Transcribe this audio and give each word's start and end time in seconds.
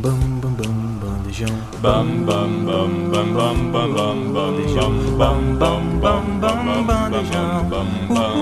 Bam 0.00 0.40
bam 0.40 0.52
bam 0.54 0.74
bandejão. 1.02 1.56
Bam 1.82 2.06
bam 2.24 2.64
bam 2.64 3.10
bam 3.10 3.32
bam 3.34 3.58
bam 3.72 3.92
bam 3.94 4.32
bandejão. 4.32 4.92
Bam 5.18 5.58
bam 5.58 5.98
bam 5.98 6.24
bam 6.40 6.84
bandejão. 6.86 7.68
Bam 7.68 7.88
bam 8.08 8.38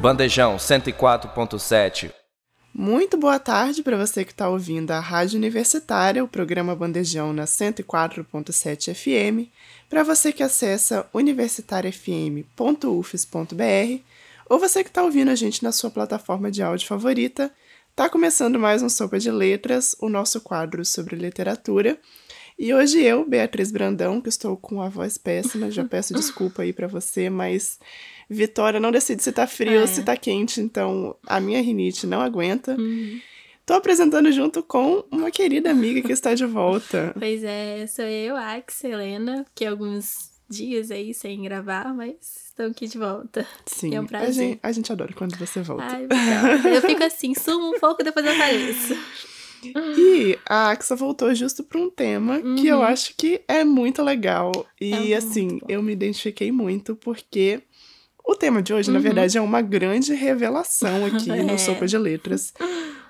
Bandejão 0.00 0.56
104.7. 0.56 2.10
Muito 2.74 3.16
boa 3.18 3.40
tarde 3.40 3.82
para 3.82 3.96
você 3.96 4.24
que 4.24 4.30
está 4.30 4.48
ouvindo 4.48 4.92
a 4.92 5.00
Rádio 5.00 5.36
Universitária, 5.36 6.22
o 6.22 6.28
programa 6.28 6.76
Bandejão 6.76 7.32
na 7.32 7.44
104.7 7.44 8.94
FM, 8.94 9.50
para 9.88 10.02
você 10.02 10.32
que 10.32 10.42
acessa 10.42 11.08
universitariafm.ufes.br 11.14 14.02
ou 14.48 14.58
você 14.58 14.82
que 14.82 14.90
está 14.90 15.02
ouvindo 15.02 15.30
a 15.30 15.34
gente 15.34 15.62
na 15.62 15.72
sua 15.72 15.90
plataforma 15.90 16.50
de 16.50 16.62
áudio 16.62 16.86
favorita. 16.86 17.52
Tá 17.94 18.08
começando 18.08 18.58
mais 18.58 18.82
um 18.82 18.88
Sopa 18.88 19.18
de 19.18 19.30
Letras, 19.30 19.96
o 20.00 20.08
nosso 20.08 20.40
quadro 20.40 20.84
sobre 20.84 21.16
literatura. 21.16 21.98
E 22.58 22.72
hoje 22.74 23.00
eu, 23.02 23.24
Beatriz 23.24 23.70
Brandão, 23.70 24.20
que 24.20 24.28
estou 24.28 24.56
com 24.56 24.80
a 24.82 24.88
voz 24.88 25.16
péssima, 25.18 25.70
já 25.70 25.84
peço 25.88 26.14
desculpa 26.14 26.62
aí 26.62 26.72
para 26.72 26.86
você, 26.86 27.28
mas 27.30 27.78
Vitória 28.28 28.80
não 28.80 28.92
decide 28.92 29.22
se 29.22 29.32
tá 29.32 29.46
frio 29.46 29.78
ou 29.78 29.84
É. 29.84 29.86
se 29.86 30.02
tá 30.02 30.16
quente, 30.16 30.60
então 30.60 31.16
a 31.26 31.40
minha 31.40 31.62
rinite 31.62 32.06
não 32.06 32.20
aguenta. 32.20 32.76
Uhum. 32.76 33.20
Tô 33.68 33.74
apresentando 33.74 34.32
junto 34.32 34.62
com 34.62 35.04
uma 35.10 35.30
querida 35.30 35.70
amiga 35.70 36.00
que 36.00 36.10
está 36.12 36.32
de 36.34 36.46
volta. 36.46 37.12
Pois 37.18 37.44
é, 37.44 37.86
sou 37.86 38.06
eu, 38.06 38.34
Ax, 38.34 38.82
Helena, 38.82 39.44
que 39.54 39.66
alguns 39.66 40.30
dias 40.48 40.90
aí 40.90 41.12
sem 41.12 41.42
gravar, 41.42 41.92
mas 41.94 42.14
estou 42.48 42.64
aqui 42.64 42.86
de 42.88 42.96
volta. 42.96 43.46
Sim, 43.66 43.94
É 43.94 44.00
um 44.00 44.04
a, 44.04 44.08
prazer. 44.08 44.32
gente, 44.32 44.60
a 44.62 44.72
gente 44.72 44.90
adora 44.90 45.12
quando 45.12 45.36
você 45.36 45.60
volta. 45.60 45.84
Ai, 45.84 46.06
eu 46.74 46.80
fico 46.80 47.04
assim, 47.04 47.34
sumo 47.34 47.76
um 47.76 47.78
pouco, 47.78 48.02
depois 48.02 48.24
eu 48.24 48.32
apareço. 48.32 48.96
E 49.98 50.38
a 50.48 50.70
Axa 50.70 50.94
voltou 50.94 51.34
justo 51.34 51.64
para 51.64 51.80
um 51.80 51.90
tema 51.90 52.40
que 52.56 52.68
eu 52.68 52.76
Uhum. 52.76 52.82
acho 52.84 53.12
que 53.16 53.40
é 53.48 53.64
muito 53.64 54.04
legal. 54.04 54.52
E 54.80 55.12
É 55.12 55.16
assim, 55.16 55.58
bom. 55.58 55.66
eu 55.68 55.82
me 55.82 55.92
identifiquei 55.92 56.52
muito 56.52 56.94
porque 56.94 57.60
o 58.24 58.36
tema 58.36 58.62
de 58.62 58.72
hoje, 58.72 58.88
na 58.88 58.98
Uhum. 58.98 59.02
verdade, 59.02 59.36
é 59.36 59.40
uma 59.40 59.60
grande 59.60 60.14
revelação 60.14 61.04
aqui 61.04 61.28
É. 61.32 61.42
no 61.42 61.58
Sopa 61.58 61.88
de 61.88 61.98
Letras. 61.98 62.54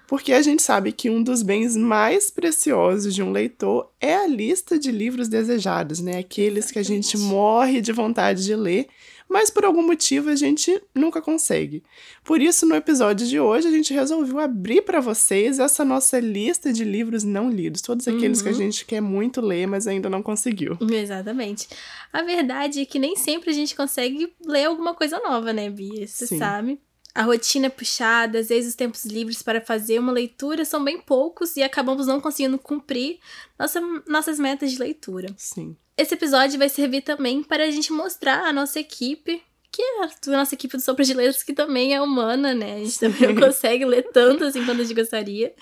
Porque 0.09 0.33
a 0.33 0.41
gente 0.41 0.62
sabe 0.62 0.91
que 0.91 1.11
um 1.11 1.23
dos 1.23 1.42
bens 1.42 1.77
mais 1.77 2.31
preciosos 2.31 3.14
de 3.14 3.23
um 3.23 3.31
leitor 3.31 3.92
é 4.01 4.15
a 4.17 4.27
lista 4.27 4.78
de 4.78 4.91
livros 4.91 5.28
desejados, 5.28 6.00
né? 6.00 6.17
Aqueles 6.19 6.70
que 6.70 6.78
a 6.78 6.83
gente 6.83 7.19
morre 7.19 7.83
de 7.83 7.92
vontade 7.92 8.42
de 8.42 8.56
ler, 8.56 8.87
mas 9.28 9.50
por 9.50 9.67
algum 9.67 9.83
motivo 9.87 10.31
a 10.31 10.34
gente 10.34 10.83
nunca 10.95 11.20
consegue. 11.20 11.83
Por 12.25 12.41
isso, 12.41 12.65
no 12.65 12.75
episódio 12.75 13.27
de 13.27 13.39
hoje, 13.39 13.69
a 13.69 13.70
gente 13.70 13.92
resolveu 13.92 14.39
abrir 14.39 14.81
para 14.81 14.98
vocês 14.98 15.59
essa 15.59 15.84
nossa 15.84 16.19
lista 16.19 16.72
de 16.72 16.84
livros 16.84 17.22
não 17.22 17.50
lidos, 17.50 17.83
todos 17.83 18.09
aqueles 18.09 18.41
que 18.41 18.48
a 18.48 18.53
Uhum. 18.53 18.56
gente 18.56 18.87
quer 18.87 19.03
muito 19.03 19.43
ler, 19.43 19.67
mas 19.67 19.87
ainda 19.87 20.09
não 20.09 20.22
conseguiu. 20.22 20.78
Exatamente. 20.91 21.69
A 22.11 22.22
verdade 22.22 22.81
é 22.81 22.87
que 22.87 22.98
nem 22.98 23.15
sempre 23.15 23.50
a 23.50 23.53
gente 23.53 23.77
consegue 23.77 24.33
ler 24.47 24.65
alguma 24.65 24.95
coisa 24.95 25.20
nova, 25.20 25.53
né, 25.53 25.69
Bia? 25.69 26.06
Você 26.06 26.27
Sim. 26.27 26.39
sabe. 26.39 26.81
A 27.19 27.25
rotina 27.25 27.67
é 27.67 27.69
puxada, 27.69 28.39
às 28.39 28.49
vezes 28.49 28.71
os 28.71 28.77
tempos 28.77 29.05
livres 29.05 29.43
para 29.43 29.61
fazer 29.61 29.99
uma 29.99 30.13
leitura 30.13 30.65
são 30.65 30.85
bem 30.85 31.01
poucos 31.01 31.57
e 31.57 31.65
acabamos 31.65 32.07
não 32.07 32.21
conseguindo 32.21 32.57
cumprir 32.61 33.19
nossa, 33.59 33.81
nossas 34.07 34.39
metas 34.39 34.71
de 34.71 34.79
leitura. 34.79 35.27
Sim. 35.37 35.77
Esse 35.97 36.15
episódio 36.15 36.57
vai 36.61 36.69
servir 36.69 37.03
também 37.03 37.43
para 37.43 37.65
a 37.65 37.71
gente 37.73 37.93
mostrar 37.93 38.45
a 38.45 38.53
nossa 38.53 38.79
equipe, 38.79 39.43
que 39.73 39.83
é 39.83 40.05
a 40.05 40.31
nossa 40.31 40.55
equipe 40.55 40.77
do 40.77 40.81
Sopra 40.81 41.05
de 41.05 41.13
Letras, 41.13 41.43
que 41.43 41.53
também 41.53 41.93
é 41.93 42.01
humana, 42.01 42.55
né? 42.55 42.77
A 42.77 42.85
gente 42.85 43.01
também 43.01 43.35
não 43.35 43.43
consegue 43.43 43.84
ler 43.84 44.05
tanto 44.12 44.45
assim 44.45 44.65
quanto 44.65 44.81
a 44.81 44.84
gente 44.84 44.95
gostaria. 44.95 45.53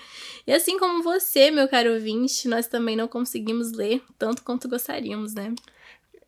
E 0.45 0.53
assim 0.53 0.77
como 0.77 1.01
você, 1.01 1.49
meu 1.49 1.67
caro 1.67 1.91
ouvinte, 1.91 2.47
nós 2.47 2.67
também 2.67 2.95
não 2.95 3.07
conseguimos 3.07 3.71
ler 3.71 4.03
tanto 4.19 4.43
quanto 4.43 4.69
gostaríamos, 4.69 5.33
né? 5.33 5.55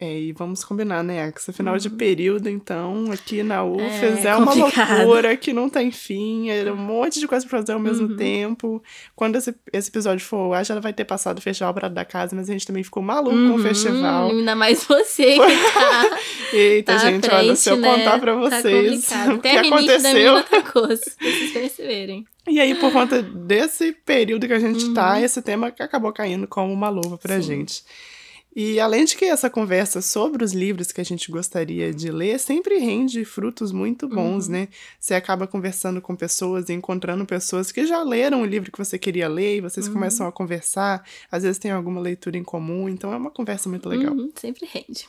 É, 0.02 0.18
e 0.18 0.32
vamos 0.32 0.64
combinar, 0.64 1.04
né, 1.04 1.24
Axa? 1.24 1.52
Final 1.52 1.78
de 1.78 1.90
período, 1.90 2.48
então, 2.48 3.12
aqui 3.12 3.44
na 3.44 3.66
UFES 3.66 4.24
é, 4.24 4.30
É 4.30 4.36
uma 4.38 4.54
loucura 4.54 5.36
que 5.36 5.52
não 5.52 5.68
tem 5.70 5.92
fim, 5.92 6.50
é 6.50 6.72
um 6.72 6.76
monte 6.78 7.20
de 7.20 7.28
coisa 7.28 7.46
pra 7.46 7.60
fazer 7.60 7.74
ao 7.74 7.80
mesmo 7.80 8.08
Uhum. 8.08 8.16
tempo. 8.16 8.82
Quando 9.14 9.36
esse, 9.36 9.54
esse 9.74 9.90
episódio 9.90 10.26
for 10.26 10.38
ao 10.38 10.54
ar, 10.54 10.66
já 10.66 10.80
vai 10.80 10.94
ter 10.94 11.04
passado 11.04 11.40
o 11.40 11.42
Festival 11.42 11.74
Prado 11.74 11.94
da 11.94 12.06
Casa, 12.06 12.34
mas 12.34 12.50
a 12.50 12.54
gente 12.54 12.66
também 12.66 12.82
ficou 12.82 13.04
maluco 13.04 13.36
com 13.36 13.42
o 13.50 13.52
Uhum, 13.56 13.60
festival. 13.60 14.30
Ainda 14.30 14.56
mais 14.56 14.86
você 14.86 15.34
que 15.34 15.40
tá, 15.74 16.20
Eita, 16.54 16.94
tá 16.94 16.98
gente, 17.00 17.30
olha, 17.30 17.56
se 17.58 17.70
eu 17.70 17.76
frente, 17.78 17.90
né? 17.90 17.98
contar 17.98 18.20
pra 18.20 18.34
Tá 18.36 18.40
vocês 18.62 19.06
complicado. 19.06 19.36
o 19.36 19.40
que 19.42 19.48
a 19.50 19.62
da 19.62 19.68
aconteceu. 19.68 20.34
outra 20.36 20.62
coisa, 20.62 21.02
pra 21.18 21.30
vocês 21.30 21.52
perceberem. 21.52 22.26
E 22.48 22.58
aí, 22.62 22.74
por 22.76 22.90
conta 22.94 23.22
desse 23.22 23.92
período 23.92 24.48
que 24.48 24.54
a 24.54 24.60
gente 24.60 24.94
tá, 24.94 25.16
Uhum. 25.18 25.26
esse 25.26 25.42
tema 25.42 25.68
acabou 25.78 26.14
caindo 26.14 26.48
como 26.48 26.72
uma 26.72 26.88
luva 26.88 27.18
pra 27.18 27.36
Sim. 27.36 27.42
gente. 27.42 27.84
E 28.56 28.80
além 28.80 29.06
de 29.06 29.16
que 29.16 29.26
essa 29.26 29.50
conversa 29.50 30.02
sobre 30.02 30.44
os 30.44 30.54
livros 30.54 30.92
que 30.92 31.00
a 31.00 31.04
gente 31.06 31.30
gostaria 31.32 31.94
de 31.94 32.12
ler 32.12 32.40
sempre 32.40 32.78
rende 32.80 33.24
frutos 33.24 33.72
muito 33.72 34.08
bons, 34.08 34.48
Uhum. 34.48 34.54
né? 34.54 34.68
Você 35.00 35.14
acaba 35.14 35.46
conversando 35.46 36.02
com 36.02 36.16
pessoas 36.16 36.68
e 36.68 36.74
encontrando 36.74 37.26
pessoas 37.26 37.72
que 37.72 37.86
já 37.86 38.02
leram 38.04 38.42
o 38.42 38.46
livro 38.46 38.72
que 38.72 38.78
você 38.78 38.98
queria 38.98 39.28
ler 39.30 39.58
e 39.58 39.62
vocês 39.62 39.88
Uhum. 39.88 39.94
começam 39.94 40.28
a 40.28 40.32
conversar. 40.32 41.06
Às 41.32 41.44
vezes 41.44 41.60
tem 41.60 41.70
alguma 41.72 42.02
leitura 42.02 42.38
em 42.38 42.44
comum, 42.44 42.90
então 42.90 43.14
é 43.14 43.18
uma 43.18 43.30
conversa 43.32 43.70
muito 43.70 43.88
legal. 43.88 44.14
Uhum, 44.14 44.32
sempre 44.36 44.68
rende. 44.72 45.08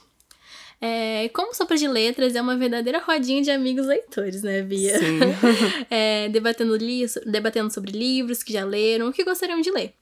É, 0.83 1.29
como 1.35 1.55
Sopra 1.55 1.77
de 1.77 1.87
Letras 1.89 2.35
é 2.35 2.41
uma 2.41 2.57
verdadeira 2.57 2.99
rodinha 3.01 3.43
de 3.43 3.51
amigos 3.51 3.87
leitores, 3.87 4.43
né, 4.43 4.63
Bia? 4.63 4.99
Sim. 4.99 5.19
É, 5.91 6.29
debatendo, 6.29 6.75
li 6.77 7.05
debatendo 7.27 7.71
sobre 7.73 7.91
livros 7.91 8.43
que 8.43 8.53
já 8.53 8.65
leram, 8.65 9.09
o 9.09 9.13
que 9.13 9.25
gostariam 9.25 9.61
de 9.61 9.71
ler. 9.71 9.93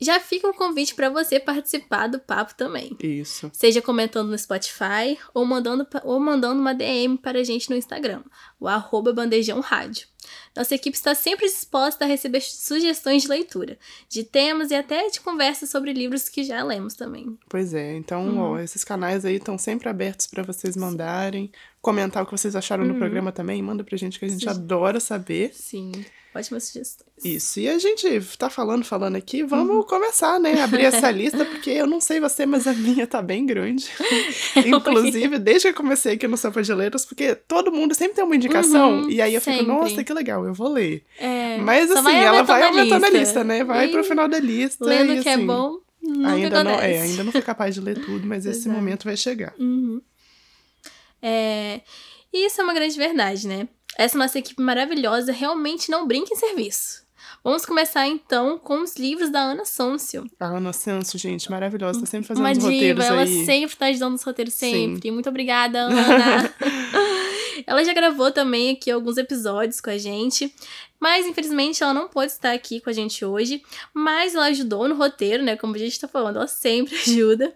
Já 0.00 0.18
fica 0.20 0.48
um 0.48 0.52
convite 0.52 0.94
para 0.94 1.08
você 1.08 1.38
participar 1.38 2.08
do 2.08 2.18
papo 2.18 2.54
também. 2.54 2.96
Isso. 3.02 3.50
Seja 3.52 3.80
comentando 3.80 4.30
no 4.30 4.38
Spotify 4.38 5.18
ou 5.32 5.44
mandando, 5.44 5.86
ou 6.02 6.18
mandando 6.18 6.60
uma 6.60 6.74
DM 6.74 7.16
para 7.16 7.38
a 7.38 7.44
gente 7.44 7.70
no 7.70 7.76
Instagram, 7.76 8.22
o 8.58 8.66
arroba 8.66 9.12
bandejão 9.12 9.60
rádio. 9.60 10.08
Nossa 10.56 10.74
equipe 10.74 10.96
está 10.96 11.14
sempre 11.14 11.46
disposta 11.46 12.04
a 12.04 12.08
receber 12.08 12.40
sugestões 12.40 13.22
de 13.22 13.28
leitura, 13.28 13.78
de 14.08 14.22
temas 14.24 14.70
e 14.70 14.74
até 14.74 15.08
de 15.08 15.20
conversas 15.20 15.70
sobre 15.70 15.92
livros 15.92 16.28
que 16.28 16.44
já 16.44 16.62
lemos 16.62 16.94
também. 16.94 17.36
Pois 17.48 17.74
é, 17.74 17.94
então, 17.96 18.26
Uhum. 18.26 18.38
ó, 18.38 18.58
esses 18.58 18.84
canais 18.84 19.24
aí 19.24 19.36
estão 19.36 19.58
sempre 19.58 19.88
abertos 19.88 20.26
pra 20.26 20.42
vocês 20.42 20.76
mandarem, 20.76 21.50
comentar 21.82 22.22
o 22.22 22.26
que 22.26 22.32
vocês 22.32 22.54
acharam 22.56 22.86
do 22.86 22.92
Uhum. 22.92 22.98
programa 22.98 23.32
também, 23.32 23.62
manda 23.62 23.84
pra 23.84 23.96
gente 23.98 24.18
que 24.18 24.24
a 24.24 24.28
gente 24.28 24.44
Sim. 24.44 24.48
adora 24.50 24.98
saber. 25.00 25.50
Sim, 25.54 25.92
ótimas 26.34 26.64
sugestões. 26.64 27.04
Isso, 27.24 27.60
e 27.60 27.68
a 27.68 27.78
gente 27.78 28.20
tá 28.36 28.50
falando, 28.50 28.84
falando 28.84 29.16
aqui, 29.16 29.42
vamos 29.44 29.76
Uhum. 29.76 29.82
começar, 29.84 30.40
né? 30.40 30.60
Abrir 30.62 30.84
essa 30.84 31.10
lista, 31.12 31.44
porque 31.44 31.70
eu 31.70 31.86
não 31.86 32.00
sei 32.00 32.20
você, 32.20 32.44
mas 32.46 32.66
a 32.66 32.72
minha 32.74 33.06
tá 33.06 33.22
bem 33.22 33.46
grande. 33.46 33.88
Inclusive, 34.66 35.38
desde 35.38 35.62
que 35.62 35.68
eu 35.68 35.74
comecei 35.74 36.14
aqui 36.14 36.26
no 36.26 36.36
Sopa 36.36 36.62
de 36.62 36.72
Letras, 36.74 37.04
porque 37.04 37.34
todo 37.34 37.70
mundo 37.72 37.94
sempre 37.94 38.16
tem 38.16 38.24
uma 38.24 38.36
indicação, 38.36 39.02
Uhum, 39.02 39.10
e 39.10 39.20
aí 39.20 39.34
eu 39.34 39.40
fico, 39.40 39.56
sempre. 39.58 39.66
nossa, 39.72 40.02
que 40.04 40.12
legal, 40.12 40.23
eu 40.32 40.54
vou 40.54 40.72
ler. 40.72 41.04
É, 41.18 41.58
Mas 41.58 41.90
assim, 41.90 42.16
ela 42.16 42.42
vai 42.42 42.62
aumentando 42.62 43.04
a 43.04 43.10
lista, 43.10 43.44
né? 43.44 43.62
Vai 43.64 43.86
E 43.86 43.88
pro 43.90 44.04
final 44.04 44.28
da 44.28 44.38
lista. 44.38 44.84
Lendo 44.84 45.12
e, 45.14 45.22
que 45.22 45.28
é 45.28 45.34
assim, 45.34 45.46
bom, 45.46 45.78
nunca 46.02 46.30
Ainda 46.30 46.64
não, 46.64 46.80
é, 46.80 47.00
ainda 47.00 47.24
não 47.24 47.32
fui 47.32 47.42
capaz 47.42 47.74
de 47.74 47.80
ler 47.80 47.98
tudo, 48.04 48.26
mas 48.26 48.46
esse 48.46 48.68
momento 48.68 49.04
vai 49.04 49.16
chegar. 49.16 49.54
Uhum. 49.58 50.00
É, 51.22 51.80
isso 52.32 52.60
é 52.60 52.64
uma 52.64 52.74
grande 52.74 52.96
verdade, 52.96 53.46
né? 53.46 53.68
Essa 53.96 54.18
nossa 54.18 54.38
equipe 54.38 54.60
maravilhosa 54.60 55.32
realmente 55.32 55.90
não 55.90 56.06
brinca 56.06 56.32
em 56.32 56.36
serviço. 56.36 57.04
Vamos 57.44 57.66
começar 57.66 58.06
então 58.08 58.58
com 58.58 58.82
os 58.82 58.96
livros 58.96 59.30
da 59.30 59.38
Ana 59.38 59.66
Sôncio. 59.66 60.24
A 60.40 60.46
Ana 60.46 60.72
Sanso, 60.72 61.18
gente, 61.18 61.50
maravilhosa, 61.50 62.00
tá 62.00 62.06
sempre 62.06 62.26
fazendo 62.26 62.42
Uma 62.42 62.52
os 62.52 62.58
roteiros 62.58 63.04
diva, 63.04 63.04
ela 63.04 63.22
aí. 63.22 63.44
sempre 63.44 63.76
tá 63.76 63.86
ajudando 63.86 64.12
nos 64.12 64.22
roteiros, 64.22 64.54
Sim. 64.54 64.72
sempre. 64.72 65.10
Muito 65.10 65.28
obrigada, 65.28 65.78
Ana. 65.84 66.54
ela 67.66 67.84
já 67.84 67.92
gravou 67.92 68.30
também 68.30 68.70
aqui 68.70 68.90
alguns 68.90 69.16
episódios 69.16 69.80
com 69.80 69.90
a 69.90 69.98
gente, 69.98 70.54
mas 71.00 71.26
infelizmente 71.26 71.82
ela 71.82 71.94
não 71.94 72.08
pôde 72.08 72.32
estar 72.32 72.52
aqui 72.52 72.80
com 72.80 72.90
a 72.90 72.92
gente 72.92 73.24
hoje, 73.24 73.62
mas 73.92 74.34
ela 74.34 74.46
ajudou 74.46 74.88
no 74.88 74.94
roteiro, 74.94 75.42
né? 75.42 75.56
Como 75.56 75.74
a 75.74 75.78
gente 75.78 75.98
tá 76.00 76.08
falando, 76.08 76.36
ela 76.36 76.46
sempre 76.46 76.94
ajuda. 77.00 77.54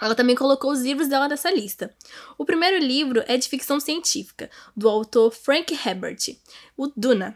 Ela 0.00 0.14
também 0.14 0.36
colocou 0.36 0.70
os 0.72 0.82
livros 0.82 1.08
dela 1.08 1.26
nessa 1.26 1.50
lista. 1.50 1.94
O 2.36 2.44
primeiro 2.44 2.78
livro 2.78 3.24
é 3.26 3.36
de 3.38 3.48
ficção 3.48 3.80
científica, 3.80 4.50
do 4.76 4.88
autor 4.90 5.30
Frank 5.32 5.72
Herbert, 5.74 6.36
o 6.76 6.86
Duna. 6.94 7.34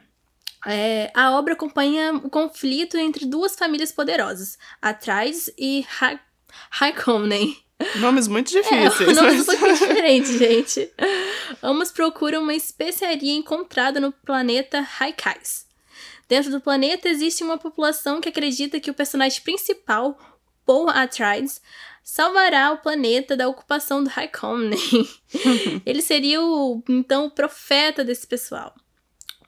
É, 0.66 1.10
a 1.14 1.30
obra 1.38 1.54
acompanha 1.54 2.12
o 2.16 2.28
conflito 2.28 2.98
entre 2.98 3.24
duas 3.24 3.56
famílias 3.56 3.90
poderosas, 3.92 4.58
Atreides 4.82 5.50
e 5.56 5.86
Ha- 6.00 6.20
Harkonnen. 6.78 7.56
Nomes 7.96 8.28
muito 8.28 8.56
É, 8.56 8.60
difíceis. 8.62 9.16
é 9.16 9.20
um 9.20 9.24
mas- 9.24 9.46
pouquinho 9.46 9.72
diferente, 9.76 10.38
gente. 10.38 10.90
Ambos 11.62 11.90
procuram 11.90 12.42
uma 12.42 12.54
especiaria 12.54 13.32
encontrada 13.34 13.98
no 14.00 14.12
planeta 14.12 14.86
Haikais. 14.98 15.66
Dentro 16.28 16.50
do 16.50 16.60
planeta 16.60 17.08
existe 17.08 17.42
uma 17.42 17.58
população 17.58 18.20
que 18.20 18.28
acredita 18.28 18.78
que 18.78 18.90
o 18.90 18.94
personagem 18.94 19.42
principal 19.42 20.16
Paul 20.64 20.88
Atreides, 20.88 21.60
salvará 22.04 22.70
o 22.72 22.78
planeta 22.78 23.36
da 23.36 23.48
ocupação 23.48 24.04
do 24.04 24.10
Harkonnen. 24.14 24.78
ele 25.84 26.00
seria 26.02 26.40
o, 26.40 26.82
então, 26.88 27.26
o 27.26 27.30
profeta 27.30 28.04
desse 28.04 28.26
pessoal. 28.26 28.72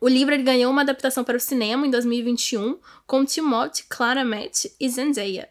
O 0.00 0.08
livro 0.08 0.36
ganhou 0.42 0.72
uma 0.72 0.82
adaptação 0.82 1.22
para 1.22 1.36
o 1.36 1.40
cinema 1.40 1.86
em 1.86 1.90
2021 1.90 2.76
com 3.06 3.24
Timothée 3.24 3.84
Chalamet 3.96 4.72
e 4.80 4.88
Zendaya. 4.88 5.48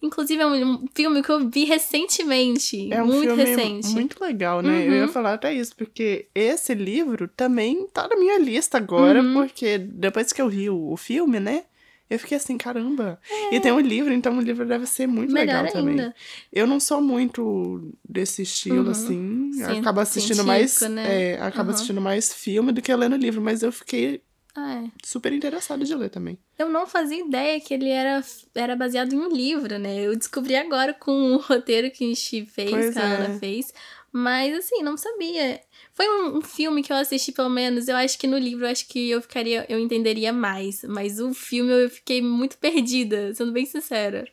Inclusive, 0.00 0.40
é 0.40 0.46
um 0.46 0.86
filme 0.94 1.22
que 1.22 1.30
eu 1.30 1.48
vi 1.50 1.64
recentemente. 1.64 2.92
É 2.92 3.02
um 3.02 3.06
muito 3.06 3.22
filme 3.34 3.44
recente. 3.44 3.88
muito 3.88 4.22
legal, 4.22 4.62
né? 4.62 4.86
Eu 4.86 4.92
ia 4.94 5.02
Uhum. 5.02 5.08
falar 5.08 5.34
até 5.34 5.52
isso, 5.52 5.74
porque 5.76 6.28
esse 6.34 6.74
livro 6.74 7.28
também 7.28 7.86
tá 7.88 8.06
na 8.08 8.16
minha 8.16 8.38
lista 8.38 8.78
agora, 8.78 9.22
Uhum. 9.22 9.34
porque 9.34 9.78
depois 9.78 10.32
que 10.32 10.40
eu 10.40 10.48
vi 10.48 10.70
o, 10.70 10.92
o 10.92 10.96
filme, 10.96 11.40
né? 11.40 11.64
Eu 12.10 12.18
fiquei 12.18 12.38
assim, 12.38 12.56
caramba. 12.56 13.20
E 13.52 13.60
tem 13.60 13.70
um 13.70 13.80
livro, 13.80 14.12
então 14.14 14.38
o 14.38 14.40
livro 14.40 14.64
deve 14.64 14.86
ser 14.86 15.06
muito 15.06 15.30
É. 15.30 15.34
Melhor 15.44 15.64
legal 15.64 15.72
também. 15.72 15.90
ainda. 16.00 16.14
Eu 16.50 16.66
não 16.66 16.80
sou 16.80 17.02
muito 17.02 17.92
desse 18.08 18.40
estilo, 18.42 18.84
Uhum. 18.84 18.90
assim. 18.92 19.50
Acabo 19.78 20.00
assistindo 20.00 20.42
mais. 20.42 20.80
né? 20.88 21.32
É, 21.34 21.40
acabo 21.42 21.68
Uhum. 21.68 21.74
assistindo 21.74 22.00
mais 22.00 22.32
filme 22.32 22.72
do 22.72 22.80
que 22.80 22.94
lendo 22.94 23.14
livro, 23.16 23.42
mas 23.42 23.62
eu 23.62 23.70
fiquei 23.70 24.22
Ah, 24.54 24.82
é. 24.84 24.90
super 25.04 25.32
interessada 25.32 25.84
de 25.84 25.94
ler 25.94 26.10
também. 26.10 26.36
Eu 26.58 26.68
não 26.68 26.86
fazia 26.86 27.24
ideia 27.24 27.60
que 27.60 27.72
ele 27.72 27.88
era, 27.88 28.22
era 28.54 28.74
baseado 28.74 29.12
em 29.12 29.18
um 29.18 29.28
livro, 29.28 29.78
né? 29.78 30.00
Eu 30.04 30.16
descobri 30.16 30.56
agora 30.56 30.92
com 30.92 31.34
o 31.34 31.36
roteiro 31.38 31.90
que 31.90 32.04
a 32.04 32.08
gente 32.08 32.44
fez, 32.46 32.70
Pois 32.70 32.94
que 32.94 32.98
a 33.00 33.04
é. 33.04 33.14
Ana 33.14 33.38
fez. 33.38 33.72
Mas, 34.10 34.56
assim, 34.56 34.82
não 34.82 34.96
sabia. 34.96 35.60
Foi 35.92 36.08
um, 36.08 36.38
um 36.38 36.40
filme 36.40 36.82
que 36.82 36.90
eu 36.92 36.96
assisti, 36.96 37.30
pelo 37.30 37.50
menos. 37.50 37.86
Eu 37.88 37.96
acho 37.96 38.18
que 38.18 38.26
no 38.26 38.38
livro 38.38 38.64
eu 38.64 38.70
acho 38.70 38.88
que 38.88 39.10
eu 39.10 39.20
ficaria, 39.22 39.64
eu 39.68 39.78
entenderia 39.78 40.32
mais. 40.32 40.82
Mas 40.84 41.20
o 41.20 41.32
filme 41.34 41.70
eu 41.84 41.90
fiquei 41.90 42.20
muito 42.22 42.56
perdida, 42.58 43.32
sendo 43.34 43.52
bem 43.52 43.66
sincera. 43.66 44.26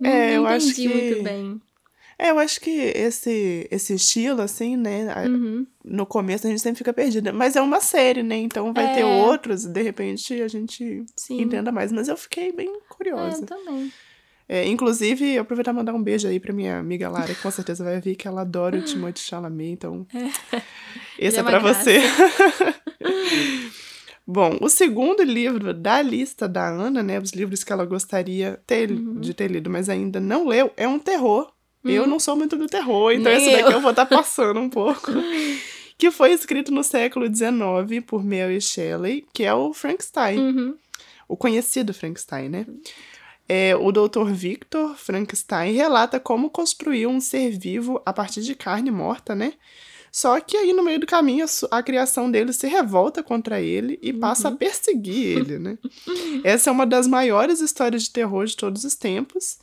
Não, 0.00 0.10
É, 0.10 0.26
não 0.28 0.34
eu 0.36 0.46
acho 0.46 0.66
entendi 0.70 0.88
que- 0.88 0.94
muito 0.94 1.22
bem. 1.22 1.60
É, 2.18 2.30
eu 2.30 2.38
acho 2.38 2.60
que 2.60 2.70
esse, 2.70 3.66
esse 3.70 3.94
estilo, 3.94 4.40
assim, 4.40 4.76
né? 4.76 5.12
Uhum. 5.26 5.66
No 5.84 6.06
começo 6.06 6.46
a 6.46 6.50
gente 6.50 6.62
sempre 6.62 6.78
fica 6.78 6.92
perdida. 6.92 7.32
Mas 7.32 7.56
é 7.56 7.60
uma 7.60 7.80
série, 7.80 8.22
né? 8.22 8.36
Então 8.36 8.72
vai 8.72 8.92
ter 8.94 9.00
É. 9.00 9.04
outros, 9.04 9.64
de 9.64 9.82
repente 9.82 10.40
a 10.40 10.46
gente 10.48 11.04
Sim. 11.16 11.40
entenda 11.42 11.72
mais. 11.72 11.90
Mas 11.92 12.08
eu 12.08 12.16
fiquei 12.16 12.52
bem 12.52 12.68
É, 12.68 12.78
curiosa. 12.88 13.44
também. 13.44 13.92
É, 14.48 14.66
inclusive, 14.68 15.24
eu 15.34 15.42
aproveitar 15.42 15.72
e 15.72 15.74
mandar 15.74 15.94
um 15.94 16.02
beijo 16.02 16.28
aí 16.28 16.38
pra 16.38 16.52
minha 16.52 16.78
amiga 16.78 17.08
Lara, 17.08 17.34
que 17.34 17.40
com 17.42 17.50
certeza 17.50 17.82
vai 17.82 17.98
ver 18.00 18.14
que 18.14 18.28
ela 18.28 18.42
adora 18.42 18.76
o 18.76 18.82
Timothée 18.84 19.22
Chalamet, 19.24 19.70
então. 19.72 20.06
Esse 20.12 20.30
Ele 21.18 21.36
é 21.36 21.40
é 21.40 21.42
pra 21.42 21.58
graça. 21.58 21.82
você. 21.82 22.00
Bom, 24.26 24.56
o 24.62 24.70
segundo 24.70 25.22
livro 25.22 25.74
da 25.74 26.00
lista 26.00 26.48
da 26.48 26.66
Ana, 26.68 27.02
né? 27.02 27.18
Os 27.18 27.32
livros 27.32 27.62
que 27.62 27.72
ela 27.72 27.84
gostaria 27.84 28.58
ter- 28.66 28.90
Uhum. 28.90 29.20
de 29.20 29.34
ter 29.34 29.50
lido, 29.50 29.68
mas 29.68 29.88
ainda 29.90 30.18
não 30.18 30.46
leu, 30.46 30.70
é 30.76 30.88
um 30.88 30.98
terror. 30.98 31.52
Eu 31.84 32.06
não 32.06 32.18
sou 32.18 32.34
muito 32.36 32.56
do 32.56 32.66
terror, 32.66 33.12
então 33.12 33.30
Nem 33.32 33.36
esse 33.40 33.50
daqui 33.50 33.68
eu. 33.68 33.72
eu 33.72 33.80
vou 33.80 33.90
estar 33.90 34.06
passando 34.06 34.58
um 34.60 34.68
pouco. 34.70 35.10
que 35.98 36.10
foi 36.10 36.32
escrito 36.32 36.72
no 36.72 36.82
século 36.82 37.26
XIX 37.26 38.04
por 38.06 38.24
Mary 38.24 38.60
Shelley, 38.60 39.26
que 39.32 39.44
é 39.44 39.54
o 39.54 39.72
Frankenstein 39.72 40.38
Uhum. 40.38 40.74
o 41.28 41.36
conhecido 41.36 41.94
Frankenstein, 41.94 42.48
né? 42.48 42.66
É, 43.48 43.76
o 43.76 43.92
Dr. 43.92 44.30
Victor 44.32 44.96
Frankenstein 44.96 45.72
relata 45.74 46.18
como 46.18 46.48
construiu 46.48 47.10
um 47.10 47.20
ser 47.20 47.50
vivo 47.56 48.00
a 48.06 48.12
partir 48.12 48.40
de 48.40 48.54
carne 48.54 48.90
morta, 48.90 49.34
né? 49.34 49.52
Só 50.10 50.38
que 50.40 50.56
aí 50.56 50.72
no 50.72 50.82
meio 50.82 51.00
do 51.00 51.06
caminho 51.06 51.44
a, 51.70 51.78
a 51.78 51.82
criação 51.82 52.30
dele 52.30 52.52
se 52.52 52.66
revolta 52.68 53.22
contra 53.22 53.60
ele 53.60 53.98
e 54.00 54.12
passa 54.12 54.48
a 54.48 54.52
perseguir 54.52 55.38
ele, 55.38 55.58
né? 55.58 55.76
Essa 56.44 56.70
é 56.70 56.72
uma 56.72 56.86
das 56.86 57.06
maiores 57.06 57.60
histórias 57.60 58.04
de 58.04 58.10
terror 58.10 58.46
de 58.46 58.56
todos 58.56 58.84
os 58.84 58.94
tempos. 58.94 59.58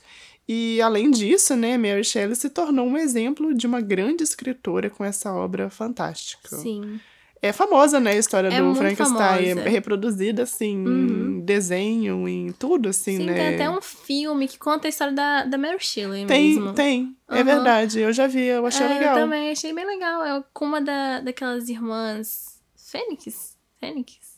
E 0.54 0.82
além 0.82 1.10
disso, 1.10 1.56
né, 1.56 1.78
Mary 1.78 2.04
Shelley 2.04 2.36
se 2.36 2.50
tornou 2.50 2.86
um 2.86 2.96
exemplo 2.98 3.54
de 3.54 3.66
uma 3.66 3.80
grande 3.80 4.22
escritora 4.22 4.90
com 4.90 5.04
essa 5.04 5.32
obra 5.32 5.70
fantástica. 5.70 6.56
Sim. 6.56 7.00
É 7.44 7.52
famosa, 7.52 7.98
né, 7.98 8.12
a 8.12 8.16
história 8.16 8.48
É 8.48 8.60
do 8.60 8.72
Frankenstein. 8.74 9.58
É 9.58 9.68
reproduzida, 9.68 10.44
assim, 10.44 10.76
Uhum. 10.86 11.38
em 11.38 11.40
desenho, 11.40 12.28
em 12.28 12.52
tudo, 12.52 12.88
assim, 12.88 13.16
Sim, 13.16 13.24
né? 13.26 13.34
tem 13.34 13.54
até 13.54 13.70
um 13.70 13.80
filme 13.82 14.46
que 14.46 14.58
conta 14.58 14.86
a 14.86 14.90
história 14.90 15.12
da, 15.12 15.44
da 15.44 15.58
Mary 15.58 15.78
Shelley 15.80 16.24
Tem, 16.26 16.54
mesmo. 16.54 16.72
tem. 16.72 17.16
É 17.28 17.34
Aham. 17.36 17.44
verdade. 17.44 17.98
Eu 17.98 18.12
já 18.12 18.26
vi, 18.28 18.44
eu 18.44 18.64
achei 18.66 18.86
É, 18.86 18.88
legal. 18.90 19.16
Eu 19.16 19.22
também 19.24 19.50
achei 19.50 19.72
bem 19.72 19.84
legal. 19.86 20.24
É 20.24 20.44
com 20.52 20.66
uma 20.66 20.80
da, 20.80 21.20
daquelas 21.20 21.68
irmãs. 21.68 22.60
Fênix? 22.76 23.56
Fênix? 23.80 24.31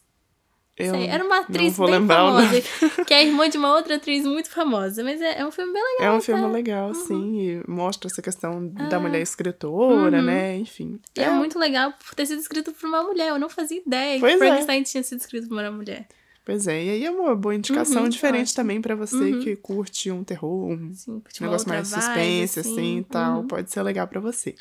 Eu 0.76 0.92
Sei, 0.94 1.06
Era 1.06 1.24
uma 1.24 1.38
atriz 1.40 1.78
bem 1.78 1.88
lembrar 1.90 2.16
famosa. 2.16 3.04
que 3.06 3.14
é 3.14 3.24
irmã 3.24 3.48
de 3.48 3.56
uma 3.56 3.74
outra 3.76 3.94
atriz 3.94 4.24
muito 4.26 4.50
famosa. 4.50 5.04
Mas 5.04 5.20
é, 5.20 5.38
é 5.40 5.46
um 5.46 5.50
filme 5.52 5.72
bem 5.72 5.82
legal. 5.82 6.14
É 6.14 6.16
um 6.16 6.20
filme 6.20 6.42
tá? 6.42 6.48
legal, 6.48 6.94
sim, 6.94 7.40
e 7.40 7.62
mostra 7.70 8.08
essa 8.10 8.20
questão 8.20 8.66
da 8.68 8.98
mulher 8.98 9.20
escritora, 9.22 10.18
Uhum. 10.18 10.24
né? 10.24 10.56
Enfim. 10.56 10.98
E 11.16 11.20
é. 11.20 11.30
muito 11.30 11.58
legal 11.58 11.92
por 11.92 12.14
ter 12.16 12.26
sido 12.26 12.40
escrito 12.40 12.72
por 12.72 12.88
uma 12.88 13.02
mulher. 13.04 13.28
Eu 13.28 13.38
não 13.38 13.48
fazia 13.48 13.80
ideia 13.86 14.18
Pois 14.18 14.32
que 14.36 14.42
é. 14.42 14.46
Frankenstein 14.46 14.82
tinha 14.82 15.02
sido 15.04 15.20
escrito 15.20 15.48
por 15.48 15.58
uma 15.58 15.70
mulher. 15.70 16.06
Pois 16.44 16.66
é, 16.66 16.84
e 16.84 16.90
aí 16.90 17.04
é 17.06 17.10
uma 17.10 17.34
boa 17.34 17.54
indicação 17.54 18.02
Uhum, 18.02 18.08
diferente 18.10 18.48
ótimo. 18.48 18.56
também 18.56 18.80
pra 18.80 18.94
você 18.94 19.16
Uhum. 19.16 19.40
que 19.40 19.56
curte 19.56 20.10
um 20.10 20.22
terror, 20.22 20.72
um 20.72 20.90
Assim, 20.92 21.12
uma 21.40 21.46
negócio 21.46 21.68
mais 21.68 21.90
vibe, 21.90 22.02
suspense, 22.02 22.60
assim, 22.60 22.98
e 22.98 23.04
tal. 23.04 23.40
Uhum. 23.40 23.46
Pode 23.46 23.70
ser 23.72 23.80
legal 23.82 24.06
pra 24.06 24.20
você. 24.20 24.54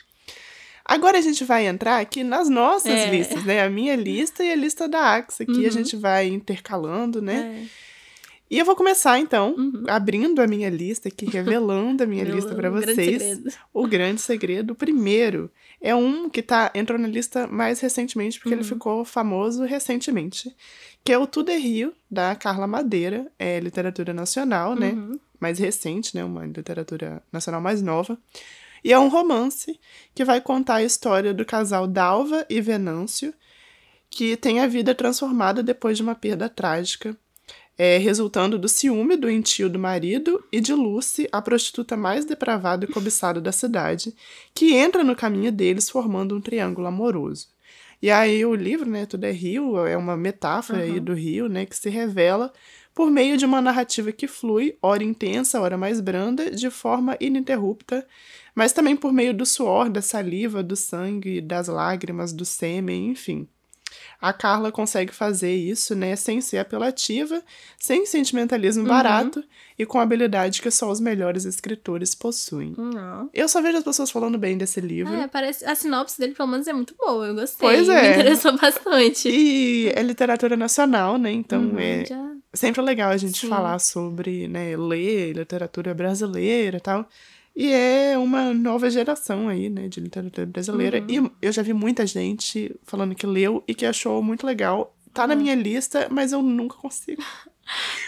Agora 0.86 1.18
a 1.18 1.22
gente 1.22 1.44
vai 1.46 1.66
entrar 1.66 2.00
aqui 2.00 2.24
nas 2.24 2.50
nossas 2.50 2.92
É. 2.92 3.10
listas, 3.10 3.44
né? 3.46 3.64
A 3.64 3.70
minha 3.70 3.96
lista 3.96 4.44
e 4.44 4.52
a 4.52 4.56
lista 4.56 4.88
da 4.88 5.16
Axa, 5.16 5.46
que 5.46 5.52
a 5.52 5.56
Uhum. 5.56 5.72
gente 5.72 5.96
vai 5.96 6.28
intercalando, 6.28 7.22
né? 7.22 7.64
É. 7.64 7.94
E 8.52 8.60
eu 8.60 8.66
vou 8.66 8.76
começar, 8.76 9.18
então, 9.18 9.56
Uhum. 9.58 9.84
abrindo 9.88 10.40
a 10.42 10.46
minha 10.46 10.70
lista 10.70 11.08
aqui, 11.08 11.26
revelando 11.26 12.04
a 12.04 12.06
minha 12.06 12.24
lista 12.26 12.54
grande 12.54 12.86
vocês. 12.94 13.22
segredo. 13.22 13.50
O 13.74 13.88
grande 13.88 14.22
segredo. 14.22 14.72
O 14.72 14.76
primeiro 14.76 15.50
é 15.82 15.96
um 15.96 16.30
que 16.30 16.42
tá, 16.42 16.70
entrou 16.76 17.00
na 17.00 17.08
lista 17.08 17.48
mais 17.48 17.80
recentemente, 17.80 18.38
porque 18.40 18.54
ele 18.54 18.62
Uhum. 18.62 18.68
ficou 18.68 19.06
famoso 19.06 19.64
recentemente. 19.64 20.54
Que 21.04 21.12
é 21.14 21.18
o 21.18 21.26
Tudo 21.26 21.50
é 21.50 21.58
Rio, 21.58 21.94
da 22.12 22.36
Carla 22.36 22.68
Madeira. 22.68 23.26
É 23.40 23.60
literatura 23.60 24.14
nacional, 24.14 24.76
né? 24.76 24.92
Uhum. 24.92 25.20
Mais 25.40 25.58
recente, 25.60 26.16
né? 26.16 26.24
Uma 26.24 26.46
literatura 26.46 27.24
nacional 27.32 27.60
mais 27.60 27.82
nova. 27.82 28.18
E 28.84 28.92
é 28.92 29.00
um 29.00 29.08
romance 29.08 29.80
que 30.14 30.26
vai 30.26 30.42
contar 30.42 30.76
a 30.76 30.84
história 30.84 31.34
do 31.34 31.46
casal 31.46 31.88
Dalva 31.88 32.46
e 32.50 32.60
Venâncio, 32.60 33.34
que 34.10 34.36
tem 34.38 34.60
a 34.60 34.68
vida 34.68 34.94
transformada 34.94 35.64
depois 35.64 35.98
de 35.98 36.04
uma 36.04 36.14
perda 36.16 36.50
trágica, 36.50 37.18
é, 37.78 37.98
resultando 37.98 38.60
do 38.60 38.68
ciúme 38.70 39.16
do 39.16 39.30
entio 39.30 39.68
do 39.68 39.80
marido 39.80 40.44
e 40.52 40.60
de 40.60 40.74
Lucy, 40.74 41.28
a 41.32 41.42
prostituta 41.42 41.98
mais 41.98 42.24
depravada 42.24 42.86
e 42.86 42.88
cobiçada 42.88 43.42
da 43.42 43.52
cidade, 43.52 44.14
que 44.54 44.74
entra 44.76 45.04
no 45.04 45.16
caminho 45.16 45.52
deles 45.52 45.90
formando 45.90 46.36
um 46.36 46.42
triângulo 46.42 46.86
amoroso. 46.88 47.48
E 48.00 48.12
aí 48.12 48.46
o 48.46 48.54
livro, 48.54 48.88
né, 48.88 49.06
Tudo 49.06 49.24
é 49.24 49.32
Rio, 49.32 49.88
é 49.88 49.98
uma 49.98 50.16
metáfora 50.18 50.82
aí 50.84 50.98
Uhum. 50.98 51.04
do 51.04 51.14
rio, 51.14 51.48
né, 51.48 51.66
que 51.66 51.76
se 51.76 51.90
revela 51.90 52.52
por 52.94 53.10
meio 53.10 53.38
de 53.38 53.46
uma 53.46 53.62
narrativa 53.62 54.12
que 54.12 54.28
flui, 54.28 54.78
ora 54.82 55.04
intensa, 55.04 55.60
ora 55.60 55.78
mais 55.78 56.00
branda, 56.00 56.52
de 56.52 56.70
forma 56.70 57.18
ininterrupta, 57.20 58.06
mas 58.56 58.72
também 58.74 58.96
por 58.96 59.12
meio 59.14 59.34
do 59.34 59.46
suor, 59.46 59.90
da 59.90 60.02
saliva, 60.02 60.62
do 60.64 60.76
sangue, 60.76 61.42
das 61.42 61.68
lágrimas, 61.68 62.32
do 62.34 62.46
sêmen, 62.46 63.10
enfim. 63.10 63.48
A 64.20 64.32
Carla 64.34 64.72
consegue 64.72 65.14
fazer 65.14 65.54
isso, 65.54 65.94
né, 65.94 66.16
sem 66.16 66.40
ser 66.42 66.58
apelativa, 66.58 67.44
sem 67.78 68.06
sentimentalismo 68.06 68.84
Uhum. 68.84 68.90
barato 68.90 69.44
e 69.78 69.86
com 69.86 70.00
habilidade 70.00 70.62
que 70.62 70.72
só 70.72 70.90
os 70.90 71.00
melhores 71.00 71.46
escritores 71.46 72.16
possuem. 72.16 72.74
Não. 72.78 73.30
Eu 73.34 73.48
só 73.50 73.62
vejo 73.62 73.78
as 73.78 73.84
pessoas 73.84 74.10
falando 74.10 74.38
bem 74.38 74.58
desse 74.58 74.80
livro. 74.82 75.14
É, 75.14 75.28
parece, 75.28 75.64
a 75.66 75.76
sinopse 75.76 76.18
dele, 76.20 76.34
pelo 76.34 76.48
menos, 76.50 76.68
é 76.68 76.74
muito 76.74 76.96
boa. 76.98 77.28
Eu 77.28 77.36
gostei. 77.36 77.68
Pois 77.70 77.88
Me 77.88 77.94
é. 77.94 78.12
interessou 78.14 78.58
bastante. 78.58 79.30
E 79.30 79.90
é 79.94 80.02
literatura 80.02 80.56
nacional, 80.58 81.18
né? 81.18 81.32
Então 81.32 81.62
Uhum, 81.62 81.78
é 81.80 82.06
já- 82.06 82.32
sempre 82.54 82.82
legal 82.82 83.12
a 83.12 83.18
gente 83.18 83.42
Sim. 83.42 83.50
falar 83.50 83.78
sobre, 83.80 84.48
né, 84.48 84.76
ler 84.78 85.34
literatura 85.36 85.94
brasileira 85.94 86.78
e 86.78 86.82
tal. 86.82 87.08
E 87.56 87.72
é 87.72 88.18
uma 88.18 88.54
nova 88.54 88.90
geração 88.90 89.48
aí, 89.48 89.70
né, 89.70 89.88
de 89.88 90.00
literatura 90.00 90.46
brasileira. 90.48 91.00
Uhum. 91.00 91.30
E 91.42 91.46
eu 91.46 91.52
já 91.52 91.62
vi 91.62 91.72
muita 91.72 92.06
gente 92.06 92.76
falando 92.84 93.14
que 93.14 93.28
leu 93.28 93.64
e 93.68 93.76
que 93.76 93.86
achou 93.86 94.22
muito 94.24 94.46
legal. 94.46 94.96
Tá 95.14 95.28
na 95.28 95.36
minha 95.36 95.54
lista, 95.54 96.08
mas 96.10 96.32
eu 96.32 96.42
nunca 96.42 96.76
consigo. 96.78 97.22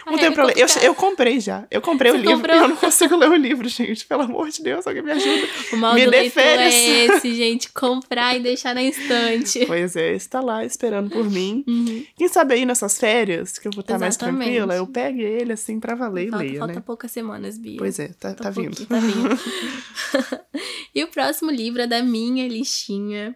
Não 0.05 0.13
Ah, 0.15 0.17
tem 0.17 0.27
é 0.27 0.31
problema. 0.31 0.59
Eu, 0.59 0.67
eu 0.83 0.93
comprei 0.95 1.39
já. 1.39 1.65
Eu 1.71 1.81
comprei 1.81 2.11
o 2.11 2.15
Você 2.15 2.21
livro 2.21 2.35
comprou? 2.37 2.55
e 2.55 2.59
eu 2.59 2.67
não 2.67 2.75
consigo 2.75 3.15
ler 3.15 3.29
o 3.29 3.35
livro, 3.35 3.67
gente. 3.69 4.05
Pelo 4.05 4.21
amor 4.23 4.49
de 4.49 4.61
Deus, 4.61 4.85
alguém 4.85 5.01
me 5.01 5.11
ajuda. 5.11 5.47
O 5.73 5.77
mal 5.77 5.93
Me 5.95 6.05
do 6.05 6.11
dê 6.11 6.29
férias. 6.29 6.73
é 6.73 7.05
esse, 7.05 7.33
gente. 7.33 7.71
Comprar 7.71 8.35
e 8.35 8.39
deixar 8.41 8.75
na 8.75 8.83
estante. 8.83 9.65
Pois 9.65 9.95
é, 9.95 10.13
está 10.13 10.41
lá 10.41 10.63
esperando 10.65 11.09
por 11.09 11.29
mim. 11.29 11.63
Uhum. 11.67 12.05
Quem 12.15 12.27
sabe 12.27 12.53
aí 12.55 12.65
nessas 12.65 12.97
férias, 12.99 13.57
que 13.57 13.67
eu 13.67 13.71
vou 13.71 13.81
estar 13.81 13.97
mais 13.97 14.15
Exatamente. 14.15 14.43
tranquila, 14.51 14.75
eu 14.75 14.85
pegue 14.87 15.21
ele 15.21 15.53
assim 15.53 15.79
pra 15.79 15.95
valer 15.95 16.29
Falta, 16.29 16.45
e 16.45 16.47
leia, 16.49 16.59
falta 16.59 16.73
né? 16.75 16.83
poucas 16.85 17.11
semanas, 17.11 17.57
Bia. 17.57 17.77
Pois 17.77 17.97
é, 17.97 18.09
tá, 18.19 18.33
tá 18.33 18.49
vindo. 18.49 18.85
Tá 18.85 18.99
vindo. 18.99 19.39
e 20.93 21.03
o 21.03 21.07
próximo 21.07 21.49
livro 21.51 21.81
é 21.81 21.87
da 21.87 22.03
minha 22.03 22.47
listinha. 22.47 23.35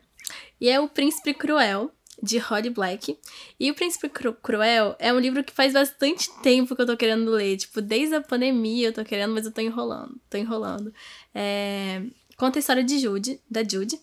E 0.62 0.70
é 0.70 0.80
O 0.80 0.88
Príncipe 0.90 1.34
Cruel. 1.34 1.92
De 2.22 2.38
Holly 2.38 2.70
Black. 2.70 3.18
E 3.60 3.72
O 3.72 3.76
Príncipe 3.76 4.10
Cru 4.10 4.34
Cruel 4.34 4.96
é 5.00 5.14
um 5.14 5.20
livro 5.20 5.44
que 5.44 5.54
faz 5.54 5.74
bastante 5.74 6.30
tempo 6.42 6.76
que 6.76 6.82
eu 6.82 6.86
tô 6.86 6.98
querendo 6.98 7.32
ler. 7.32 7.58
Tipo, 7.58 7.82
desde 7.82 8.16
a 8.16 8.22
pandemia 8.22 8.88
eu 8.88 8.94
tô 8.94 9.04
querendo, 9.04 9.34
mas 9.34 9.46
eu 9.46 9.52
tô 9.52 9.62
enrolando. 9.62 10.20
Tô 10.30 10.38
enrolando. 10.38 10.94
É... 11.34 12.02
Conta 12.38 12.58
a 12.58 12.62
história 12.62 12.84
de 12.84 13.00
Jude, 13.00 13.40
da 13.50 13.64
Jude. 13.64 14.00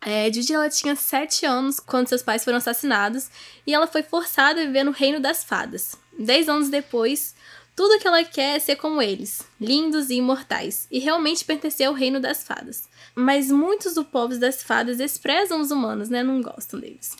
É, 0.00 0.32
Judy 0.32 0.52
ela 0.52 0.68
tinha 0.68 0.94
sete 0.94 1.44
anos 1.44 1.80
quando 1.80 2.08
seus 2.08 2.22
pais 2.22 2.44
foram 2.44 2.58
assassinados 2.58 3.28
e 3.66 3.74
ela 3.74 3.86
foi 3.86 4.02
forçada 4.02 4.60
a 4.60 4.64
viver 4.64 4.84
no 4.84 4.92
reino 4.92 5.20
das 5.20 5.42
fadas. 5.42 5.96
Dez 6.18 6.48
anos 6.48 6.68
depois, 6.68 7.34
tudo 7.74 7.98
que 7.98 8.08
ela 8.08 8.24
quer 8.24 8.56
é 8.56 8.58
ser 8.58 8.76
como 8.76 9.02
eles, 9.02 9.42
lindos 9.60 10.08
e 10.08 10.14
imortais, 10.14 10.86
e 10.90 10.98
realmente 10.98 11.44
pertencer 11.44 11.86
ao 11.86 11.92
reino 11.92 12.18
das 12.18 12.42
fadas. 12.42 12.88
Mas 13.14 13.50
muitos 13.50 13.94
do 13.94 14.04
povo 14.04 14.38
das 14.38 14.62
fadas 14.62 14.96
desprezam 14.96 15.60
os 15.60 15.70
humanos, 15.70 16.08
né? 16.08 16.22
Não 16.22 16.40
gostam 16.40 16.80
deles. 16.80 17.16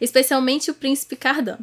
Especialmente 0.00 0.70
o 0.70 0.74
príncipe 0.74 1.16
Cardan, 1.16 1.58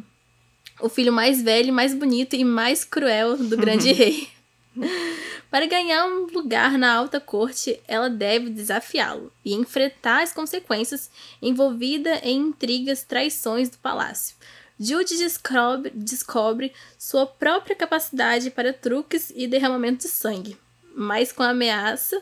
o 0.80 0.88
filho 0.88 1.12
mais 1.12 1.40
velho, 1.42 1.72
mais 1.72 1.94
bonito 1.94 2.34
e 2.34 2.44
mais 2.44 2.84
cruel 2.84 3.36
do 3.36 3.56
grande 3.56 3.92
rei. 3.92 4.28
Para 5.50 5.66
ganhar 5.66 6.06
um 6.06 6.26
lugar 6.26 6.76
na 6.76 6.92
alta 6.92 7.20
corte, 7.20 7.80
ela 7.86 8.10
deve 8.10 8.50
desafiá-lo 8.50 9.32
e 9.44 9.54
enfrentar 9.54 10.22
as 10.22 10.32
consequências 10.32 11.08
envolvidas 11.40 12.18
em 12.24 12.38
intrigas, 12.38 13.04
traições 13.04 13.68
do 13.68 13.78
palácio. 13.78 14.34
Jude 14.78 15.16
descobre, 15.16 15.92
descobre 15.94 16.72
sua 16.98 17.24
própria 17.24 17.76
capacidade 17.76 18.50
para 18.50 18.72
truques 18.72 19.32
e 19.36 19.46
derramamento 19.46 20.04
de 20.04 20.08
sangue, 20.08 20.56
mas 20.92 21.30
com 21.30 21.44
a 21.44 21.50
ameaça 21.50 22.20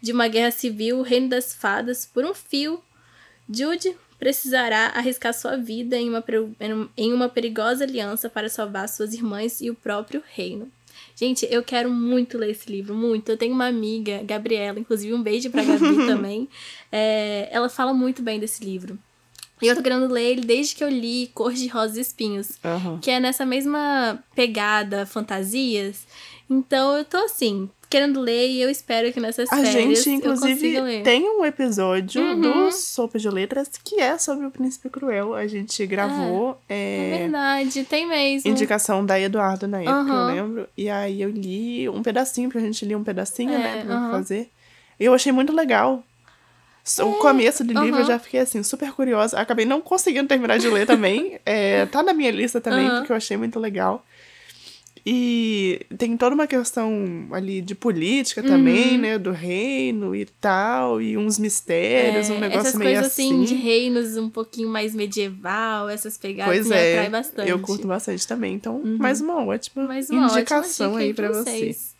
de 0.00 0.10
uma 0.10 0.26
guerra 0.26 0.50
civil, 0.50 0.98
o 0.98 1.02
reino 1.02 1.28
das 1.28 1.54
fadas, 1.54 2.04
por 2.04 2.24
um 2.24 2.34
fio, 2.34 2.82
Jude 3.48 3.96
precisará 4.22 4.92
arriscar 4.94 5.34
sua 5.34 5.56
vida 5.56 5.96
em 5.98 6.08
uma, 6.08 6.24
em 6.96 7.12
uma 7.12 7.28
perigosa 7.28 7.82
aliança 7.82 8.30
para 8.30 8.48
salvar 8.48 8.88
suas 8.88 9.12
irmãs 9.12 9.60
e 9.60 9.68
o 9.68 9.74
próprio 9.74 10.22
reino. 10.32 10.70
Gente, 11.16 11.44
eu 11.50 11.60
quero 11.60 11.90
muito 11.90 12.38
ler 12.38 12.52
esse 12.52 12.70
livro, 12.70 12.94
muito. 12.94 13.30
Eu 13.30 13.36
tenho 13.36 13.52
uma 13.52 13.66
amiga, 13.66 14.22
Gabriela, 14.22 14.78
inclusive 14.78 15.12
um 15.12 15.20
beijo 15.20 15.50
pra 15.50 15.64
Gabi 15.64 15.96
também. 16.06 16.48
É, 16.92 17.48
ela 17.50 17.68
fala 17.68 17.92
muito 17.92 18.22
bem 18.22 18.38
desse 18.38 18.64
livro. 18.64 18.96
E 19.60 19.66
eu 19.66 19.74
tô 19.74 19.82
querendo 19.82 20.06
ler 20.06 20.30
ele 20.30 20.42
desde 20.42 20.76
que 20.76 20.84
eu 20.84 20.88
li 20.88 21.28
Cor 21.34 21.52
de 21.52 21.66
Rosas 21.66 21.96
e 21.96 22.00
Espinhos, 22.02 22.52
Aham. 22.64 23.00
que 23.02 23.10
é 23.10 23.18
nessa 23.18 23.44
mesma 23.44 24.22
pegada, 24.36 25.04
fantasias. 25.04 26.06
Então 26.48 26.96
eu 26.96 27.04
tô 27.04 27.16
assim, 27.16 27.68
querendo 27.92 28.20
ler 28.20 28.48
e 28.48 28.60
eu 28.60 28.68
espero 28.70 29.12
que 29.12 29.20
nessas 29.20 29.52
A 29.52 29.56
férias 29.56 29.72
gente, 29.72 30.08
eu 30.08 30.14
inclusive, 30.16 30.54
consiga 30.54 30.82
ler. 30.82 31.02
tem 31.02 31.22
um 31.28 31.44
episódio 31.44 32.20
Uhum. 32.22 32.40
do 32.40 32.72
Sopa 32.72 33.18
de 33.18 33.28
Letras 33.28 33.68
que 33.84 34.00
é 34.00 34.16
sobre 34.18 34.46
o 34.46 34.50
Príncipe 34.50 34.88
Cruel. 34.88 35.34
A 35.34 35.46
gente 35.46 35.86
gravou. 35.86 36.58
É 36.68 37.14
é, 37.14 37.18
verdade, 37.18 37.84
tem 37.84 38.06
mesmo. 38.08 38.50
Indicação 38.50 39.04
da 39.06 39.20
Eduardo 39.20 39.68
na 39.68 39.78
época, 39.80 39.92
eu 39.92 40.14
Aham. 40.14 40.26
lembro. 40.34 40.68
E 40.76 40.88
aí 40.90 41.20
eu 41.22 41.30
li 41.30 41.88
um 41.88 42.02
pedacinho, 42.02 42.48
pra 42.48 42.60
gente 42.60 42.84
ler 42.84 42.96
um 42.96 43.04
pedacinho, 43.04 43.52
É, 43.52 43.58
né, 43.58 43.82
pra 43.84 43.94
aham. 43.94 44.10
fazer. 44.10 44.50
Eu 44.98 45.14
achei 45.14 45.30
muito 45.32 45.52
legal. 45.52 46.02
So- 46.84 47.06
O 47.08 47.14
começo 47.18 47.62
do 47.62 47.72
livro 47.80 48.00
eu 48.00 48.04
já 48.04 48.18
fiquei 48.18 48.40
assim, 48.40 48.60
super 48.62 48.90
curiosa. 48.92 49.38
Acabei 49.38 49.64
não 49.64 49.80
conseguindo 49.80 50.26
terminar 50.26 50.58
de 50.58 50.68
ler 50.68 50.84
também. 50.86 51.38
É, 51.46 51.86
tá 51.86 52.02
na 52.02 52.12
minha 52.12 52.30
lista 52.30 52.60
também, 52.60 52.88
porque 52.88 53.12
eu 53.12 53.16
achei 53.16 53.36
muito 53.36 53.60
legal. 53.60 54.04
E 55.04 55.80
tem 55.98 56.16
toda 56.16 56.34
uma 56.34 56.46
questão 56.46 57.26
ali 57.32 57.60
de 57.60 57.74
política 57.74 58.40
também, 58.42 58.94
Uhum. 58.94 59.00
né? 59.00 59.18
Do 59.18 59.32
reino 59.32 60.14
e 60.14 60.24
tal, 60.24 61.02
e 61.02 61.16
uns 61.18 61.38
mistérios, 61.40 62.30
um 62.30 62.34
É, 62.36 62.40
negócio 62.40 62.60
essas 62.68 62.74
meio 62.78 62.90
coisas 62.92 63.06
assim. 63.12 63.42
de 63.44 63.54
reinos 63.54 64.16
um 64.16 64.30
pouquinho 64.30 64.68
mais 64.68 64.94
medieval, 64.94 65.88
essas 65.88 66.16
pegadas 66.16 66.54
Pois 66.54 66.68
me 66.68 66.76
é, 66.76 66.92
atrai 66.92 67.10
bastante. 67.10 67.48
eu 67.50 67.58
curto 67.58 67.86
bastante 67.88 68.26
também. 68.28 68.54
Então, 68.54 68.76
Uhum. 68.76 68.96
mais 68.98 69.20
uma 69.20 69.44
ótima 69.44 69.86
Mais 69.88 70.08
uma 70.08 70.26
indicação 70.30 70.92
ótima 70.92 71.00
aí 71.00 71.12
pra 71.14 71.28
você. 71.28 71.42
vocês. 71.50 71.91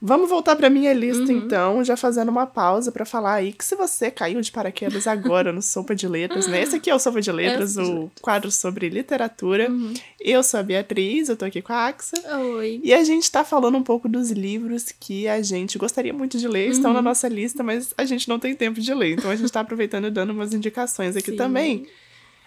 Vamos 0.00 0.30
voltar 0.30 0.54
pra 0.54 0.70
minha 0.70 0.92
lista, 0.92 1.24
Uhum. 1.24 1.38
então, 1.38 1.82
já 1.82 1.96
fazendo 1.96 2.28
uma 2.28 2.46
pausa 2.46 2.92
pra 2.92 3.04
falar 3.04 3.34
aí 3.34 3.52
que 3.52 3.64
se 3.64 3.74
você 3.74 4.12
caiu 4.12 4.40
de 4.40 4.52
paraquedas 4.52 5.08
agora 5.08 5.52
no 5.52 5.60
Sopa 5.60 5.92
de 5.92 6.06
Letras, 6.06 6.46
né? 6.46 6.62
Esse 6.62 6.76
aqui 6.76 6.88
é 6.88 6.94
o 6.94 7.00
Sopa 7.00 7.20
de 7.20 7.32
Letras, 7.32 7.74
de 7.74 7.80
o 7.80 8.08
quadro 8.22 8.48
sobre 8.52 8.88
literatura. 8.88 9.68
Uhum. 9.68 9.92
Eu 10.20 10.44
sou 10.44 10.60
a 10.60 10.62
Beatriz, 10.62 11.28
eu 11.28 11.36
tô 11.36 11.44
aqui 11.44 11.60
com 11.60 11.72
a 11.72 11.86
Axa. 11.88 12.14
Oi. 12.38 12.80
E 12.84 12.94
a 12.94 13.02
gente 13.02 13.28
tá 13.28 13.42
falando 13.42 13.76
um 13.76 13.82
pouco 13.82 14.08
dos 14.08 14.30
livros 14.30 14.92
que 15.00 15.26
a 15.26 15.42
gente 15.42 15.76
gostaria 15.78 16.12
muito 16.12 16.38
de 16.38 16.46
ler, 16.46 16.68
estão 16.70 16.90
Uhum. 16.92 16.96
na 16.98 17.02
nossa 17.02 17.26
lista, 17.26 17.64
mas 17.64 17.92
a 17.98 18.04
gente 18.04 18.28
não 18.28 18.38
tem 18.38 18.54
tempo 18.54 18.80
de 18.80 18.94
ler. 18.94 19.14
Então 19.14 19.30
a 19.32 19.34
gente 19.36 19.50
tá 19.50 19.58
aproveitando 19.60 20.06
e 20.06 20.10
dando 20.12 20.30
umas 20.30 20.54
indicações 20.54 21.16
aqui 21.16 21.32
Sim. 21.32 21.36
também. 21.36 21.86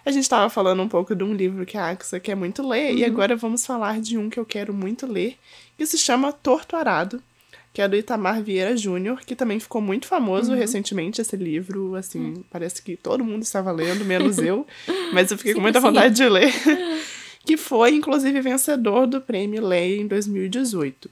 A 0.06 0.10
gente 0.10 0.26
tava 0.26 0.48
falando 0.48 0.82
um 0.82 0.88
pouco 0.88 1.14
de 1.14 1.22
um 1.22 1.34
livro 1.34 1.66
que 1.66 1.76
a 1.76 1.90
Axa 1.90 2.18
quer 2.18 2.34
muito 2.34 2.66
ler, 2.66 2.94
e 2.94 3.00
Uhum. 3.02 3.06
agora 3.06 3.36
vamos 3.36 3.66
falar 3.66 4.00
de 4.00 4.16
um 4.16 4.30
que 4.30 4.40
eu 4.40 4.44
quero 4.46 4.72
muito 4.72 5.06
ler, 5.06 5.36
que 5.76 5.84
se 5.84 5.98
chama 5.98 6.32
Torto 6.32 6.74
Arado, 6.76 7.22
que 7.72 7.80
é 7.80 7.88
do 7.88 7.96
Itamar 7.96 8.42
Vieira 8.42 8.76
Júnior, 8.76 9.20
que 9.24 9.34
também 9.34 9.58
ficou 9.58 9.80
muito 9.80 10.06
famoso 10.06 10.52
Uhum. 10.52 10.58
recentemente 10.58 11.20
esse 11.20 11.36
livro, 11.36 11.94
assim, 11.94 12.44
parece 12.50 12.82
que 12.82 12.96
todo 12.96 13.24
mundo 13.24 13.42
estava 13.42 13.72
lendo, 13.72 14.04
menos 14.04 14.38
eu, 14.38 14.66
mas 15.12 15.30
eu 15.30 15.38
fiquei 15.38 15.54
com 15.54 15.58
Sim, 15.58 15.62
muita 15.62 15.80
sim. 15.80 15.86
vontade 15.86 16.14
de 16.14 16.28
ler. 16.28 16.52
que 17.44 17.56
foi, 17.56 17.94
inclusive, 17.94 18.40
vencedor 18.40 19.06
do 19.06 19.20
Prêmio 19.20 19.66
Leia 19.66 20.00
em 20.00 20.06
2018. 20.06 21.10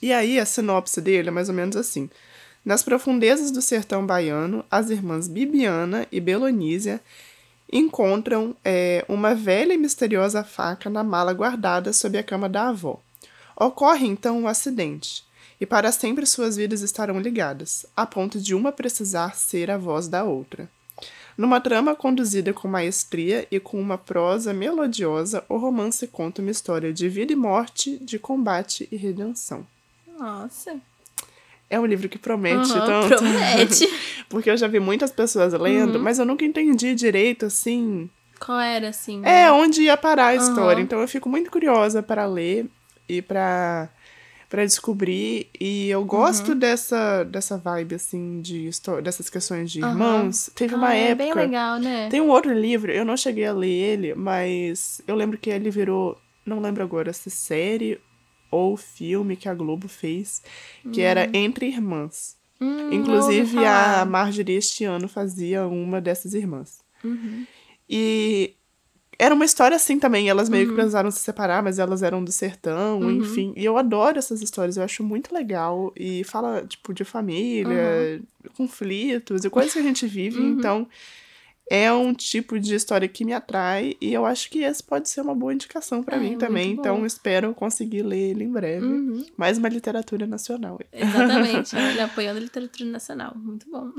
E 0.00 0.12
aí, 0.12 0.38
a 0.38 0.46
sinopse 0.46 1.00
dele 1.00 1.28
é 1.28 1.32
mais 1.32 1.48
ou 1.48 1.54
menos 1.54 1.76
assim. 1.76 2.08
Nas 2.64 2.82
profundezas 2.82 3.50
do 3.50 3.60
sertão 3.60 4.06
baiano, 4.06 4.64
as 4.70 4.88
irmãs 4.90 5.28
Bibiana 5.28 6.06
e 6.10 6.18
Belonísia 6.20 7.00
encontram 7.70 8.54
é, 8.64 9.04
uma 9.08 9.34
velha 9.34 9.74
e 9.74 9.76
misteriosa 9.78 10.44
faca 10.44 10.88
na 10.88 11.02
mala 11.02 11.32
guardada 11.32 11.92
sob 11.92 12.16
a 12.16 12.22
cama 12.22 12.48
da 12.48 12.68
avó. 12.68 13.00
Ocorre 13.56 14.06
então 14.06 14.40
um 14.40 14.48
acidente, 14.48 15.24
e 15.64 15.66
para 15.66 15.90
sempre 15.90 16.26
suas 16.26 16.56
vidas 16.56 16.82
estarão 16.82 17.18
ligadas, 17.18 17.86
a 17.96 18.04
ponto 18.04 18.38
de 18.38 18.54
uma 18.54 18.70
precisar 18.70 19.34
ser 19.34 19.70
a 19.70 19.78
voz 19.78 20.08
da 20.08 20.22
outra. 20.22 20.68
Numa 21.38 21.58
trama 21.58 21.94
conduzida 21.94 22.52
com 22.52 22.68
maestria 22.68 23.46
e 23.50 23.58
com 23.58 23.80
uma 23.80 23.96
prosa 23.96 24.52
melodiosa, 24.52 25.42
o 25.48 25.56
romance 25.56 26.06
conta 26.06 26.42
uma 26.42 26.50
história 26.50 26.92
de 26.92 27.08
vida 27.08 27.32
e 27.32 27.36
morte, 27.36 27.96
de 27.96 28.18
combate 28.18 28.86
e 28.92 28.96
redenção. 28.96 29.66
Nossa. 30.18 30.76
É 31.70 31.80
um 31.80 31.86
livro 31.86 32.10
que 32.10 32.18
promete 32.18 32.70
Aham, 32.72 32.86
tanto. 33.08 33.08
Promete. 33.16 33.88
Porque 34.28 34.50
eu 34.50 34.56
já 34.58 34.68
vi 34.68 34.78
muitas 34.78 35.10
pessoas 35.10 35.54
lendo, 35.54 35.96
Uhum. 35.96 36.02
mas 36.02 36.18
eu 36.18 36.26
nunca 36.26 36.44
entendi 36.44 36.94
direito, 36.94 37.46
assim, 37.46 38.10
Qual 38.38 38.60
era, 38.60 38.90
assim? 38.90 39.22
é 39.24 39.50
onde 39.50 39.80
ia 39.84 39.96
parar 39.96 40.26
a 40.26 40.34
história. 40.36 40.74
Aham. 40.74 40.82
Então 40.82 41.00
eu 41.00 41.08
fico 41.08 41.26
muito 41.26 41.50
curiosa 41.50 42.02
para 42.02 42.26
ler 42.26 42.66
e 43.08 43.22
para 43.22 43.88
para 44.48 44.64
descobrir 44.64 45.48
e 45.60 45.88
eu 45.90 46.04
gosto 46.04 46.52
Uhum. 46.52 46.58
dessa 46.58 47.24
dessa 47.24 47.56
vibe 47.58 47.94
assim 47.96 48.40
de 48.40 48.70
dessas 49.02 49.28
questões 49.30 49.70
de 49.70 49.80
irmãos. 49.80 50.50
Teve 50.54 50.74
uma 50.74 50.88
Ah, 50.88 50.94
época 50.94 51.22
É 51.22 51.26
bem 51.26 51.34
legal, 51.34 51.78
né? 51.78 52.08
Tem 52.08 52.20
um 52.20 52.28
outro 52.28 52.52
livro, 52.52 52.90
eu 52.92 53.04
não 53.04 53.16
cheguei 53.16 53.46
a 53.46 53.52
ler 53.52 53.68
ele, 53.70 54.14
mas 54.14 55.00
eu 55.06 55.14
lembro 55.14 55.38
que 55.38 55.50
ele 55.50 55.70
virou, 55.70 56.18
não 56.46 56.60
lembro 56.60 56.82
agora 56.82 57.12
se 57.12 57.30
série 57.30 57.98
ou 58.50 58.76
filme 58.76 59.34
que 59.36 59.48
a 59.48 59.54
Globo 59.54 59.88
fez, 59.88 60.40
que 60.92 61.00
era 61.00 61.28
Entre 61.36 61.66
Irmãs. 61.66 62.36
Hum, 62.60 62.92
Inclusive 62.92 63.58
a. 63.66 64.04
Marjorie 64.04 64.54
este 64.56 64.84
ano 64.84 65.08
fazia 65.08 65.66
uma 65.66 66.00
dessas 66.00 66.34
irmãs. 66.34 66.78
Uhum. 67.02 67.44
E 67.90 68.54
era 69.18 69.34
uma 69.34 69.44
história 69.44 69.76
assim 69.76 69.98
também, 69.98 70.28
elas 70.28 70.48
meio 70.48 70.64
Uhum. 70.64 70.70
que 70.70 70.74
precisaram 70.76 71.10
se 71.10 71.20
separar, 71.20 71.62
mas 71.62 71.78
elas 71.78 72.02
eram 72.02 72.22
do 72.24 72.32
sertão, 72.32 73.10
enfim. 73.10 73.52
E 73.56 73.64
eu 73.64 73.76
adoro 73.76 74.18
essas 74.18 74.42
histórias, 74.42 74.76
eu 74.76 74.82
acho 74.82 75.02
muito 75.04 75.34
legal. 75.34 75.92
E 75.96 76.24
fala, 76.24 76.64
tipo, 76.66 76.92
de 76.92 77.04
família, 77.04 78.20
conflitos 78.56 79.44
e 79.44 79.50
coisas 79.50 79.72
que 79.72 79.78
a 79.78 79.82
gente 79.82 80.06
vive, 80.06 80.38
Uhum. 80.40 80.52
então 80.58 80.88
é 81.70 81.90
um 81.90 82.12
tipo 82.12 82.60
de 82.60 82.74
história 82.74 83.08
que 83.08 83.24
me 83.24 83.32
atrai 83.32 83.96
e 83.98 84.12
eu 84.12 84.26
acho 84.26 84.50
que 84.50 84.58
esse 84.62 84.82
pode 84.82 85.08
ser 85.08 85.22
uma 85.22 85.34
boa 85.34 85.54
indicação 85.54 86.02
pra 86.02 86.16
É, 86.16 86.20
mim 86.20 86.36
também, 86.36 86.72
então 86.72 87.06
espero 87.06 87.54
conseguir 87.54 88.02
ler 88.02 88.32
ele 88.32 88.44
em 88.44 88.52
breve. 88.52 88.84
Uhum. 88.84 89.24
Mais 89.36 89.56
uma 89.56 89.68
literatura 89.70 90.26
nacional. 90.26 90.78
Exatamente, 90.92 91.74
olha, 91.74 92.04
apoiando 92.04 92.38
a 92.38 92.42
literatura 92.42 92.90
nacional. 92.90 93.32
Muito 93.34 93.66
bom. 93.70 93.90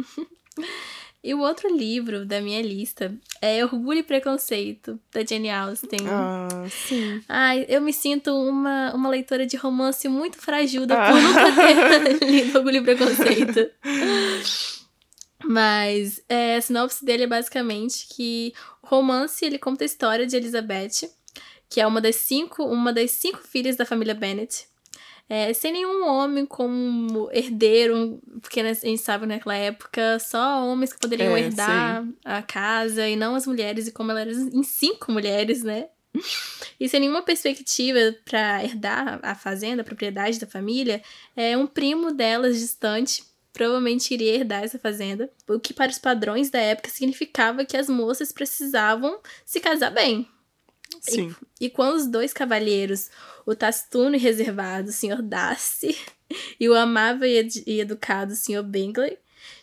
E 1.27 1.33
o 1.33 1.39
outro 1.39 1.75
livro 1.75 2.23
da 2.23 2.39
minha 2.39 2.61
lista 2.61 3.11
é 3.41 3.65
Orgulho 3.65 3.97
e 3.97 4.03
Preconceito, 4.03 4.99
da 5.11 5.25
Jane 5.25 5.49
Austen. 5.49 5.97
Ah, 6.07 6.47
sim. 6.69 7.19
Ai, 7.27 7.65
eu 7.67 7.81
me 7.81 7.91
sinto 7.91 8.29
uma, 8.31 8.93
uma 8.93 9.09
leitora 9.09 9.43
de 9.47 9.57
romance 9.57 10.07
muito 10.07 10.37
frajuda 10.37 10.93
Ah. 10.95 11.11
por 11.11 11.19
nunca 11.19 11.99
ter 12.19 12.23
lido 12.29 12.55
Orgulho 12.59 12.77
e 12.77 12.81
Preconceito. 12.83 13.71
Mas 15.43 16.21
é, 16.29 16.57
a 16.57 16.61
sinopse 16.61 17.03
dele 17.03 17.23
é 17.23 17.27
basicamente 17.27 18.07
que 18.15 18.53
o 18.83 18.87
romance 18.87 19.43
ele 19.43 19.57
conta 19.57 19.83
a 19.83 19.85
história 19.85 20.25
de 20.27 20.35
Elizabeth, 20.35 21.09
que 21.69 21.81
é 21.81 21.87
uma 21.87 21.99
das 22.01 22.17
cinco, 22.17 22.63
uma 22.65 22.93
das 22.93 23.09
cinco 23.11 23.39
filhas 23.39 23.75
da 23.75 23.85
família 23.85 24.13
Bennet. 24.13 24.67
É, 25.27 25.53
sem 25.53 25.71
nenhum 25.71 26.07
homem 26.07 26.45
como 26.45 27.29
herdeiro, 27.31 28.21
porque 28.41 28.61
né, 28.61 28.71
a 28.71 28.73
gente 28.73 29.01
sabe 29.01 29.25
naquela 29.25 29.55
época 29.55 30.19
só 30.19 30.65
homens 30.65 30.93
que 30.93 30.99
poderiam 30.99 31.35
É, 31.35 31.41
herdar 31.41 32.07
a 32.23 32.41
casa 32.41 33.07
e 33.07 33.15
não 33.15 33.35
as 33.35 33.47
mulheres, 33.47 33.87
e 33.87 33.91
como 33.91 34.11
ela 34.11 34.21
era 34.21 34.31
em 34.31 34.63
cinco 34.63 35.11
mulheres, 35.11 35.63
né? 35.63 35.87
E 36.79 36.87
sem 36.87 36.99
nenhuma 36.99 37.23
perspectiva 37.23 37.99
para 38.23 38.63
herdar 38.63 39.19
a 39.21 39.35
fazenda, 39.35 39.81
a 39.81 39.85
propriedade 39.85 40.39
da 40.39 40.47
família, 40.47 41.01
é, 41.35 41.57
um 41.57 41.67
primo 41.67 42.13
delas 42.13 42.59
distante 42.59 43.23
provavelmente 43.51 44.13
iria 44.13 44.35
herdar 44.35 44.63
essa 44.63 44.77
fazenda, 44.77 45.31
o 45.47 45.59
que 45.59 45.73
para 45.73 45.89
os 45.89 45.97
padrões 45.97 46.49
da 46.49 46.59
época 46.59 46.89
significava 46.89 47.63
que 47.63 47.77
as 47.77 47.87
moças 47.87 48.31
precisavam 48.33 49.19
se 49.45 49.61
casar 49.61 49.91
bem. 49.91 50.27
Sim. 51.01 51.35
E 51.59 51.69
quando 51.69 51.95
os 51.95 52.07
dois 52.07 52.33
cavalheiros, 52.33 53.09
o 53.45 53.55
taciturno 53.55 54.15
e 54.15 54.19
reservado 54.19 54.91
Sr. 54.91 55.21
Darcy 55.21 55.95
e 56.59 56.67
o 56.69 56.73
amável 56.73 57.27
e, 57.27 57.37
ed- 57.37 57.63
e 57.65 57.79
educado 57.79 58.35
Sr. 58.35 58.63
Bingley, 58.63 59.17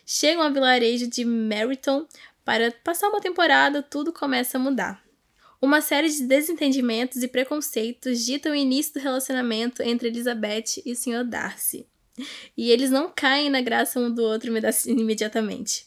chegam 0.05 0.43
ao 0.43 0.51
vilarejo 0.53 1.07
de 1.07 1.23
Meryton 1.25 2.05
para 2.45 2.71
passar 2.83 3.09
uma 3.09 3.21
temporada, 3.21 3.81
tudo 3.81 4.11
começa 4.11 4.57
a 4.57 4.61
mudar. 4.61 5.03
Uma 5.61 5.79
série 5.79 6.09
de 6.09 6.23
desentendimentos 6.23 7.23
e 7.23 7.27
preconceitos 7.27 8.25
ditam 8.25 8.51
o 8.51 8.55
início 8.55 8.93
do 8.95 8.99
relacionamento 8.99 9.81
entre 9.81 10.09
Elizabeth 10.09 10.81
e 10.85 10.91
o 10.91 10.95
Sr. 10.95 11.23
Darcy. 11.23 11.87
E 12.57 12.69
eles 12.69 12.91
não 12.91 13.09
caem 13.09 13.49
na 13.49 13.61
graça 13.61 13.97
um 13.99 14.13
do 14.13 14.21
outro 14.23 14.49
imedi- 14.49 14.89
imediatamente. 14.91 15.85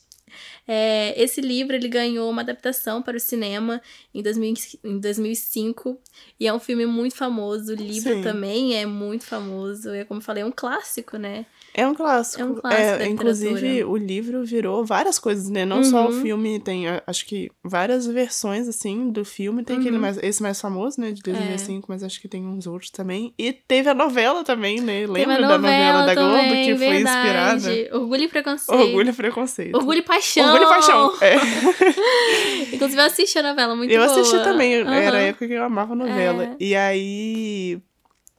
É, 0.67 1.15
esse 1.21 1.41
livro 1.41 1.77
ele 1.77 1.89
ganhou 1.89 2.29
uma 2.29 2.43
adaptação 2.43 3.03
para 3.03 3.17
o 3.17 3.21
cinema 3.21 3.81
em, 4.15 4.23
2000 4.23 4.55
em 4.85 4.99
2005 4.99 5.99
e 6.39 6.47
é 6.47 6.53
um 6.53 6.59
filme 6.59 6.87
muito 6.87 7.15
famoso. 7.15 7.73
O 7.73 7.77
livro 7.77 8.15
Sim. 8.15 8.23
também 8.23 8.77
é 8.77 8.85
muito 8.87 9.25
famoso. 9.25 9.91
É 9.91 10.05
como 10.05 10.21
eu 10.21 10.25
falei, 10.25 10.43
é 10.43 10.47
um 10.47 10.53
clássico, 10.53 11.17
né? 11.17 11.47
É 11.79 11.87
um 11.87 11.95
clássico. 11.95 12.41
É 12.41 12.45
um 12.47 12.55
clássico 12.55 12.99
da 12.99 13.07
inclusive, 13.07 13.85
o 13.85 13.97
livro 13.99 14.43
virou 14.45 14.83
várias 14.83 15.19
coisas, 15.19 15.51
né? 15.51 15.67
Não 15.67 15.85
só 15.85 16.07
o 16.07 16.11
Uhum. 16.11 16.23
filme, 16.23 16.59
tem 16.59 16.85
acho 17.07 17.27
que 17.27 17.51
várias 17.63 18.07
versões, 18.07 18.67
assim, 18.67 19.11
do 19.11 19.27
filme. 19.27 19.63
Tem 19.63 19.77
aquele 19.77 19.97
Uhum. 19.97 20.01
mais, 20.03 20.17
esse 20.23 20.43
mais 20.43 20.59
famoso, 20.59 20.99
né, 20.99 21.13
de 21.13 21.21
É. 21.21 21.33
2005, 21.33 21.85
mas 21.89 22.03
acho 22.03 22.19
que 22.19 22.29
tem 22.29 22.47
uns 22.47 22.67
outros 22.67 22.91
também. 22.91 23.35
E 23.39 23.53
teve 23.53 23.91
a 23.91 23.95
novela 23.95 24.43
também, 24.43 24.81
né? 24.81 25.07
Lembra 25.07 25.39
uma 25.39 25.49
da 25.49 25.59
novela 25.59 26.07
da 26.07 26.15
Globo 26.15 26.35
também, 26.37 26.65
que 26.73 26.77
foi 26.79 26.89
verdade. 26.95 27.59
inspirada? 27.69 27.99
Orgulho 27.99 28.23
e 28.23 28.29
Preconceito. 28.29 28.81
Orgulho 28.81 29.09
e 29.11 29.13
Preconceito. 29.13 29.75
Orgulho 29.77 29.99
e 29.99 30.03
Paixão. 30.03 30.45
Orgulho 30.47 30.65
e 30.65 30.69
Paixão. 30.69 31.13
É. 31.21 31.37
Inclusive, 32.73 33.01
eu 33.01 33.05
assisti 33.07 33.39
a 33.39 33.43
novela 33.43 33.77
muito 33.77 33.91
eu 33.91 34.01
boa. 34.03 34.11
assisti 34.21 34.43
também, 34.43 34.75
era 34.75 35.19
a 35.19 35.21
época 35.21 35.47
que 35.47 35.53
eu 35.53 35.63
amava 35.63 35.93
a 35.93 35.97
novela. 35.97 36.45
É. 36.45 36.57
E 36.59 36.75
aí. 36.75 37.79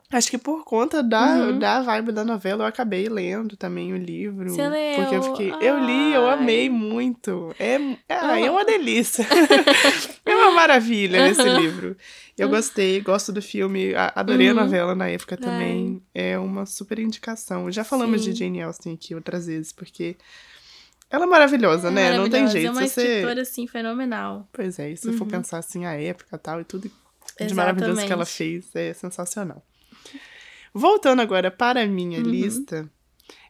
Acho 0.09 0.29
que 0.29 0.37
por 0.37 0.63
conta 0.63 1.03
da, 1.03 1.47
Uhum. 1.47 1.59
da 1.59 1.81
vibe 1.81 2.13
da 2.13 2.23
novela, 2.23 2.63
eu 2.63 2.67
acabei 2.67 3.09
lendo 3.09 3.57
também 3.57 3.91
o 3.91 3.97
livro. 3.97 4.49
Você 4.49 4.69
leu? 4.69 4.95
Porque 4.95 5.15
eu 5.15 5.21
fiquei. 5.21 5.53
Eu 5.59 5.79
li, 5.85 6.13
eu 6.13 6.25
Ai. 6.29 6.33
amei 6.35 6.69
muito. 6.69 7.53
É, 7.59 7.75
ai, 8.07 8.43
é 8.43 8.45
Aham. 8.47 8.51
uma 8.53 8.63
delícia. 8.63 9.27
é 10.25 10.33
uma 10.35 10.51
maravilha 10.51 11.21
nesse 11.27 11.41
Aham. 11.41 11.59
livro. 11.59 11.97
Eu 12.37 12.47
gostei, 12.47 13.01
gosto 13.01 13.33
do 13.33 13.41
filme, 13.41 13.93
adorei 14.15 14.49
Uhum. 14.49 14.57
a 14.59 14.63
novela 14.63 14.95
na 14.95 15.09
época 15.09 15.35
também. 15.35 16.01
É 16.15 16.39
uma 16.39 16.65
super 16.65 16.99
indicação. 16.99 17.69
Já 17.69 17.83
falamos 17.83 18.23
Sim. 18.23 18.31
de 18.31 18.39
Jane 18.39 18.61
Austen 18.61 18.93
aqui 18.93 19.13
outras 19.13 19.47
vezes, 19.47 19.73
porque 19.73 20.15
ela 21.11 21.25
é 21.25 21.27
maravilhosa, 21.27 21.89
É 21.89 21.91
né? 21.91 22.17
Não 22.17 22.29
tem 22.29 22.43
maravilhosa, 22.43 22.51
jeito. 22.53 22.67
É 22.67 22.71
uma 22.71 22.87
você... 22.87 23.01
escritora, 23.07 23.41
assim, 23.41 23.67
fenomenal. 23.67 24.47
Pois 24.53 24.79
é, 24.79 24.89
e 24.91 24.95
se 24.95 25.11
for 25.11 25.25
Uhum. 25.25 25.31
pensar 25.31 25.57
assim, 25.57 25.85
a 25.85 25.99
época 25.99 26.33
e 26.33 26.39
tal, 26.39 26.61
e 26.61 26.63
tudo 26.63 26.89
de 27.45 27.53
maravilhoso 27.53 28.05
que 28.05 28.13
ela 28.13 28.25
fez, 28.25 28.73
é 28.73 28.93
sensacional. 28.93 29.61
Voltando 30.81 31.23
agora 31.23 31.49
para 31.49 31.81
a 31.81 31.87
minha 31.87 32.19
Uhum. 32.19 32.25
lista, 32.29 32.87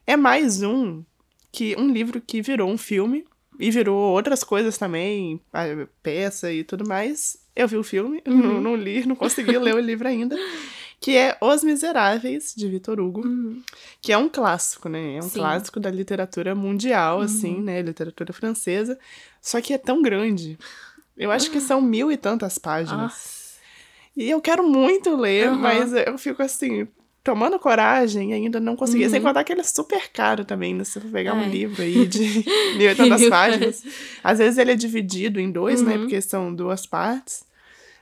é 0.05 0.15
mais 0.15 0.63
um 0.63 1.03
que 1.51 1.75
um 1.77 1.91
livro 1.91 2.21
que 2.21 2.41
virou 2.41 2.69
um 2.69 2.77
filme 2.77 3.25
e 3.59 3.69
virou 3.69 3.97
outras 3.97 4.45
coisas 4.45 4.77
também, 4.77 5.41
a 5.51 5.65
peça 6.01 6.53
e 6.53 6.63
tudo 6.63 6.87
mais. 6.87 7.37
Eu 7.53 7.67
vi 7.67 7.75
o 7.75 7.83
filme, 7.83 8.21
Uhum. 8.27 8.37
não, 8.41 8.61
não 8.61 8.75
li, 8.77 9.05
não 9.05 9.13
consegui 9.15 9.57
ler 9.57 9.75
o 9.75 9.79
livro 9.79 10.07
ainda. 10.07 10.37
Que 10.99 11.15
é 11.15 11.37
Os 11.41 11.63
Miseráveis, 11.63 12.53
de 12.57 12.67
Vitor 12.67 12.99
Hugo, 12.99 13.21
Uhum. 13.27 13.61
que 14.01 14.11
é 14.13 14.17
um 14.17 14.27
clássico, 14.29 14.87
né? 14.89 15.17
É 15.17 15.19
um 15.19 15.29
Sim. 15.29 15.37
clássico 15.39 15.79
da 15.81 15.91
literatura 15.91 16.55
mundial, 16.55 17.17
Uhum. 17.19 17.23
assim, 17.25 17.61
né? 17.61 17.81
Literatura 17.83 18.31
francesa. 18.33 18.97
Só 19.39 19.61
que 19.61 19.73
é 19.73 19.77
tão 19.77 20.01
grande. 20.01 20.57
Eu 21.15 21.29
acho 21.29 21.51
que 21.51 21.59
são 21.61 21.79
mil 21.81 22.09
e 22.11 22.17
tantas 22.17 22.57
páginas. 22.57 22.99
Nossa. 23.11 23.37
E 24.15 24.27
eu 24.27 24.41
quero 24.41 24.67
muito 24.67 25.15
ler, 25.15 25.49
Aham. 25.49 25.57
mas 25.59 25.93
eu 25.93 26.17
fico 26.17 26.41
assim, 26.41 26.87
tomando 27.27 27.59
coragem 27.59 28.31
ainda 28.33 28.57
não 28.59 28.75
consegui. 28.77 29.03
Uhum. 29.03 29.09
Sem 29.09 29.21
contar 29.21 29.43
que 29.43 29.51
ele 29.51 29.59
é 29.59 29.63
super 29.65 30.09
caro 30.13 30.45
também, 30.45 30.73
né? 30.73 30.85
Se 30.85 30.97
for 30.99 31.11
pegar 31.11 31.33
um 31.33 31.43
É. 31.43 31.47
livro 31.49 31.81
aí 31.81 32.07
de 32.07 32.19
mil 32.77 32.89
e 32.89 32.95
tantas 32.95 33.19
Mil 33.19 33.29
páginas. 33.29 33.83
Às 34.23 34.37
vezes 34.39 34.57
ele 34.57 34.71
é 34.71 34.75
dividido 34.75 35.37
em 35.39 35.51
dois, 35.51 35.81
né? 35.81 35.95
Uhum. 35.95 35.99
Porque 36.01 36.21
são 36.21 36.55
duas 36.55 36.85
partes. 36.85 37.45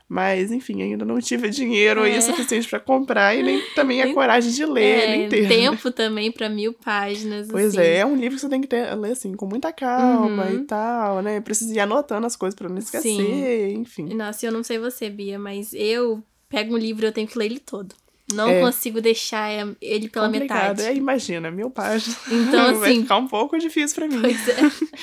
Mas, 0.07 0.51
enfim, 0.51 0.83
ainda 0.83 1.03
não 1.03 1.19
tive 1.19 1.49
dinheiro 1.49 2.03
aí 2.03 2.13
É. 2.17 2.21
suficiente 2.21 2.69
pra 2.69 2.79
comprar 2.79 3.35
e 3.35 3.41
nem 3.41 3.59
também 3.73 4.03
a 4.03 4.13
coragem 4.13 4.51
de 4.51 4.63
ler 4.63 4.83
ele 5.09 5.11
É, 5.23 5.25
inteiro. 5.25 5.49
né? 5.49 5.55
tempo 5.55 5.89
também 5.91 6.31
pra 6.31 6.47
mil 6.47 6.73
páginas. 6.73 7.47
Pois 7.49 7.69
assim. 7.69 7.79
é, 7.79 7.97
é 7.97 8.05
um 8.05 8.15
livro 8.15 8.35
que 8.35 8.41
você 8.41 8.47
tem 8.47 8.61
que 8.61 8.67
ter, 8.67 8.93
ler 8.93 9.13
assim, 9.13 9.33
com 9.33 9.47
muita 9.47 9.73
calma 9.73 10.45
Uhum. 10.45 10.55
e 10.57 10.59
tal, 10.65 11.23
né? 11.23 11.41
Precisa 11.41 11.73
ir 11.73 11.79
anotando 11.79 12.27
as 12.27 12.35
coisas 12.35 12.53
pra 12.55 12.69
não 12.69 12.77
esquecer, 12.77 13.01
Sim. 13.09 13.73
enfim. 13.79 14.13
Nossa, 14.13 14.45
eu 14.45 14.51
não 14.51 14.61
sei 14.63 14.77
você, 14.77 15.09
Bia, 15.09 15.39
mas 15.39 15.73
eu 15.73 16.21
pego 16.47 16.75
um 16.75 16.77
livro 16.77 17.03
e 17.03 17.07
eu 17.07 17.11
tenho 17.11 17.27
que 17.27 17.39
ler 17.39 17.45
ele 17.47 17.59
todo. 17.59 17.95
Não 18.33 18.49
É. 18.49 18.59
consigo 18.61 18.99
deixar 19.01 19.51
é, 19.51 19.67
ele 19.79 20.09
pela 20.09 20.25
Complicado. 20.27 20.77
metade. 20.77 20.81
É, 20.83 20.95
imagina, 20.95 21.51
mil 21.51 21.69
páginas. 21.69 22.17
Então, 22.31 22.73
Vai 22.79 22.89
assim, 22.91 23.01
ficar 23.03 23.17
um 23.17 23.27
pouco 23.27 23.57
difícil 23.59 23.95
pra 23.95 24.07
mim. 24.07 24.19
pois 24.21 24.47
é. 24.47 24.55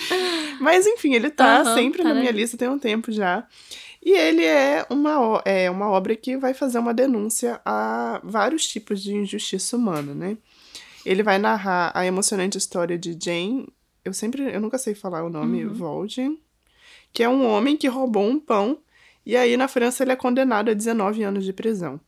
Mas 0.61 0.87
enfim, 0.87 1.14
ele 1.14 1.30
tá 1.30 1.61
Aham, 1.61 1.74
sempre 1.74 2.02
tá 2.02 2.08
na 2.08 2.14
minha 2.14 2.30
lista. 2.32 2.40
lista 2.42 2.56
tem 2.56 2.68
um 2.68 2.78
tempo 2.78 3.12
já. 3.12 3.46
E 4.04 4.11
ele 4.11 4.44
é 4.44 4.85
uma, 4.90 5.40
é 5.44 5.70
uma 5.70 5.88
obra 5.88 6.16
que 6.16 6.37
vai 6.37 6.52
fazer 6.52 6.78
uma 6.80 6.92
denúncia 6.92 7.61
a 7.64 8.20
vários 8.24 8.66
tipos 8.66 9.00
de 9.00 9.14
injustiça 9.14 9.76
humana, 9.76 10.12
né? 10.12 10.37
Ele 11.06 11.22
vai 11.22 11.38
narrar 11.38 11.92
a 11.94 12.04
emocionante 12.04 12.58
história 12.58 12.98
de 12.98 13.16
Jane, 13.20 13.68
eu 14.04 14.12
sempre, 14.12 14.52
eu 14.52 14.61
nunca 14.61 14.78
sei 14.78 14.94
falar 14.96 15.22
o 15.24 15.30
nome, 15.30 15.64
Uhum. 15.64 16.38
Que 17.12 17.22
é 17.22 17.28
um 17.28 17.46
homem 17.46 17.76
que 17.76 17.87
roubou 17.87 18.24
um 18.28 18.40
pão 18.40 18.78
e 19.24 19.37
aí 19.37 19.56
na 19.56 19.68
França 19.68 20.02
ele 20.02 20.11
é 20.12 20.16
condenado 20.16 20.70
a 20.70 20.74
19 20.74 21.22
anos 21.22 21.44
de 21.44 21.52
prisão. 21.52 22.00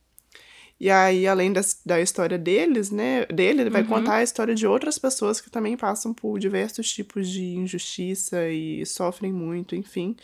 E 0.79 0.89
aí, 0.89 1.25
além 1.25 1.53
das, 1.53 1.79
da 1.85 2.01
história 2.01 2.37
deles, 2.37 2.91
né, 2.91 3.25
dele, 3.27 3.61
ele 3.61 3.69
vai 3.69 3.81
Uhum. 3.81 3.87
contar 3.87 4.15
a 4.15 4.23
história 4.23 4.53
de 4.53 4.67
outras 4.67 4.97
pessoas 4.99 5.39
que 5.39 5.49
também 5.49 5.77
passam 5.77 6.13
por 6.13 6.37
diversos 6.37 6.91
tipos 6.91 7.29
de 7.29 7.55
injustiça 7.55 8.49
e 8.49 8.85
sofrem 8.85 9.31
muito, 9.31 9.75
enfim. 9.75 10.15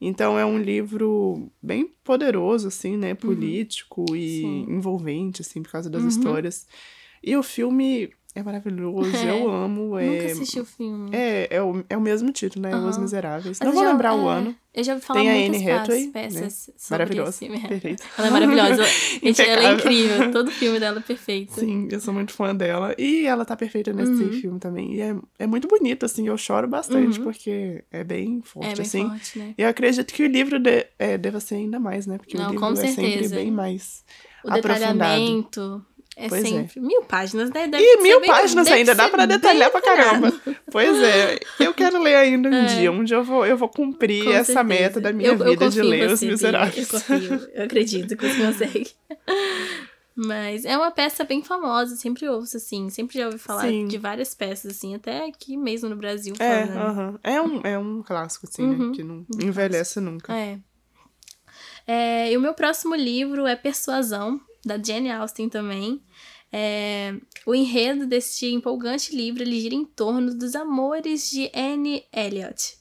Então 0.00 0.38
é 0.38 0.46
um 0.46 0.58
livro 0.58 1.50
bem 1.60 1.92
poderoso, 2.04 2.68
assim, 2.68 2.96
né, 2.96 3.14
político 3.14 4.14
e 4.14 4.40
Sim. 4.40 4.66
envolvente, 4.68 5.42
assim, 5.42 5.62
por 5.62 5.72
causa 5.72 5.90
das 5.90 6.02
Uhum. 6.02 6.08
histórias. 6.08 6.66
E 7.22 7.36
o 7.36 7.42
filme 7.42 8.10
é 8.34 8.42
maravilhoso, 8.42 9.16
É. 9.16 9.30
eu 9.30 9.50
amo. 9.50 9.98
É, 9.98 10.06
Nunca 10.06 10.26
assisti 10.26 10.60
o 10.60 10.64
filme. 10.64 11.10
é, 11.12 11.48
é, 11.56 11.62
o, 11.62 11.84
é 11.88 11.96
o 11.96 12.00
mesmo 12.00 12.30
título, 12.30 12.62
né, 12.62 12.76
Os 12.76 12.94
Aham. 12.94 13.00
Miseráveis. 13.02 13.58
Mas 13.58 13.66
Não 13.66 13.68
eu 13.68 13.74
vou 13.74 13.82
já- 13.84 13.90
lembrar 13.90 14.14
o 14.14 14.28
é, 14.28 14.32
ano. 14.32 14.56
Eu 14.74 14.84
já 14.84 14.92
ouvi 14.94 15.04
falar 15.04 15.20
Tem 15.20 15.28
a 15.28 15.32
Anne 15.34 15.58
peças, 15.58 15.68
Hathaway, 15.80 16.06
né? 16.06 16.10
peças 16.12 16.70
sobre 16.76 16.90
Maravilhosa, 16.98 17.38
perfeita. 17.68 18.04
Ela 18.16 18.26
é 18.28 18.30
maravilhosa. 18.30 18.84
Gente, 19.20 19.42
ela 19.42 19.62
é 19.70 19.74
incrível. 19.74 20.30
Todo 20.30 20.50
filme 20.52 20.78
dela 20.78 20.98
é 20.98 21.02
perfeito. 21.02 21.58
Sim, 21.58 21.88
eu 21.90 21.98
sou 21.98 22.14
muito 22.14 22.32
fã 22.32 22.54
dela. 22.54 22.94
E 22.96 23.26
ela 23.26 23.44
tá 23.44 23.56
perfeita 23.56 23.92
nesse 23.92 24.12
Uhum. 24.22 24.32
filme 24.32 24.60
também. 24.60 24.94
E 24.94 25.00
é, 25.00 25.16
é 25.40 25.46
muito 25.48 25.66
bonito, 25.66 26.06
assim, 26.06 26.28
eu 26.28 26.36
choro 26.38 26.68
bastante, 26.68 27.18
Uhum. 27.18 27.24
porque 27.24 27.82
é 27.90 28.04
bem 28.04 28.40
forte, 28.44 28.68
É 28.70 28.74
bem 28.76 28.82
assim. 28.86 29.08
forte, 29.08 29.38
né? 29.38 29.54
E 29.58 29.62
eu 29.62 29.68
acredito 29.68 30.14
que 30.14 30.22
o 30.22 30.28
livro 30.28 30.60
de, 30.60 30.86
é, 30.96 31.18
deva 31.18 31.40
ser 31.40 31.56
ainda 31.56 31.80
mais, 31.80 32.06
né? 32.06 32.18
Porque 32.18 32.36
Não, 32.36 32.44
o 32.44 32.50
livro 32.52 32.64
com 32.64 32.72
é 32.72 32.76
sempre 32.76 33.10
certeza. 33.10 33.34
bem 33.34 33.50
mais 33.50 34.04
O 34.44 34.48
aprofundado. 34.52 34.78
detalhamento 34.78 35.84
é 36.20 36.28
Pois 36.28 36.42
é. 36.44 36.46
sempre. 36.48 36.80
Mil 36.80 37.02
páginas, 37.04 37.48
né? 37.50 37.68
Deve 37.68 37.82
E 37.82 38.02
mil 38.02 38.20
páginas 38.22 38.66
ainda, 38.66 38.94
dá 38.94 39.08
bem 39.08 39.26
detalhar 39.28 39.70
pra 39.70 39.80
caramba. 39.80 40.32
Pois 40.70 41.00
é, 41.02 41.38
eu 41.60 41.72
quero 41.72 42.02
ler 42.02 42.16
ainda 42.16 42.48
um 42.48 42.54
É. 42.54 42.64
dia. 42.64 42.90
Um 42.92 43.04
dia 43.04 43.16
eu 43.18 43.24
vou, 43.24 43.46
eu 43.46 43.56
vou 43.56 43.68
cumprir 43.68 44.24
Com 44.24 44.30
essa 44.30 44.44
certeza. 44.52 44.64
meta 44.64 45.00
da 45.00 45.12
minha 45.12 45.28
Eu- 45.28 45.32
eu 45.34 45.38
vida 45.38 45.68
de 45.70 45.76
confio 45.78 45.84
em 45.84 45.88
ler 45.88 46.10
Os 46.10 46.22
Miseráveis. 46.22 46.92
Eu 46.92 47.00
confio, 47.00 47.48
eu 47.54 47.64
acredito 47.64 48.16
que 48.16 48.28
você 48.28 48.44
consegue. 48.46 48.90
Mas 50.20 50.64
é 50.64 50.76
uma 50.76 50.90
peça 50.90 51.22
bem 51.22 51.44
famosa, 51.44 51.94
sempre 51.94 52.28
ouço, 52.28 52.56
assim, 52.56 52.90
sempre 52.90 53.16
já 53.20 53.26
ouvi 53.26 53.38
falar 53.38 53.68
Sim. 53.68 53.86
de 53.86 53.96
várias 53.98 54.34
peças, 54.34 54.72
assim, 54.72 54.92
até 54.96 55.24
aqui 55.24 55.56
mesmo 55.56 55.88
no 55.88 55.94
Brasil 55.94 56.34
É, 56.40 56.66
falando. 56.66 56.78
aham. 56.80 57.18
é, 57.22 57.40
um, 57.40 57.60
é 57.62 57.78
um 57.78 58.02
clássico, 58.02 58.44
assim, 58.50 58.64
Uhum, 58.64 58.88
né? 58.88 58.96
Que 58.96 59.04
não 59.04 59.18
um 59.32 59.40
envelhece 59.46 60.00
nunca. 60.00 60.36
É. 60.36 60.58
É, 61.86 62.32
e 62.32 62.36
o 62.36 62.40
meu 62.40 62.52
próximo 62.52 62.96
livro 62.96 63.46
é 63.46 63.54
Persuasão, 63.54 64.40
da 64.66 64.76
Jane 64.76 65.08
Austen 65.10 65.48
também. 65.48 66.02
É, 66.50 67.14
o 67.44 67.54
enredo 67.54 68.06
deste 68.06 68.46
empolgante 68.46 69.14
livro 69.14 69.42
ele 69.42 69.60
gira 69.60 69.74
em 69.74 69.84
torno 69.84 70.34
dos 70.34 70.54
amores 70.54 71.30
de 71.30 71.50
Anne 71.54 72.04
Elliot. 72.12 72.78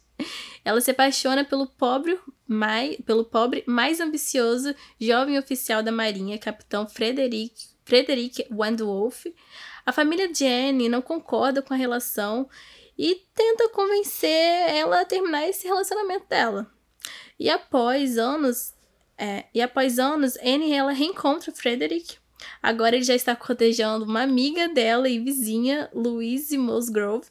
Ela 0.63 0.81
se 0.81 0.91
apaixona 0.91 1.43
pelo 1.43 1.67
pobre, 1.67 2.19
mais, 2.47 2.97
pelo 3.05 3.25
pobre 3.25 3.63
mais 3.67 3.99
ambicioso 3.99 4.73
jovem 4.99 5.37
oficial 5.37 5.83
da 5.83 5.91
marinha, 5.91 6.37
capitão 6.37 6.87
Frederic 6.87 7.77
Frederick 7.85 8.45
Wandwolf. 8.51 9.25
A 9.85 9.93
família 9.93 10.27
de 10.27 10.45
Anne 10.45 10.89
não 10.89 11.01
concorda 11.01 11.61
com 11.61 11.73
a 11.73 11.77
relação 11.77 12.49
e 12.97 13.15
tenta 13.33 13.69
convencer 13.69 14.29
ela 14.69 15.01
a 15.01 15.05
terminar 15.05 15.47
esse 15.47 15.65
relacionamento 15.65 16.27
dela. 16.27 16.69
E 17.39 17.49
após 17.49 18.17
anos, 18.17 18.73
é, 19.17 19.45
e 19.53 19.61
após 19.61 19.99
anos, 19.99 20.35
Anne 20.37 20.73
ela 20.73 20.91
reencontra 20.91 21.53
Frederick. 21.53 22.17
Agora 22.61 22.95
ele 22.95 23.03
já 23.03 23.15
está 23.15 23.35
cortejando 23.35 24.05
uma 24.05 24.21
amiga 24.21 24.67
dela 24.69 25.07
e 25.07 25.19
vizinha, 25.19 25.89
Louise 25.93 26.57
Musgrove. 26.57 27.27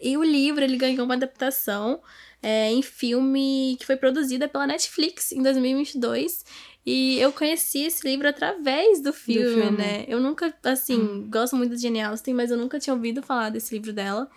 E 0.00 0.16
o 0.16 0.22
livro 0.22 0.62
ele 0.62 0.76
ganhou 0.76 1.04
uma 1.04 1.14
adaptação 1.14 2.00
é, 2.42 2.70
em 2.70 2.82
filme 2.82 3.76
que 3.78 3.86
foi 3.86 3.96
produzida 3.96 4.48
pela 4.48 4.66
Netflix 4.66 5.32
em 5.32 5.42
2022. 5.42 6.44
E 6.84 7.18
eu 7.18 7.32
conheci 7.32 7.80
esse 7.84 8.06
livro 8.06 8.28
através 8.28 9.02
do 9.02 9.12
filme, 9.12 9.44
do 9.44 9.62
filme. 9.62 9.78
né? 9.78 10.04
Eu 10.06 10.20
nunca, 10.20 10.54
assim, 10.62 11.00
hum. 11.00 11.28
gosto 11.28 11.56
muito 11.56 11.74
de 11.74 11.82
Jane 11.82 12.00
Austen, 12.00 12.32
mas 12.32 12.50
eu 12.50 12.56
nunca 12.56 12.78
tinha 12.78 12.94
ouvido 12.94 13.22
falar 13.22 13.50
desse 13.50 13.74
livro 13.74 13.92
dela. 13.92 14.30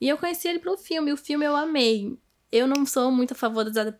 E 0.00 0.08
eu 0.08 0.16
conheci 0.16 0.46
ele 0.46 0.60
pelo 0.60 0.76
filme, 0.76 1.10
e 1.10 1.14
o 1.14 1.16
filme 1.16 1.44
eu 1.44 1.56
amei. 1.56 2.16
Eu 2.56 2.66
não 2.66 2.86
sou 2.86 3.10
muito 3.10 3.32
a 3.32 3.34
favor 3.34 3.64
das, 3.64 3.94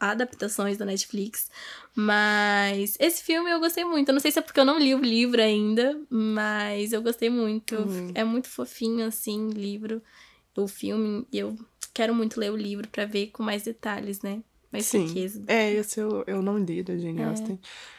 adaptações 0.00 0.76
da 0.76 0.84
Netflix, 0.84 1.50
mas 1.94 2.96
esse 3.00 3.22
filme 3.22 3.50
eu 3.50 3.58
gostei 3.58 3.84
muito. 3.84 4.08
Eu 4.08 4.14
não 4.14 4.20
sei 4.20 4.30
se 4.30 4.38
é 4.38 4.42
porque 4.42 4.60
eu 4.60 4.64
não 4.64 4.78
li 4.78 4.94
o 4.94 5.00
livro 5.00 5.40
ainda, 5.42 6.00
mas 6.08 6.92
eu 6.92 7.02
gostei 7.02 7.28
muito. 7.28 7.74
Uhum. 7.76 8.12
É 8.14 8.24
muito 8.24 8.48
fofinho, 8.48 9.06
assim, 9.06 9.48
livro, 9.50 10.02
o 10.56 10.68
filme. 10.68 11.26
E 11.32 11.38
eu 11.38 11.56
quero 11.92 12.14
muito 12.14 12.38
ler 12.38 12.52
o 12.52 12.56
livro 12.56 12.88
para 12.88 13.04
ver 13.04 13.28
com 13.28 13.42
mais 13.42 13.62
detalhes, 13.62 14.22
né? 14.22 14.42
Mais 14.70 14.86
Sim. 14.86 15.06
riqueza. 15.06 15.42
É, 15.46 15.72
esse 15.72 15.98
eu, 15.98 16.24
eu 16.26 16.42
não 16.42 16.58
li 16.58 16.82
da 16.82 16.96
Jane 16.96 17.20
é. 17.20 17.24
Austen. 17.24 17.58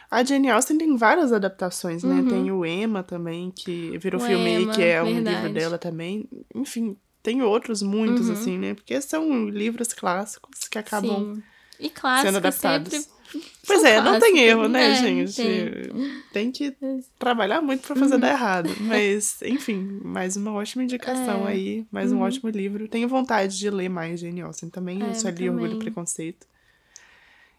A 0.10 0.24
Jane 0.24 0.50
Austen 0.50 0.78
tem 0.78 0.96
várias 0.96 1.32
adaptações, 1.32 2.04
né? 2.04 2.16
Uhum. 2.16 2.28
Tem 2.28 2.52
o 2.52 2.66
Emma 2.66 3.04
também, 3.04 3.52
que 3.52 3.98
virou 3.98 4.22
o 4.22 4.24
filme 4.26 4.50
Emma, 4.50 4.74
que 4.74 4.82
é 4.82 5.04
verdade. 5.04 5.36
um 5.36 5.42
livro 5.42 5.54
dela 5.54 5.78
também. 5.78 6.28
Enfim, 6.54 6.96
tem 7.22 7.42
outros, 7.42 7.82
muitos, 7.82 8.28
uhum. 8.28 8.34
assim, 8.34 8.58
né? 8.58 8.74
Porque 8.74 9.00
são 9.02 9.48
livros 9.48 9.94
clássicos 9.94 10.68
que 10.68 10.78
acabam 10.78 11.36
Sim. 11.36 11.44
E 11.80 11.90
clássicos 11.90 12.28
sendo 12.28 12.38
adaptados. 12.38 12.94
Sempre... 12.94 13.20
Pois 13.66 13.84
é, 13.84 14.02
não 14.02 14.20
tem 14.20 14.40
erro, 14.40 14.68
né, 14.68 14.92
é, 14.92 14.96
gente? 14.96 15.36
Tem. 15.36 16.24
tem. 16.34 16.52
que 16.52 16.76
trabalhar 17.20 17.62
muito 17.62 17.86
para 17.86 17.96
fazer 17.96 18.16
uhum. 18.16 18.20
dar 18.20 18.32
errado. 18.32 18.70
Mas, 18.82 19.40
enfim, 19.44 20.00
mais 20.04 20.36
uma 20.36 20.52
ótima 20.52 20.84
indicação 20.84 21.48
é. 21.48 21.52
aí, 21.52 21.86
mais 21.92 22.12
uhum. 22.12 22.20
um 22.20 22.22
ótimo 22.22 22.50
livro. 22.50 22.88
Tenho 22.88 23.08
vontade 23.08 23.58
de 23.58 23.70
ler 23.70 23.90
mais 23.90 24.20
Jane 24.20 24.42
Austen 24.42 24.70
também. 24.70 25.04
É, 25.04 25.10
eu 25.10 25.16
só 25.16 25.30
li 25.30 25.36
também. 25.36 25.50
Orgulho 25.52 25.74
e 25.76 25.80
Preconceito. 25.80 26.48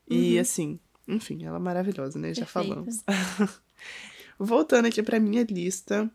E, 0.08 0.34
uhum. 0.34 0.40
assim, 0.40 0.78
enfim, 1.06 1.44
ela 1.44 1.56
é 1.56 1.60
maravilhosa, 1.60 2.18
né? 2.18 2.34
Já 2.34 2.46
falamos. 2.46 3.04
Voltando 4.38 4.86
aqui 4.86 5.02
pra 5.02 5.20
minha 5.20 5.46
lista. 5.48 6.10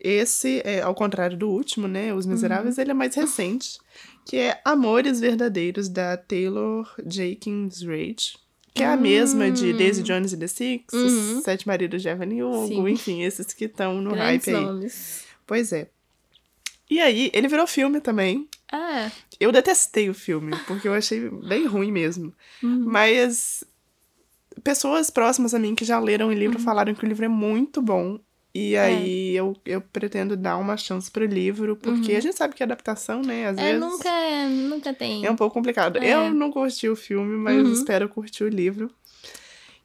Esse, 0.00 0.60
é, 0.64 0.82
ao 0.82 0.94
contrário 0.94 1.36
do 1.36 1.48
último, 1.48 1.88
né? 1.88 2.12
Os 2.12 2.26
Miseráveis, 2.26 2.76
uhum. 2.76 2.82
ele 2.82 2.90
é 2.90 2.94
mais 2.94 3.14
recente, 3.14 3.78
que 4.24 4.36
é 4.36 4.60
Amores 4.64 5.20
Verdadeiros, 5.20 5.88
da 5.88 6.16
Taylor 6.16 6.88
Jenkins 7.06 7.82
Reid. 7.82 8.34
Que 8.74 8.82
é 8.82 8.86
a 8.88 8.96
mesma 8.96 9.50
de 9.50 9.72
hum. 9.72 9.76
Daisy 9.76 10.02
Jones 10.02 10.34
e 10.34 10.36
The 10.36 10.46
Six, 10.46 10.92
uhum. 10.92 11.40
Sete 11.40 11.66
Maridos 11.66 12.02
de 12.02 12.08
Evelyn 12.08 12.42
Hugo, 12.42 12.86
enfim, 12.86 13.22
esses 13.22 13.46
que 13.54 13.64
estão 13.64 14.02
no 14.02 14.10
Grandes 14.10 14.44
hype 14.44 14.54
aí. 14.54 14.62
Nomes. 14.62 15.24
Pois 15.46 15.72
é. 15.72 15.88
E 16.90 17.00
aí, 17.00 17.30
ele 17.32 17.48
virou 17.48 17.66
filme 17.66 18.02
também. 18.02 18.46
Ah. 18.70 19.10
Eu 19.40 19.50
detestei 19.50 20.10
o 20.10 20.14
filme, 20.14 20.52
porque 20.66 20.86
eu 20.86 20.92
achei 20.92 21.30
bem 21.30 21.66
ruim 21.66 21.90
mesmo. 21.90 22.34
Uhum. 22.62 22.84
Mas 22.86 23.64
pessoas 24.62 25.10
próximas 25.10 25.54
a 25.54 25.58
mim 25.58 25.74
que 25.74 25.84
já 25.84 25.98
leram 25.98 26.28
o 26.28 26.32
livro 26.32 26.58
uhum. 26.58 26.64
falaram 26.64 26.94
que 26.94 27.04
o 27.04 27.08
livro 27.08 27.24
é 27.24 27.28
muito 27.28 27.80
bom. 27.80 28.20
E 28.58 28.74
é. 28.74 28.80
aí 28.80 29.36
eu, 29.36 29.54
eu 29.66 29.82
pretendo 29.82 30.34
dar 30.34 30.56
uma 30.56 30.78
chance 30.78 31.10
pro 31.10 31.26
livro, 31.26 31.76
porque 31.76 32.12
uhum. 32.12 32.16
a 32.16 32.20
gente 32.20 32.34
sabe 32.34 32.54
que 32.54 32.62
a 32.62 32.64
adaptação, 32.66 33.20
né, 33.20 33.48
às 33.48 33.58
é, 33.58 33.64
vezes. 33.64 33.80
Nunca, 33.80 34.48
nunca 34.48 34.94
tem. 34.94 35.26
É 35.26 35.30
um 35.30 35.36
pouco 35.36 35.52
complicado. 35.52 35.98
É. 35.98 36.14
Eu 36.14 36.32
não 36.32 36.50
curti 36.50 36.88
o 36.88 36.96
filme, 36.96 37.36
mas 37.36 37.66
uhum. 37.66 37.72
espero 37.74 38.08
curtir 38.08 38.44
o 38.44 38.48
livro. 38.48 38.90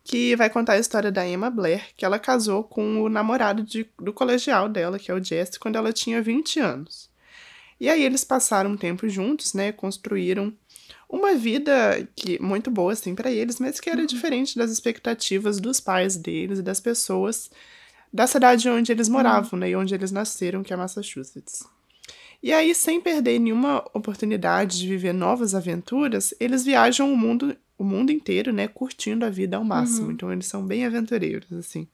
Que 0.05 0.37
vai 0.37 0.49
contar 0.49 0.73
a 0.73 0.79
história 0.79 1.11
da 1.11 1.27
Emma 1.27 1.49
Blair, 1.49 1.83
que 1.97 2.05
ela 2.05 2.17
casou 2.17 2.63
com 2.63 3.01
o 3.01 3.09
namorado 3.09 3.61
de, 3.61 3.85
do 3.99 4.13
colegial 4.13 4.69
dela, 4.69 4.97
que 4.97 5.11
é 5.11 5.13
o 5.13 5.21
Jesse, 5.21 5.59
quando 5.59 5.75
ela 5.75 5.91
tinha 5.91 6.21
20 6.21 6.61
anos. 6.61 7.09
E 7.77 7.89
aí 7.89 8.01
eles 8.01 8.23
passaram 8.23 8.71
um 8.71 8.77
tempo 8.77 9.09
juntos, 9.09 9.53
né? 9.53 9.73
Construíram 9.73 10.53
uma 11.09 11.35
vida 11.35 12.07
que 12.15 12.41
muito 12.41 12.71
boa 12.71 12.93
assim 12.93 13.15
para 13.15 13.29
eles, 13.29 13.59
mas 13.59 13.81
que 13.81 13.89
era 13.89 13.99
uhum. 13.99 14.05
diferente 14.05 14.57
das 14.57 14.71
expectativas 14.71 15.59
dos 15.59 15.81
pais 15.81 16.15
deles 16.15 16.59
e 16.59 16.63
das 16.63 16.79
pessoas 16.79 17.51
da 18.13 18.27
cidade 18.27 18.69
onde 18.69 18.91
eles 18.91 19.07
moravam, 19.07 19.57
né, 19.59 19.69
e 19.69 19.75
onde 19.75 19.93
eles 19.93 20.11
nasceram, 20.11 20.63
que 20.63 20.73
é 20.73 20.75
Massachusetts. 20.75 21.63
E 22.43 22.51
aí, 22.51 22.73
sem 22.73 22.99
perder 22.99 23.39
nenhuma 23.39 23.85
oportunidade 23.93 24.79
de 24.79 24.87
viver 24.87 25.13
novas 25.13 25.53
aventuras, 25.53 26.33
eles 26.39 26.65
viajam 26.65 27.13
o 27.13 27.15
mundo, 27.15 27.55
o 27.77 27.83
mundo 27.83 28.11
inteiro, 28.11 28.51
né, 28.51 28.67
curtindo 28.67 29.23
a 29.23 29.29
vida 29.29 29.57
ao 29.57 29.63
máximo. 29.63 30.07
Uhum. 30.07 30.11
Então, 30.11 30.33
eles 30.33 30.47
são 30.47 30.65
bem 30.65 30.85
aventureiros, 30.85 31.53
assim. 31.53 31.87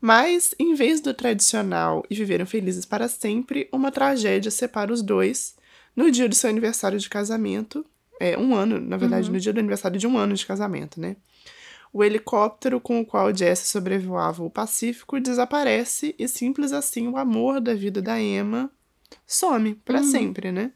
Mas, 0.00 0.54
em 0.58 0.74
vez 0.74 1.00
do 1.00 1.12
tradicional 1.12 2.04
e 2.08 2.14
viveram 2.14 2.46
felizes 2.46 2.84
para 2.84 3.08
sempre, 3.08 3.68
uma 3.72 3.90
tragédia 3.90 4.50
separa 4.50 4.92
os 4.92 5.02
dois 5.02 5.56
no 5.96 6.10
dia 6.10 6.28
do 6.28 6.34
seu 6.34 6.48
aniversário 6.48 6.98
de 6.98 7.08
casamento. 7.08 7.84
É, 8.20 8.38
um 8.38 8.54
ano, 8.54 8.78
na 8.78 8.96
verdade, 8.96 9.26
uhum. 9.26 9.34
no 9.34 9.40
dia 9.40 9.52
do 9.52 9.58
aniversário 9.58 9.98
de 9.98 10.06
um 10.06 10.16
ano 10.16 10.34
de 10.34 10.46
casamento, 10.46 11.00
né? 11.00 11.16
O 11.96 12.04
helicóptero 12.04 12.78
com 12.78 13.00
o 13.00 13.06
qual 13.06 13.34
Jesse 13.34 13.68
sobrevoava 13.68 14.44
o 14.44 14.50
Pacífico 14.50 15.18
desaparece 15.18 16.14
e 16.18 16.28
simples 16.28 16.70
assim 16.70 17.08
o 17.08 17.16
amor 17.16 17.58
da 17.58 17.72
vida 17.72 18.02
da 18.02 18.20
Emma 18.20 18.70
some 19.26 19.76
para 19.76 20.00
uhum. 20.00 20.04
sempre, 20.04 20.52
né? 20.52 20.72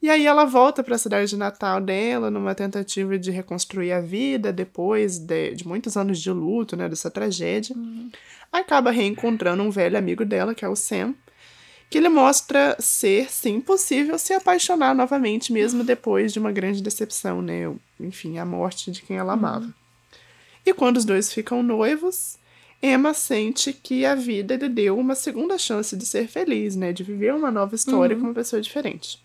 E 0.00 0.08
aí 0.08 0.24
ela 0.24 0.46
volta 0.46 0.82
para 0.82 0.94
a 0.94 0.98
cidade 0.98 1.28
de 1.28 1.36
Natal 1.36 1.78
dela 1.78 2.30
numa 2.30 2.54
tentativa 2.54 3.18
de 3.18 3.30
reconstruir 3.30 3.92
a 3.92 4.00
vida 4.00 4.50
depois 4.50 5.18
de, 5.18 5.54
de 5.54 5.68
muitos 5.68 5.94
anos 5.94 6.18
de 6.18 6.30
luto, 6.30 6.74
né, 6.74 6.88
dessa 6.88 7.10
tragédia. 7.10 7.76
Uhum. 7.76 8.10
Acaba 8.50 8.90
reencontrando 8.90 9.62
um 9.62 9.70
velho 9.70 9.98
amigo 9.98 10.24
dela, 10.24 10.54
que 10.54 10.64
é 10.64 10.68
o 10.70 10.74
Sam, 10.74 11.14
que 11.90 12.00
lhe 12.00 12.08
mostra 12.08 12.74
ser, 12.78 13.30
sim, 13.30 13.60
possível 13.60 14.18
se 14.18 14.32
apaixonar 14.32 14.94
novamente, 14.94 15.52
mesmo 15.52 15.84
depois 15.84 16.32
de 16.32 16.38
uma 16.38 16.50
grande 16.50 16.82
decepção, 16.82 17.42
né? 17.42 17.70
Enfim, 18.00 18.38
a 18.38 18.46
morte 18.46 18.90
de 18.90 19.02
quem 19.02 19.18
ela 19.18 19.34
amava. 19.34 19.66
Uhum. 19.66 19.79
E 20.70 20.72
quando 20.72 20.98
os 20.98 21.04
dois 21.04 21.32
ficam 21.32 21.64
noivos, 21.64 22.38
Emma 22.80 23.12
sente 23.12 23.72
que 23.72 24.06
a 24.06 24.14
vida 24.14 24.54
lhe 24.54 24.68
deu 24.68 24.96
uma 24.96 25.16
segunda 25.16 25.58
chance 25.58 25.96
de 25.96 26.06
ser 26.06 26.28
feliz, 26.28 26.76
né? 26.76 26.92
De 26.92 27.02
viver 27.02 27.34
uma 27.34 27.50
nova 27.50 27.74
história 27.74 28.14
uhum. 28.14 28.22
com 28.22 28.28
uma 28.28 28.34
pessoa 28.34 28.62
diferente. 28.62 29.18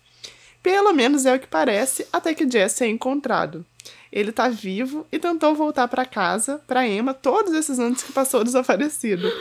Pelo 0.60 0.92
menos 0.92 1.24
é 1.24 1.32
o 1.32 1.38
que 1.38 1.46
parece, 1.46 2.04
até 2.12 2.34
que 2.34 2.50
Jesse 2.50 2.82
é 2.82 2.88
encontrado. 2.88 3.64
Ele 4.10 4.32
tá 4.32 4.48
vivo 4.48 5.06
e 5.12 5.20
tentou 5.20 5.54
voltar 5.54 5.86
para 5.86 6.04
casa, 6.04 6.60
para 6.66 6.84
Emma, 6.84 7.14
todos 7.14 7.52
esses 7.52 7.78
anos 7.78 8.02
que 8.02 8.10
passou 8.10 8.42
desaparecido. 8.42 9.32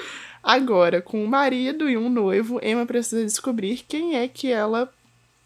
Agora, 0.44 1.02
com 1.02 1.24
um 1.24 1.28
marido 1.28 1.90
e 1.90 1.98
um 1.98 2.08
noivo, 2.08 2.60
Emma 2.62 2.86
precisa 2.86 3.26
descobrir 3.26 3.84
quem 3.88 4.16
é 4.16 4.28
que 4.28 4.52
ela. 4.52 4.94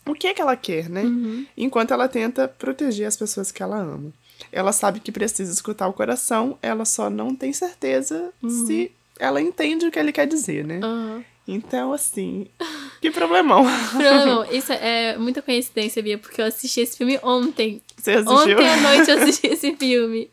O 0.06 0.14
que 0.14 0.28
é 0.28 0.34
que 0.34 0.42
ela 0.42 0.58
quer, 0.58 0.90
né? 0.90 1.04
Uhum. 1.04 1.46
Enquanto 1.56 1.92
ela 1.92 2.10
tenta 2.10 2.50
proteger 2.50 3.08
as 3.08 3.16
pessoas 3.16 3.50
que 3.50 3.64
ela 3.64 3.78
ama. 3.78 4.12
Ela 4.52 4.72
sabe 4.72 5.00
que 5.00 5.12
precisa 5.12 5.52
escutar 5.52 5.88
o 5.88 5.94
coração, 5.94 6.58
ela 6.62 6.86
só 6.86 7.10
não 7.10 7.36
tem 7.36 7.54
certeza 7.54 8.32
uhum. 8.42 8.50
se 8.50 8.92
ela 9.20 9.42
entende 9.42 9.86
o 9.86 9.92
que 9.92 10.00
ele 10.00 10.12
quer 10.12 10.26
dizer, 10.26 10.66
né? 10.66 10.80
Uhum. 10.84 11.24
Então, 11.48 11.92
assim, 11.92 12.48
que 13.02 13.10
problemão. 13.10 13.66
Problemão. 13.90 14.46
Isso 14.52 14.72
é 14.72 15.18
muita 15.18 15.42
coincidência, 15.42 16.02
Bia, 16.02 16.18
porque 16.18 16.40
eu 16.40 16.46
assisti 16.46 16.82
esse 16.82 16.96
filme 16.96 17.20
ontem. 17.24 17.82
Você 17.98 18.12
assistiu? 18.12 18.58
Ontem 18.58 18.70
à 18.70 18.78
noite 18.78 19.10
eu 19.10 19.18
assisti 19.18 19.48
esse 19.52 19.76
filme. 19.76 20.30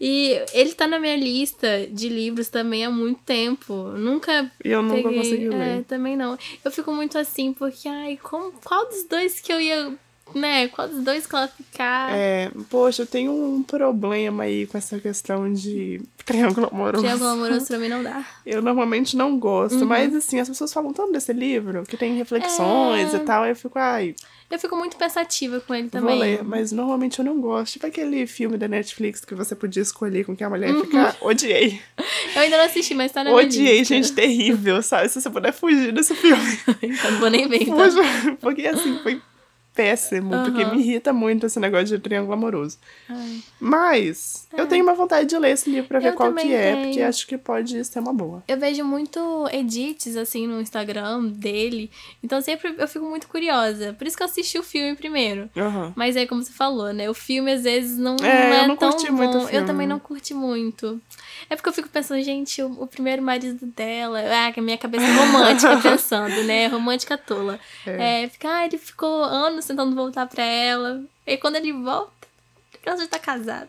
E 0.00 0.40
ele 0.54 0.72
tá 0.72 0.86
na 0.86 0.98
minha 0.98 1.16
lista 1.16 1.86
de 1.86 2.08
livros 2.08 2.48
também 2.48 2.82
há 2.86 2.90
muito 2.90 3.20
tempo. 3.24 3.74
Nunca. 3.90 4.50
E 4.64 4.70
eu 4.70 4.82
nunca 4.82 5.02
peguei. 5.02 5.18
consegui 5.18 5.48
ler. 5.50 5.80
É, 5.80 5.82
também 5.82 6.16
não. 6.16 6.38
Eu 6.64 6.70
fico 6.70 6.90
muito 6.92 7.18
assim, 7.18 7.52
porque, 7.52 7.86
ai, 7.86 8.18
como, 8.22 8.52
qual 8.64 8.88
dos 8.88 9.04
dois 9.04 9.38
que 9.38 9.52
eu 9.52 9.60
ia 9.60 9.92
né, 10.38 10.68
qual 10.68 10.88
dos 10.88 11.02
dois 11.02 11.26
classificar? 11.26 12.10
É, 12.12 12.50
poxa, 12.68 13.02
eu 13.02 13.06
tenho 13.06 13.32
um 13.32 13.62
problema 13.62 14.44
aí 14.44 14.66
com 14.66 14.78
essa 14.78 14.98
questão 14.98 15.52
de 15.52 16.00
triângulo 16.24 16.68
amoroso. 16.70 17.04
Triângulo 17.04 17.30
amoroso 17.30 17.66
pra 17.66 17.78
mim 17.78 17.88
não 17.88 18.02
dá. 18.02 18.24
Eu 18.44 18.62
normalmente 18.62 19.16
não 19.16 19.38
gosto, 19.38 19.80
uhum. 19.80 19.86
mas 19.86 20.14
assim, 20.14 20.38
as 20.38 20.48
pessoas 20.48 20.72
falam 20.72 20.92
tanto 20.92 21.12
desse 21.12 21.32
livro, 21.32 21.84
que 21.84 21.96
tem 21.96 22.16
reflexões 22.16 23.14
é... 23.14 23.16
e 23.16 23.20
tal, 23.20 23.46
eu 23.46 23.56
fico, 23.56 23.78
ai. 23.78 24.14
Eu 24.50 24.58
fico 24.58 24.74
muito 24.74 24.96
pensativa 24.96 25.60
com 25.60 25.72
ele 25.72 25.88
também. 25.88 26.10
Vou 26.10 26.18
ler, 26.18 26.42
mas 26.42 26.72
normalmente 26.72 27.20
eu 27.20 27.24
não 27.24 27.40
gosto. 27.40 27.74
Tipo 27.74 27.86
aquele 27.86 28.26
filme 28.26 28.58
da 28.58 28.66
Netflix 28.66 29.24
que 29.24 29.32
você 29.32 29.54
podia 29.54 29.80
escolher 29.80 30.24
com 30.24 30.34
que 30.34 30.42
a 30.42 30.50
mulher 30.50 30.70
ia 30.70 30.80
ficar. 30.80 31.16
Uhum. 31.20 31.28
Odiei. 31.28 31.80
Eu 32.34 32.42
ainda 32.42 32.56
não 32.56 32.64
assisti, 32.64 32.92
mas 32.92 33.12
tá 33.12 33.22
na 33.22 33.32
Odiei, 33.32 33.84
gente, 33.84 34.12
terrível, 34.12 34.82
sabe? 34.82 35.08
Se 35.08 35.20
você 35.20 35.30
puder 35.30 35.52
fugir 35.52 35.92
desse 35.92 36.16
filme. 36.16 36.58
então 36.82 37.12
não 37.12 37.20
vou 37.20 37.30
nem 37.30 37.48
ver, 37.48 37.62
então. 37.62 37.76
Fuja, 37.76 38.36
porque 38.40 38.66
assim, 38.66 38.98
foi 39.02 39.22
péssimo, 39.74 40.30
porque 40.44 40.62
Aham. 40.62 40.74
me 40.74 40.80
irrita 40.82 41.12
muito 41.12 41.46
esse 41.46 41.58
negócio 41.60 41.86
de 41.86 41.98
triângulo 41.98 42.32
amoroso. 42.34 42.76
Ai. 43.08 43.40
Mas 43.58 44.46
eu 44.56 44.66
tenho 44.66 44.82
uma 44.82 44.94
vontade 44.94 45.28
de 45.28 45.38
ler 45.38 45.52
esse 45.52 45.70
livro 45.70 45.88
pra 45.88 46.00
ver 46.00 46.08
É. 46.08 46.10
Eu 46.10 46.14
qual 46.14 46.32
que 46.34 46.52
é, 46.52 46.72
tenho. 46.72 46.86
porque 46.86 47.02
acho 47.02 47.26
que 47.26 47.38
pode 47.38 47.84
ser 47.84 48.00
uma 48.00 48.12
boa. 48.12 48.42
Eu 48.48 48.58
vejo 48.58 48.84
muito 48.84 49.46
edits, 49.52 50.16
assim, 50.16 50.46
no 50.46 50.60
Instagram 50.60 51.26
dele. 51.26 51.90
Então 52.22 52.40
sempre 52.40 52.74
eu 52.76 52.88
fico 52.88 53.04
muito 53.06 53.28
curiosa. 53.28 53.94
Por 53.94 54.06
isso 54.06 54.16
que 54.16 54.22
eu 54.22 54.26
assisti 54.26 54.58
o 54.58 54.62
filme 54.62 54.96
primeiro. 54.96 55.48
Aham. 55.56 55.92
Mas 55.94 56.16
aí, 56.16 56.26
como 56.26 56.42
você 56.42 56.52
falou, 56.52 56.92
né? 56.92 57.08
O 57.08 57.14
filme 57.14 57.52
às 57.52 57.62
vezes 57.62 57.96
não 57.98 58.16
É, 58.16 58.48
não 58.48 58.56
é 58.56 58.64
eu 58.64 58.68
não 58.68 58.76
tão 58.76 58.90
curti 58.90 59.06
bom. 59.10 59.16
muito 59.16 59.38
o 59.38 59.40
Eu 59.42 59.46
filme. 59.48 59.66
também 59.66 59.86
não 59.86 59.98
curti 59.98 60.34
muito. 60.34 61.00
É 61.48 61.56
porque 61.56 61.68
eu 61.68 61.72
fico 61.72 61.88
pensando, 61.88 62.22
gente, 62.22 62.60
o, 62.62 62.82
o 62.82 62.86
primeiro 62.86 63.22
marido 63.22 63.64
dela. 63.66 64.20
Ah, 64.46 64.52
que 64.52 64.60
a 64.60 64.62
minha 64.62 64.78
cabeça 64.78 65.04
é 65.04 65.12
romântica 65.12 65.76
pensando, 65.82 66.42
né? 66.44 66.66
Romântica 66.66 67.16
tola. 67.16 67.58
É. 67.86 68.28
fica, 68.28 68.48
ah, 68.48 68.66
ele 68.66 68.78
ficou 68.78 69.22
anos 69.24 69.59
tentando 69.66 69.94
voltar 69.94 70.26
pra 70.26 70.42
ela. 70.44 71.02
E 71.26 71.36
quando 71.36 71.56
ele 71.56 71.72
volta, 71.72 72.12
ela 72.84 72.96
já 72.96 73.06
tá 73.06 73.18
casada. 73.18 73.68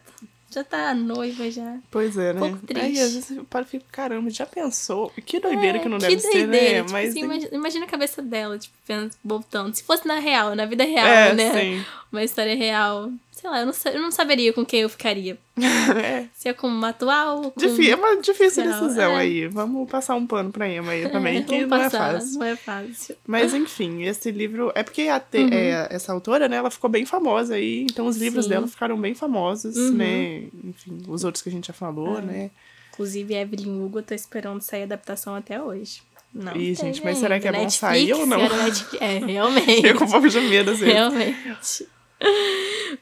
Já 0.53 0.65
tá 0.65 0.93
noiva 0.93 1.49
já. 1.49 1.77
Pois 1.89 2.17
é, 2.17 2.33
né? 2.33 2.39
pouco 2.39 2.57
triste. 2.67 2.83
Aí 2.85 2.99
às 2.99 3.13
vezes 3.13 3.31
eu 3.31 3.45
paro 3.45 3.65
e 3.65 3.69
fico, 3.69 3.85
caramba, 3.89 4.29
já 4.29 4.45
pensou? 4.45 5.09
Que 5.25 5.39
doideira 5.39 5.79
que 5.79 5.87
não 5.87 5.95
É, 5.95 6.01
deve 6.01 6.19
ser, 6.19 6.29
doideira, 6.45 6.49
né? 6.49 6.79
tipo 6.81 6.91
Mas 6.91 7.09
assim, 7.11 7.19
imagina, 7.21 7.55
imagina 7.55 7.85
a 7.85 7.87
cabeça 7.87 8.21
dela, 8.21 8.59
tipo, 8.59 8.75
voltando. 9.23 9.73
Se 9.73 9.83
fosse 9.83 10.05
na 10.05 10.19
real, 10.19 10.53
na 10.53 10.65
vida 10.65 10.83
real, 10.83 11.07
é, 11.07 11.33
né? 11.33 11.51
sim. 11.53 11.85
Uma 12.11 12.21
história 12.23 12.53
real. 12.53 13.09
Sei 13.41 13.49
lá, 13.49 13.61
eu 13.61 13.65
não, 13.65 13.73
eu 13.91 14.01
não 14.03 14.11
saberia 14.11 14.53
com 14.53 14.63
quem 14.63 14.81
eu 14.81 14.89
ficaria. 14.89 15.35
é. 16.03 16.25
Se 16.35 16.47
é 16.47 16.53
com 16.53 16.67
uma 16.67 16.89
atual 16.89 17.41
ou 17.41 17.51
com... 17.51 17.59
Difí- 17.59 17.89
é 17.89 17.95
uma 17.95 18.15
difícil 18.21 18.63
Não, 18.65 18.71
decisão 18.81 19.13
é. 19.13 19.17
aí. 19.21 19.47
Vamos 19.47 19.89
passar 19.89 20.13
um 20.15 20.27
pano 20.27 20.51
pra 20.51 20.69
Emma 20.69 20.91
aí 20.91 21.07
também, 21.09 21.39
É, 21.39 21.41
que 21.41 21.65
não 21.65 21.77
é 21.77 21.83
passar, 21.83 22.13
fácil. 22.13 22.39
Não 22.39 22.45
é 22.45 22.55
fácil. 22.55 23.15
Mas 23.25 23.53
enfim, 23.55 24.03
esse 24.03 24.29
livro. 24.29 24.71
É 24.75 24.83
porque 24.83 25.07
te- 25.31 25.37
Uhum. 25.39 25.49
é, 25.51 25.87
essa 25.89 26.13
autora, 26.13 26.47
né, 26.47 26.57
ela 26.57 26.69
ficou 26.69 26.87
bem 26.87 27.03
famosa 27.05 27.55
aí. 27.55 27.83
Então 27.89 28.05
os 28.05 28.17
livros 28.17 28.45
Sim. 28.45 28.51
dela 28.51 28.67
ficaram 28.67 28.95
bem 29.01 29.15
famosos, 29.15 29.75
Uhum. 29.75 29.93
né? 29.93 30.43
Enfim, 30.63 30.99
os 31.07 31.23
outros 31.23 31.41
que 31.41 31.49
a 31.49 31.51
gente 31.51 31.65
já 31.67 31.73
falou, 31.73 32.19
É. 32.19 32.21
né? 32.21 32.51
Inclusive, 32.93 33.33
Evelyn 33.33 33.81
Hugo, 33.81 33.99
eu 33.99 34.03
tô 34.03 34.13
esperando 34.13 34.61
sair 34.61 34.81
a 34.81 34.85
adaptação 34.85 35.33
até 35.33 35.59
hoje. 35.59 36.03
Não 36.31 36.55
Ih, 36.55 36.75
gente, 36.75 37.03
mas 37.03 37.17
será 37.17 37.39
que 37.39 37.47
é 37.47 37.51
bom 37.51 37.57
Netflix, 37.63 37.79
sair 37.79 38.13
ou 38.13 38.25
não? 38.27 38.37
Netflix- 38.37 39.01
É, 39.01 39.17
realmente. 39.17 39.81
Eu 39.87 39.95
com 39.97 40.05
um 40.05 40.11
pouco 40.11 40.29
de 40.29 40.39
medo, 40.41 40.75
vezes. 40.75 40.93
Realmente. 40.93 41.87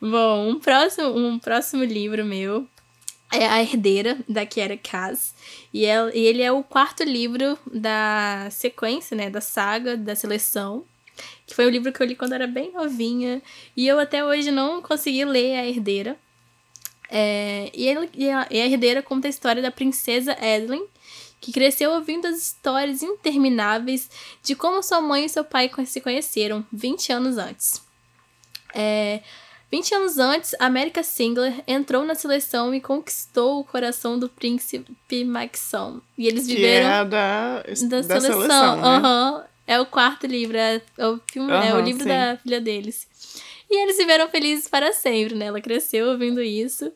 Bom, 0.02 0.50
um 0.50 0.60
próximo, 0.60 1.10
um 1.18 1.40
próximo 1.40 1.84
livro 1.84 2.24
meu 2.26 2.68
é 3.32 3.46
A 3.48 3.62
Herdeira, 3.62 4.18
da 4.28 4.46
Kiera 4.46 4.78
Kass. 4.78 5.34
E, 5.74 5.86
é- 5.86 6.12
e 6.18 6.20
ele 6.26 6.42
é 6.42 6.52
o 6.52 6.64
quarto 6.64 7.04
livro 7.04 7.58
da 7.72 8.48
sequência, 8.52 9.16
né? 9.16 9.30
Da 9.30 9.42
saga, 9.42 9.96
da 9.98 10.16
seleção. 10.16 10.84
Que 11.46 11.54
foi 11.54 11.66
um 11.68 11.70
livro 11.70 11.92
que 11.92 12.02
eu 12.02 12.08
li 12.08 12.16
quando 12.16 12.34
era 12.34 12.48
bem 12.48 12.72
novinha. 12.72 13.42
E 13.76 13.88
eu 13.88 14.00
até 14.00 14.24
hoje 14.24 14.52
não 14.52 14.82
consegui 14.82 15.26
ler 15.26 15.58
A 15.60 15.68
Herdeira. 15.68 16.18
É, 17.12 17.70
e, 17.74 17.88
ele- 17.88 18.10
e 18.16 18.30
a, 18.30 18.48
e 18.50 18.62
a 18.62 18.66
Herdeira 18.68 19.02
conta 19.02 19.28
a 19.28 19.30
história 19.30 19.62
da 19.62 19.72
princesa 19.72 20.34
Evelyn, 20.44 20.84
que 21.42 21.52
cresceu 21.52 21.92
ouvindo 21.92 22.28
as 22.28 22.38
histórias 22.38 23.02
intermináveis 23.02 24.10
de 24.44 24.56
como 24.56 24.82
sua 24.84 25.02
mãe 25.02 25.26
e 25.26 25.30
seu 25.30 25.44
pai 25.44 25.70
se 25.86 26.02
conheceram 26.02 26.66
20 26.72 27.12
anos 27.12 27.38
antes. 27.38 27.82
É, 28.74 29.22
20 29.72 29.96
anos 29.96 30.18
antes, 30.18 30.56
América 30.60 31.04
Singler 31.04 31.64
entrou 31.68 32.04
na 32.04 32.16
seleção 32.16 32.74
e 32.74 32.82
conquistou 32.82 33.60
o 33.60 33.64
coração 33.64 34.18
do 34.18 34.28
príncipe 34.28 35.24
Maxon. 35.24 36.02
E 36.18 36.28
eles 36.28 36.48
Que 36.48 36.56
viveram 36.56 36.88
é 36.90 36.94
a 36.94 37.04
da, 37.04 37.56
da, 37.58 37.62
da 37.62 37.66
seleção. 37.74 38.20
seleção, 38.20 38.76
né? 38.78 38.88
aham. 38.88 39.46
É 39.68 39.80
o 39.80 39.86
quarto 39.86 40.26
livro, 40.26 40.58
é, 40.58 40.82
é 40.98 41.08
o, 41.08 41.22
filme, 41.32 41.52
é 41.52 41.76
o 41.76 41.80
livro 41.80 42.02
sim. 42.02 42.10
da 42.10 42.38
filha 42.42 42.60
deles. 42.60 43.08
E 43.70 43.84
eles 43.84 43.98
viveram 43.98 44.28
felizes 44.28 44.68
para 44.68 44.92
sempre, 44.92 45.36
né? 45.36 45.46
Ela 45.46 45.62
cresceu 45.62 46.10
ouvindo 46.10 46.42
isso. 46.42 46.92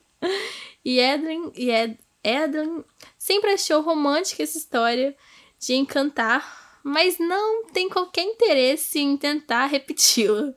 E 0.84 1.00
Edwin, 1.00 1.52
e 1.56 1.70
Ed, 1.70 2.00
Edwin 2.24 2.84
sempre 3.16 3.52
achou 3.52 3.82
romântica 3.82 4.42
essa 4.42 4.58
história 4.58 5.16
de 5.60 5.76
encantar, 5.76 6.80
mas 6.84 7.20
não 7.20 7.68
tem 7.68 7.88
qualquer 7.88 8.24
interesse 8.24 9.00
em 9.00 9.16
tentar 9.18 9.68
repeti-la. 9.68 10.54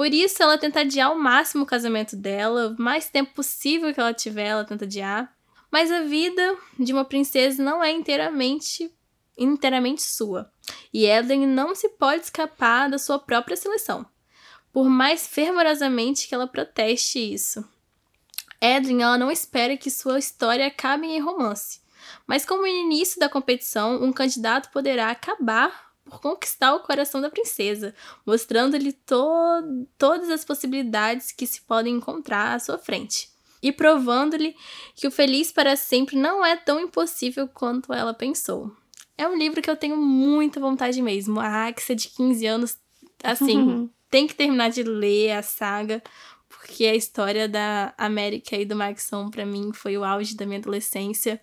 Por 0.00 0.14
isso, 0.14 0.42
ela 0.42 0.56
tenta 0.56 0.80
adiar 0.80 1.08
ao 1.08 1.18
máximo 1.18 1.64
o 1.64 1.66
casamento 1.66 2.16
dela, 2.16 2.68
o 2.68 2.82
mais 2.82 3.10
tempo 3.10 3.34
possível 3.34 3.92
que 3.92 4.00
ela 4.00 4.14
tiver, 4.14 4.46
ela 4.46 4.64
tenta 4.64 4.86
adiar. 4.86 5.30
Mas 5.70 5.92
a 5.92 6.00
vida 6.04 6.56
de 6.78 6.90
uma 6.90 7.04
princesa 7.04 7.62
não 7.62 7.84
é 7.84 7.90
inteiramente 7.90 8.90
inteiramente 9.36 10.02
sua. 10.02 10.50
E 10.90 11.04
Evelyn 11.04 11.44
não 11.44 11.74
se 11.74 11.86
pode 11.90 12.22
escapar 12.22 12.88
da 12.88 12.96
sua 12.96 13.18
própria 13.18 13.58
seleção, 13.58 14.06
por 14.72 14.88
mais 14.88 15.26
fervorosamente 15.26 16.26
que 16.26 16.34
ela 16.34 16.46
proteste 16.46 17.18
isso. 17.18 17.62
Evelyn 18.58 19.02
ela 19.02 19.18
não 19.18 19.30
espera 19.30 19.76
que 19.76 19.90
sua 19.90 20.18
história 20.18 20.66
acabe 20.66 21.08
em 21.08 21.20
romance, 21.20 21.82
mas 22.26 22.46
como 22.46 22.62
no 22.62 22.66
início 22.66 23.20
da 23.20 23.28
competição, 23.28 24.02
um 24.02 24.14
candidato 24.14 24.70
poderá 24.70 25.10
acabar 25.10 25.89
por 26.10 26.20
conquistar 26.20 26.74
o 26.74 26.80
coração 26.80 27.20
da 27.20 27.30
princesa, 27.30 27.94
mostrando-lhe 28.26 28.92
to 28.92 29.16
todas 29.96 30.28
as 30.28 30.44
possibilidades 30.44 31.32
que 31.32 31.46
se 31.46 31.62
podem 31.62 31.94
encontrar 31.94 32.54
à 32.54 32.58
sua 32.58 32.76
frente. 32.76 33.30
E 33.62 33.70
provando-lhe 33.70 34.56
que 34.94 35.06
o 35.06 35.10
feliz 35.10 35.52
para 35.52 35.76
sempre 35.76 36.16
não 36.16 36.44
é 36.44 36.56
tão 36.56 36.80
impossível 36.80 37.46
quanto 37.46 37.92
ela 37.92 38.12
pensou. 38.12 38.72
É 39.16 39.28
um 39.28 39.36
livro 39.36 39.60
que 39.60 39.70
eu 39.70 39.76
tenho 39.76 39.96
muita 39.96 40.58
vontade 40.58 41.00
mesmo. 41.02 41.40
A 41.40 41.66
Axia 41.66 41.94
de 41.94 42.08
15 42.08 42.46
anos, 42.46 42.78
assim, 43.22 43.90
tem 44.10 44.26
que 44.26 44.34
terminar 44.34 44.70
de 44.70 44.82
ler 44.82 45.32
a 45.32 45.42
saga, 45.42 46.02
porque 46.48 46.86
a 46.86 46.94
história 46.94 47.46
da 47.46 47.92
América 47.98 48.56
e 48.56 48.64
do 48.64 48.74
Maxon, 48.74 49.30
pra 49.30 49.44
mim, 49.44 49.72
foi 49.74 49.96
o 49.98 50.04
auge 50.04 50.34
da 50.34 50.46
minha 50.46 50.58
adolescência. 50.58 51.40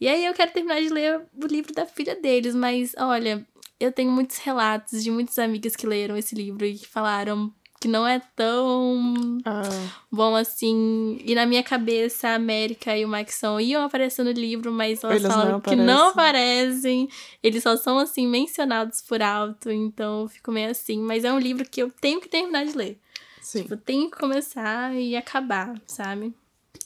E 0.00 0.08
aí 0.08 0.26
eu 0.26 0.34
quero 0.34 0.52
terminar 0.52 0.80
de 0.80 0.88
ler 0.88 1.22
o 1.32 1.46
livro 1.46 1.72
da 1.72 1.86
filha 1.86 2.16
deles, 2.16 2.54
mas 2.54 2.94
olha, 2.98 3.46
eu 3.78 3.92
tenho 3.92 4.10
muitos 4.10 4.38
relatos 4.38 5.02
de 5.02 5.10
muitas 5.10 5.38
amigas 5.38 5.76
que 5.76 5.86
leram 5.86 6.16
esse 6.16 6.34
livro 6.34 6.64
e 6.64 6.74
que 6.78 6.86
falaram 6.86 7.52
que 7.80 7.88
não 7.88 8.06
é 8.06 8.18
tão 8.34 9.38
Ah, 9.44 9.62
bom 10.10 10.34
assim. 10.34 11.18
E 11.22 11.34
na 11.34 11.44
minha 11.44 11.62
cabeça, 11.62 12.28
a 12.28 12.34
América 12.36 12.96
e 12.96 13.04
o 13.04 13.08
Maxon 13.08 13.60
iam 13.60 13.82
aparecer 13.82 14.24
no 14.24 14.30
livro, 14.30 14.72
mas 14.72 15.04
elas 15.04 15.16
Eles 15.16 15.30
falam 15.30 15.52
não 15.52 15.60
que 15.60 15.76
não 15.76 16.08
aparecem. 16.08 17.08
Eles 17.42 17.62
só 17.62 17.76
são, 17.76 17.98
assim, 17.98 18.26
mencionados 18.26 19.02
por 19.02 19.20
alto. 19.20 19.70
Então 19.70 20.22
eu 20.22 20.28
fico 20.28 20.50
meio 20.50 20.70
assim. 20.70 20.98
Mas 20.98 21.24
é 21.24 21.32
um 21.32 21.38
livro 21.38 21.68
que 21.68 21.82
eu 21.82 21.90
tenho 22.00 22.22
que 22.22 22.28
terminar 22.28 22.64
de 22.64 22.74
ler. 22.74 22.98
sim. 23.42 23.62
Tipo, 23.64 23.76
tenho 23.76 24.10
que 24.10 24.16
começar 24.16 24.94
e 24.94 25.14
acabar, 25.14 25.74
sabe? 25.86 26.32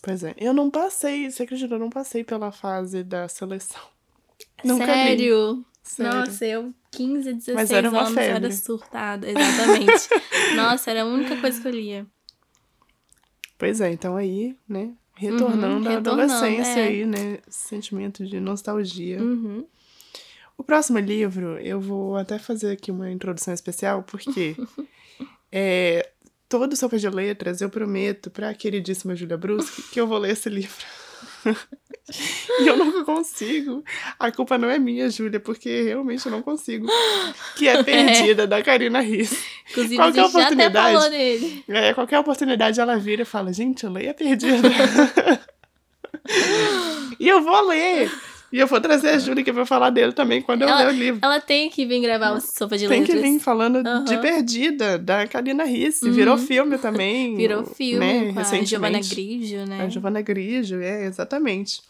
Pois 0.03 0.24
é. 0.24 0.35
Eu 0.37 0.53
não 0.53 0.68
passei, 0.68 1.31
você 1.31 1.44
acredita? 1.44 1.77
Eu 1.77 1.79
não 1.79 1.90
passei 1.90 2.24
pela 2.24 2.51
fase 2.51 3.05
da 3.05 3.29
seleção. 3.29 3.81
Nunca 4.64 4.87
li. 4.87 5.16
Sério? 5.88 6.12
Nossa, 6.18 6.44
eu 6.46 6.74
15, 6.92 7.33
16 7.35 7.55
Mas 7.55 7.70
era 7.70 7.88
uma 7.88 8.01
anos 8.03 8.12
eu 8.16 8.22
era 8.22 8.35
febre. 8.40 8.53
surtada. 8.57 9.27
Exatamente. 9.29 10.09
Nossa, 10.55 10.90
era 10.90 11.03
a 11.03 11.07
única 11.07 11.37
coisa 11.40 11.61
que 11.61 11.66
eu 11.66 11.72
lia. 11.72 12.07
Pois 13.57 13.81
é, 13.81 13.90
então 13.90 14.16
aí, 14.16 14.57
né? 14.68 14.92
Retornando 15.16 15.88
Uhum, 15.88 15.94
à 15.94 15.96
adolescência 15.98 16.79
é. 16.81 16.87
aí, 16.87 17.05
né? 17.07 17.38
Sentimento 17.48 18.24
de 18.24 18.38
nostalgia. 18.38 19.20
Uhum. 19.20 19.66
O 20.57 20.62
próximo 20.62 20.98
livro, 20.98 21.59
eu 21.59 21.81
vou 21.81 22.16
até 22.16 22.38
fazer 22.38 22.72
aqui 22.72 22.90
uma 22.90 23.11
introdução 23.11 23.53
especial, 23.55 24.03
porque 24.05 24.57
é, 25.51 26.09
todo 26.48 26.77
Sopa 26.77 26.98
de 26.98 27.09
Letras 27.09 27.61
eu 27.61 27.68
prometo 27.70 28.31
pra 28.31 28.55
queridíssima 28.55 29.16
Júlia 29.16 29.37
Bruschi 29.37 29.83
que 29.90 30.01
eu 30.01 30.07
vou 30.07 30.18
ler 30.18 30.33
esse 30.33 30.48
livro. 30.48 30.85
e 32.61 32.66
eu 32.66 32.77
nunca 32.77 33.05
consigo. 33.05 33.85
A 34.18 34.31
culpa 34.33 34.57
não 34.57 34.70
é 34.70 34.79
minha, 34.79 35.11
Júlia, 35.11 35.40
porque 35.40 35.83
realmente 35.83 36.24
eu 36.27 36.33
não 36.33 36.42
consigo. 36.42 36.87
Que 37.57 37.68
é 37.68 37.83
Perdida, 37.85 38.46
da 38.46 38.62
Karina 38.62 39.01
Riss. 39.01 39.37
Inclusive, 39.70 39.96
Qual 39.96 40.09
a 40.09 40.12
que 40.12 40.18
é 40.18 40.22
a 40.22 40.27
gente 40.27 40.33
já 40.33 40.38
até 40.38 40.46
oportunidade? 40.55 40.94
falou 40.94 41.11
dele. 41.11 41.64
É, 41.68 41.94
qualquer 41.94 42.18
oportunidade 42.18 42.81
ela 42.81 42.98
vira 42.98 43.22
e 43.22 43.27
fala, 43.27 43.53
gente, 43.53 43.87
leia 43.87 44.14
Perdida. 44.14 44.68
e 47.18 47.29
eu 47.29 47.42
vou 47.42 47.68
ler. 47.68 48.11
E 48.50 48.58
eu 48.58 48.66
vou 48.66 48.80
trazer 48.80 49.08
a 49.11 49.18
Júlia 49.18 49.44
que 49.44 49.52
vai 49.52 49.66
falar 49.66 49.90
dele 49.90 50.12
também 50.12 50.40
quando 50.40 50.62
eu 50.62 50.68
Ela- 50.68 50.84
ler 50.84 50.88
o 50.88 50.90
livro. 50.92 51.20
Ela 51.22 51.38
tem 51.40 51.68
que 51.68 51.84
vir 51.84 52.00
gravar 52.00 52.32
o 52.32 52.40
Sopa 52.40 52.78
de 52.78 52.88
Tem 52.88 53.00
Letras. 53.00 53.20
que 53.20 53.22
vir 53.30 53.38
falando 53.38 53.82
de 53.82 53.88
Aham. 54.14 54.20
Perdida, 54.22 54.98
da 54.98 55.26
Karina 55.26 55.64
Risse. 55.64 56.08
Virou 56.11 56.38
filme 56.38 56.78
também. 56.78 57.37
Virou 57.37 57.64
filme 57.66 57.98
né, 57.98 58.32
com 58.32 58.38
a 58.38 58.42
recentemente. 58.42 58.68
Giovanna 58.70 58.98
Grigio, 59.00 59.66
né? 59.66 59.82
A 59.82 59.88
Giovanna 59.90 60.22
Grigio, 60.22 60.80
é, 60.82 61.04
exatamente. 61.04 61.82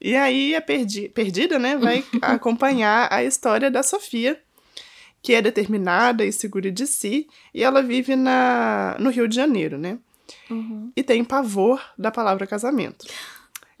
E 0.00 0.16
aí 0.16 0.54
a 0.56 0.62
Perdi- 0.62 1.10
Perdida, 1.10 1.58
né, 1.58 1.76
vai 1.76 2.02
acompanhar 2.22 3.12
a 3.12 3.22
história 3.22 3.70
da 3.70 3.82
Sofia, 3.82 4.40
que 5.22 5.34
é 5.34 5.42
determinada 5.42 6.24
e 6.24 6.32
segura 6.32 6.70
de 6.72 6.86
si, 6.86 7.28
e 7.52 7.62
ela 7.62 7.82
vive 7.82 8.16
na, 8.16 8.96
no 8.98 9.10
Rio 9.10 9.28
de 9.28 9.36
Janeiro, 9.36 9.76
né? 9.76 9.98
Uhum. 10.48 10.90
E 10.96 11.02
tem 11.02 11.22
pavor 11.22 11.78
da 11.98 12.10
palavra 12.10 12.46
casamento. 12.46 13.06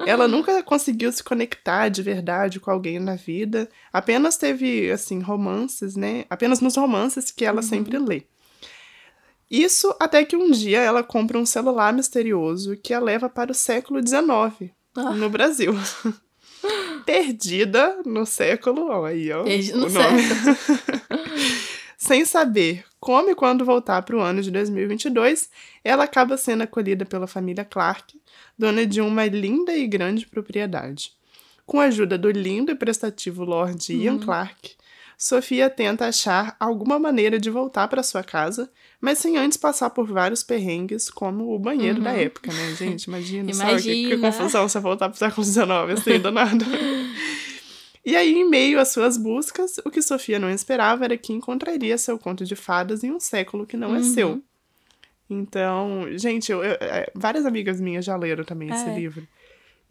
Ela 0.06 0.26
nunca 0.26 0.62
conseguiu 0.62 1.12
se 1.12 1.22
conectar 1.22 1.88
de 1.88 2.02
verdade 2.02 2.58
com 2.60 2.70
alguém 2.70 2.98
na 2.98 3.16
vida. 3.16 3.68
Apenas 3.92 4.36
teve, 4.36 4.90
assim, 4.90 5.20
romances, 5.20 5.94
né? 5.96 6.24
Apenas 6.30 6.60
nos 6.60 6.76
romances 6.76 7.30
que 7.30 7.44
ela 7.44 7.62
sempre 7.62 7.98
lê. 7.98 8.22
Isso 9.50 9.94
até 9.98 10.24
que 10.24 10.36
um 10.36 10.50
dia 10.50 10.78
ela 10.80 11.02
compra 11.02 11.36
um 11.38 11.44
celular 11.46 11.92
misterioso 11.92 12.76
que 12.76 12.94
a 12.94 13.00
leva 13.00 13.28
para 13.28 13.50
o 13.50 13.54
século 13.54 14.00
XIX, 14.06 14.70
Ah. 14.96 15.12
no 15.12 15.28
Brasil. 15.28 15.72
Perdida 17.06 17.98
no 18.04 18.24
século. 18.26 18.88
Ó, 18.90 19.04
aí, 19.04 19.32
ó. 19.32 19.44
Perdida 19.44 19.76
no 19.76 19.88
nome. 19.88 20.22
Sem 21.96 22.24
saber 22.24 22.84
como 22.98 23.30
e 23.30 23.34
quando 23.34 23.64
voltar 23.64 24.02
para 24.02 24.16
o 24.16 24.20
ano 24.20 24.42
de 24.42 24.50
2022, 24.50 25.50
ela 25.84 26.04
acaba 26.04 26.36
sendo 26.36 26.62
acolhida 26.62 27.04
pela 27.04 27.26
família 27.26 27.64
Clark, 27.64 28.19
dona 28.60 28.86
de 28.86 29.00
uma 29.00 29.24
linda 29.24 29.74
e 29.74 29.86
grande 29.86 30.26
propriedade. 30.26 31.12
Com 31.64 31.80
a 31.80 31.84
ajuda 31.84 32.18
do 32.18 32.30
lindo 32.30 32.70
e 32.70 32.74
prestativo 32.74 33.42
Lord 33.42 33.90
Ian 33.90 34.18
Clark, 34.18 34.72
Sofia 35.16 35.70
tenta 35.70 36.06
achar 36.06 36.56
alguma 36.60 36.98
maneira 36.98 37.38
de 37.38 37.48
voltar 37.48 37.88
para 37.88 38.02
sua 38.02 38.22
casa, 38.22 38.70
mas 39.00 39.18
sem 39.18 39.38
antes 39.38 39.56
passar 39.56 39.88
por 39.90 40.06
vários 40.06 40.42
perrengues, 40.42 41.08
como 41.08 41.54
o 41.54 41.58
banheiro 41.58 42.02
da 42.02 42.12
época, 42.12 42.52
né, 42.52 42.74
gente? 42.74 43.04
Imagina, 43.04 43.52
só 43.54 43.64
que, 43.64 43.82
que 43.82 44.02
Imagina. 44.02 44.30
confusão 44.30 44.68
você 44.68 44.78
voltar 44.78 45.08
pro 45.08 45.18
século 45.18 45.44
XIX, 45.44 45.66
assim, 45.98 46.18
do 46.18 46.30
nada. 46.30 46.64
E 48.02 48.16
aí, 48.16 48.32
em 48.32 48.48
meio 48.48 48.80
às 48.80 48.88
suas 48.88 49.18
buscas, 49.18 49.76
o 49.84 49.90
que 49.90 50.00
Sofia 50.00 50.38
não 50.38 50.48
esperava 50.48 51.04
era 51.04 51.18
que 51.18 51.34
encontraria 51.34 51.98
seu 51.98 52.18
conto 52.18 52.46
de 52.46 52.56
fadas 52.56 53.04
em 53.04 53.12
um 53.12 53.20
século 53.20 53.66
que 53.66 53.76
não 53.76 53.94
é 53.94 54.02
seu. 54.02 54.42
Então, 55.30 56.06
gente, 56.18 56.50
eu- 56.50 56.62
eu- 56.64 56.76
é, 56.80 57.10
várias 57.14 57.46
amigas 57.46 57.80
minhas 57.80 58.04
já 58.04 58.16
leram 58.16 58.44
também 58.44 58.68
esse 58.68 58.88
É. 58.88 58.94
livro. 58.94 59.26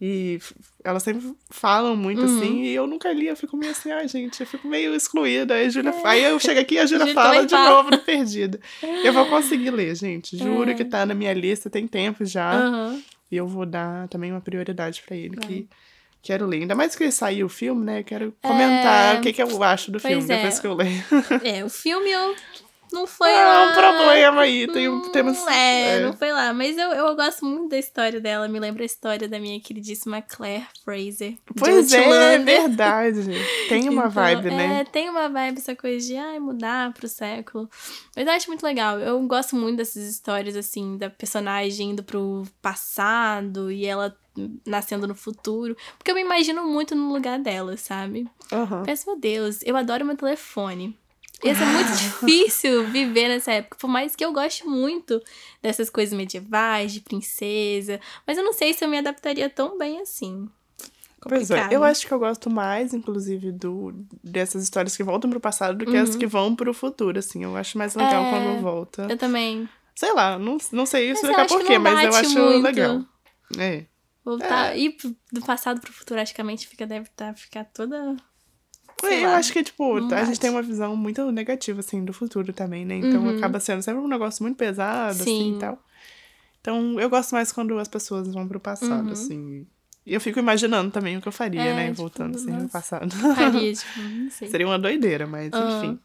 E 0.02 0.38
elas 0.82 1.02
sempre 1.02 1.34
falam 1.50 1.94
muito 1.94 2.22
Uhum. 2.22 2.24
assim, 2.38 2.62
e 2.62 2.74
eu 2.74 2.86
nunca 2.86 3.12
li, 3.12 3.26
eu 3.26 3.36
fico 3.36 3.54
meio 3.54 3.72
assim, 3.72 3.90
ai, 3.90 4.08
gente, 4.08 4.40
eu 4.40 4.46
fico 4.46 4.66
meio 4.66 4.94
excluída. 4.94 5.54
Aí, 5.54 5.66
a 5.66 5.68
Júlia, 5.68 5.92
aí 6.04 6.24
eu 6.24 6.38
chego 6.40 6.58
aqui 6.60 6.76
e 6.76 6.78
a 6.78 6.86
Júlia 6.86 7.12
fala 7.12 7.44
de 7.44 7.50
fala. 7.54 7.82
novo 7.82 7.98
Perdida. 7.98 8.58
Eu 9.04 9.12
vou 9.12 9.26
conseguir 9.26 9.70
ler, 9.70 9.94
gente. 9.94 10.36
Juro 10.38 10.70
É. 10.70 10.74
que 10.74 10.84
tá 10.86 11.04
na 11.04 11.12
minha 11.14 11.34
lista, 11.34 11.68
tem 11.68 11.86
tempo 11.86 12.24
já. 12.24 12.50
Aham. 12.54 13.02
E 13.30 13.36
eu 13.36 13.46
vou 13.46 13.66
dar 13.66 14.08
também 14.08 14.30
uma 14.32 14.40
prioridade 14.40 15.02
pra 15.06 15.14
ele, 15.14 15.36
que 15.36 15.68
quero 16.22 16.46
ler. 16.46 16.62
Ainda 16.62 16.74
mais 16.74 16.96
que 16.96 17.10
saiu 17.10 17.44
o 17.46 17.50
filme, 17.50 17.84
né? 17.84 18.02
Quero 18.02 18.34
comentar 18.42 19.16
É. 19.16 19.18
o 19.18 19.20
que, 19.22 19.32
que 19.34 19.42
eu 19.42 19.62
acho 19.62 19.90
do 19.90 20.00
Pois 20.00 20.14
filme 20.14 20.32
é. 20.32 20.36
depois 20.36 20.58
que 20.58 20.66
eu 20.66 20.74
ler. 20.74 21.04
É, 21.44 21.62
o 21.64 21.68
filme 21.68 22.10
eu 22.10 22.34
não 22.92 23.06
foi 23.06 23.30
É 23.30 23.44
lá. 23.44 23.68
um 23.68 23.72
problema 23.72 24.40
aí. 24.42 24.66
Tem, 24.66 24.88
um- 24.88 24.96
Hum, 24.98 25.12
temos. 25.12 25.46
É, 25.46 25.96
é. 25.96 26.00
não 26.00 26.12
foi 26.12 26.32
lá. 26.32 26.52
Mas 26.52 26.76
eu, 26.76 26.90
eu 26.92 27.14
gosto 27.16 27.44
muito 27.44 27.68
da 27.70 27.78
história 27.78 28.20
dela. 28.20 28.48
Me 28.48 28.58
lembra 28.60 28.82
a 28.82 28.86
história 28.86 29.28
da 29.28 29.38
minha 29.38 29.60
queridíssima 29.60 30.20
Claire 30.22 30.66
Fraser. 30.84 31.36
Pois 31.58 31.92
é, 31.92 32.34
é 32.34 32.38
verdade. 32.38 33.22
Tem 33.68 33.88
uma 33.88 34.02
Então, 34.02 34.10
vibe, 34.10 34.48
É, 34.48 34.50
né? 34.50 34.84
tem 34.84 35.08
uma 35.08 35.28
vibe 35.28 35.58
essa 35.58 35.74
coisa 35.76 36.06
de 36.06 36.16
ai, 36.16 36.38
mudar 36.38 36.92
pro 36.92 37.08
século. 37.08 37.68
Mas 38.16 38.26
eu 38.26 38.32
acho 38.32 38.48
muito 38.48 38.62
legal. 38.64 38.98
Eu 38.98 39.20
gosto 39.26 39.56
muito 39.56 39.76
dessas 39.78 40.02
histórias, 40.08 40.56
assim, 40.56 40.96
da 40.98 41.08
personagem 41.10 41.90
indo 41.90 42.02
pro 42.02 42.44
passado 42.62 43.70
e 43.70 43.86
ela 43.86 44.16
nascendo 44.66 45.06
no 45.06 45.14
futuro. 45.14 45.76
Porque 45.98 46.10
eu 46.10 46.14
me 46.14 46.20
imagino 46.22 46.64
muito 46.64 46.94
no 46.94 47.12
lugar 47.12 47.38
dela, 47.38 47.76
sabe? 47.76 48.26
Aham. 48.52 48.84
Penso, 48.84 49.06
meu 49.06 49.18
Deus, 49.18 49.60
eu 49.64 49.76
adoro 49.76 50.04
meu 50.04 50.16
telefone. 50.16 50.96
Ia 51.42 51.54
ser 51.54 51.64
muito 51.66 51.92
difícil 51.92 52.86
viver 52.88 53.28
nessa 53.28 53.52
época, 53.52 53.76
por 53.78 53.88
mais 53.88 54.14
que 54.14 54.24
eu 54.24 54.32
goste 54.32 54.66
muito 54.66 55.22
dessas 55.62 55.88
coisas 55.88 56.16
medievais, 56.16 56.92
de 56.92 57.00
princesa. 57.00 58.00
Mas 58.26 58.36
eu 58.36 58.44
não 58.44 58.52
sei 58.52 58.72
se 58.74 58.84
eu 58.84 58.88
me 58.88 58.98
adaptaria 58.98 59.48
tão 59.48 59.78
bem 59.78 60.00
assim. 60.00 60.48
Pois 61.22 61.50
é, 61.50 61.68
eu 61.70 61.84
acho 61.84 62.06
que 62.06 62.12
eu 62.12 62.18
gosto 62.18 62.48
mais, 62.48 62.94
inclusive, 62.94 63.52
do, 63.52 63.92
dessas 64.24 64.62
histórias 64.62 64.96
que 64.96 65.02
voltam 65.02 65.28
pro 65.28 65.38
passado 65.38 65.76
do 65.76 65.90
que 65.90 65.96
as 65.96 66.16
que 66.16 66.26
vão 66.26 66.56
pro 66.56 66.72
futuro, 66.72 67.18
assim. 67.18 67.44
Eu 67.44 67.56
acho 67.56 67.76
mais 67.76 67.94
legal 67.94 68.22
Uhum. 68.22 68.28
É, 68.28 68.30
quando 68.30 68.62
volta. 68.62 69.06
Eu 69.08 69.18
também. 69.18 69.68
Sei 69.94 70.12
lá, 70.14 70.38
não, 70.38 70.56
não 70.72 70.86
sei 70.86 71.10
explicar 71.10 71.42
acho 71.42 71.54
que 71.58 71.60
porquê, 71.64 71.78
mas 71.78 72.02
eu 72.04 72.14
acho 72.14 72.38
muito. 72.38 72.64
legal. 72.64 73.04
É. 73.58 73.84
Voltar, 74.24 74.76
ir 74.78 74.90
pro- 74.96 75.14
do 75.32 75.42
passado 75.42 75.80
pro 75.80 75.92
futurasticamente 75.92 76.66
fica, 76.66 76.86
deve 76.86 77.08
tá, 77.10 77.34
ficar 77.34 77.64
toda. 77.64 78.16
Sei 79.08 79.24
eu 79.24 79.30
lá, 79.30 79.36
acho 79.36 79.52
que, 79.52 79.62
tipo, 79.62 79.98
não 80.00 80.06
a 80.06 80.10
bate. 80.10 80.26
gente 80.26 80.40
tem 80.40 80.50
uma 80.50 80.62
visão 80.62 80.96
muito 80.96 81.30
negativa, 81.32 81.80
assim, 81.80 82.04
do 82.04 82.12
futuro 82.12 82.52
também, 82.52 82.84
né? 82.84 82.96
Então 82.96 83.22
Uhum. 83.24 83.30
acaba 83.36 83.58
sendo 83.60 83.82
sempre 83.82 84.00
um 84.00 84.08
negócio 84.08 84.42
muito 84.42 84.56
pesado, 84.56 85.10
assim, 85.22 85.24
Sim. 85.24 85.56
e 85.56 85.58
tal. 85.58 85.82
Então 86.60 87.00
eu 87.00 87.08
gosto 87.08 87.32
mais 87.32 87.52
quando 87.52 87.78
as 87.78 87.88
pessoas 87.88 88.32
vão 88.32 88.46
pro 88.46 88.60
passado, 88.60 89.06
Uhum. 89.06 89.12
assim. 89.12 89.66
E 90.06 90.14
eu 90.14 90.20
fico 90.20 90.38
imaginando 90.38 90.90
também 90.90 91.16
o 91.16 91.20
que 91.20 91.28
eu 91.28 91.32
faria, 91.32 91.60
É, 91.60 91.74
né? 91.74 91.84
tipo, 91.90 91.96
Voltando, 91.98 92.36
assim, 92.36 92.46
pro 92.46 92.54
nossa. 92.62 92.68
passado. 92.68 93.10
Faria, 93.34 93.72
tipo, 93.74 94.00
não 94.00 94.30
sei. 94.30 94.48
Seria 94.48 94.66
uma 94.66 94.78
doideira, 94.78 95.26
mas 95.26 95.50
enfim. 95.54 95.98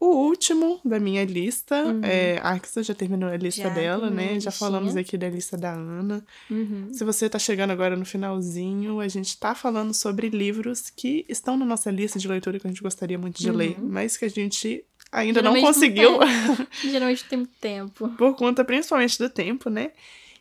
O 0.00 0.06
último 0.28 0.80
da 0.84 1.00
minha 1.00 1.24
lista 1.24 1.74
é. 2.02 2.38
A 2.42 2.50
Arxa 2.50 2.82
já 2.84 2.94
terminou 2.94 3.28
a 3.28 3.36
lista 3.36 3.62
Uhum. 3.62 3.68
Já 3.68 3.74
dela, 3.74 4.10
né? 4.10 4.38
Já 4.38 4.50
falamos 4.52 4.94
aqui 4.96 5.16
da 5.18 5.28
lista 5.28 5.56
da 5.56 5.72
Ana. 5.72 6.24
Uhum. 6.48 6.88
Se 6.92 7.02
você 7.04 7.28
tá 7.28 7.38
chegando 7.38 7.72
agora 7.72 7.96
no 7.96 8.04
finalzinho, 8.04 9.00
a 9.00 9.08
gente 9.08 9.36
tá 9.36 9.54
falando 9.56 9.92
sobre 9.92 10.28
livros 10.28 10.88
que 10.88 11.24
estão 11.28 11.56
na 11.56 11.64
nossa 11.64 11.90
lista 11.90 12.18
de 12.18 12.28
leitura 12.28 12.60
que 12.60 12.66
a 12.66 12.70
gente 12.70 12.82
gostaria 12.82 13.18
muito 13.18 13.38
de 13.40 13.50
ler, 13.50 13.76
mas 13.82 14.16
que 14.16 14.24
a 14.24 14.30
gente 14.30 14.84
ainda 15.10 15.42
não 15.42 15.52
Uhum. 15.52 15.56
Geralmente 15.60 16.00
não 16.00 16.18
conseguiu 16.18 16.90
Geralmente 16.92 17.24
tem 17.24 17.38
muito 17.38 17.52
tempo. 17.60 18.08
por 18.10 18.36
conta 18.36 18.64
principalmente 18.64 19.18
do 19.18 19.28
tempo, 19.28 19.68
né? 19.68 19.90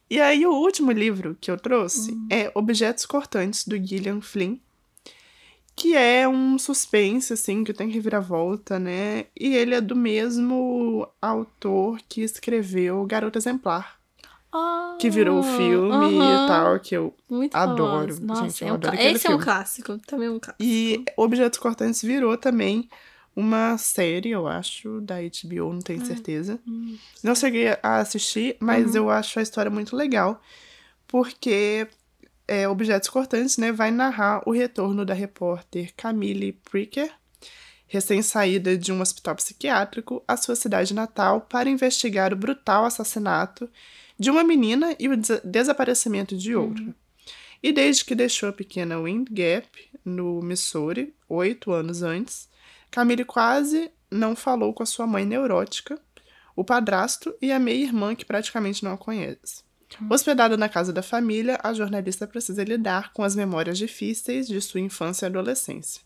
E 0.09 0.19
aí 0.21 0.45
o 0.45 0.51
último 0.53 0.91
livro 0.91 1.35
que 1.41 1.49
eu 1.51 1.57
trouxe 1.57 2.11
Uhum. 2.11 2.27
é 2.29 2.51
Objetos 2.55 3.05
Cortantes 3.05 3.65
do 3.67 3.75
Gillian 3.83 4.21
Flynn, 4.21 4.57
que 5.77 5.95
é 5.95 6.27
um 6.27 6.57
suspense 6.57 7.31
assim 7.31 7.63
que 7.63 7.71
tem 7.71 7.87
reviravolta, 7.89 8.79
né? 8.79 9.25
E 9.39 9.55
ele 9.55 9.75
é 9.75 9.79
do 9.79 9.95
mesmo 9.95 11.07
autor 11.21 11.99
que 12.09 12.21
escreveu 12.21 13.05
Garota 13.05 13.37
Exemplar, 13.37 13.99
que 14.99 15.07
virou 15.09 15.43
filme 15.43 16.07
Ah, 16.31 16.35
aham. 16.35 16.43
e 16.43 16.47
tal, 16.47 16.79
que 16.79 16.95
eu 16.97 17.15
Muito 17.29 17.55
Adoro. 17.55 18.07
famoso. 18.15 18.25
Nossa, 18.25 18.43
Gente, 18.47 18.61
eu 18.63 18.67
é 18.67 18.71
um 18.71 18.75
adoro 18.75 18.95
esse 18.95 19.07
é 19.07 19.29
um 19.29 19.33
filme. 19.33 19.43
clássico. 19.43 19.97
Também 19.99 20.27
é 20.27 20.31
um 20.31 20.39
clássico. 20.39 20.63
E 20.63 21.03
Objetos 21.15 21.59
Cortantes 21.59 22.01
virou 22.01 22.35
também 22.35 22.89
uma 23.35 23.77
série, 23.77 24.31
eu 24.31 24.47
acho, 24.47 24.99
da 25.01 25.17
HBO, 25.21 25.71
não 25.73 25.79
Ah, 25.79 25.83
tenho 25.85 26.03
certeza. 26.03 26.59
hum. 26.67 26.97
Não 27.23 27.35
cheguei 27.35 27.67
a 27.83 27.97
assistir, 27.99 28.57
mas 28.59 28.95
Uhum. 28.95 29.01
eu 29.03 29.09
acho 29.11 29.37
a 29.37 29.43
história 29.43 29.69
muito 29.69 29.95
legal, 29.95 30.41
porque 31.07 31.87
é, 32.47 32.67
Objetos 32.67 33.09
Cortantes 33.09 33.57
né, 33.57 33.71
vai 33.71 33.91
narrar 33.91 34.41
o 34.47 34.51
retorno 34.51 35.05
da 35.05 35.13
repórter 35.13 35.93
Camille 35.95 36.53
Pricker, 36.71 37.11
recém-saída 37.87 38.77
de 38.77 38.91
um 38.91 39.01
hospital 39.01 39.35
psiquiátrico, 39.35 40.23
à 40.27 40.35
sua 40.35 40.55
cidade 40.55 40.93
natal 40.93 41.41
para 41.41 41.69
investigar 41.69 42.33
o 42.33 42.37
brutal 42.37 42.85
assassinato 42.85 43.69
de 44.19 44.29
uma 44.29 44.43
menina 44.43 44.95
e 44.99 45.07
o 45.07 45.15
des- 45.15 45.41
desaparecimento 45.43 46.35
de 46.35 46.55
outra. 46.55 46.95
E 47.61 47.71
desde 47.71 48.05
que 48.05 48.15
deixou 48.15 48.49
a 48.49 48.53
pequena 48.53 48.99
Wind 49.01 49.27
Gap, 49.31 49.67
no 50.03 50.41
Missouri, 50.41 51.13
oito 51.27 51.71
anos 51.71 52.03
antes, 52.03 52.47
Camille 52.91 53.25
quase 53.25 53.91
não 54.09 54.35
falou 54.35 54.73
com 54.73 54.83
a 54.83 54.85
sua 54.85 55.07
mãe 55.07 55.25
neurótica, 55.25 55.99
o 56.55 56.63
padrasto 56.63 57.35
e 57.41 57.51
a 57.51 57.59
meia-irmã 57.59 58.15
que 58.15 58.25
praticamente 58.25 58.83
não 58.83 58.93
a 58.93 58.97
conhece. 58.97 59.66
Hospedada 60.09 60.57
na 60.57 60.67
casa 60.69 60.91
da 60.91 61.01
família, 61.01 61.59
a 61.63 61.73
jornalista 61.73 62.27
precisa 62.27 62.63
lidar 62.63 63.13
com 63.13 63.23
as 63.23 63.35
memórias 63.35 63.77
difíceis 63.77 64.47
de 64.47 64.59
sua 64.61 64.81
infância 64.81 65.25
e 65.25 65.29
adolescência. 65.29 66.01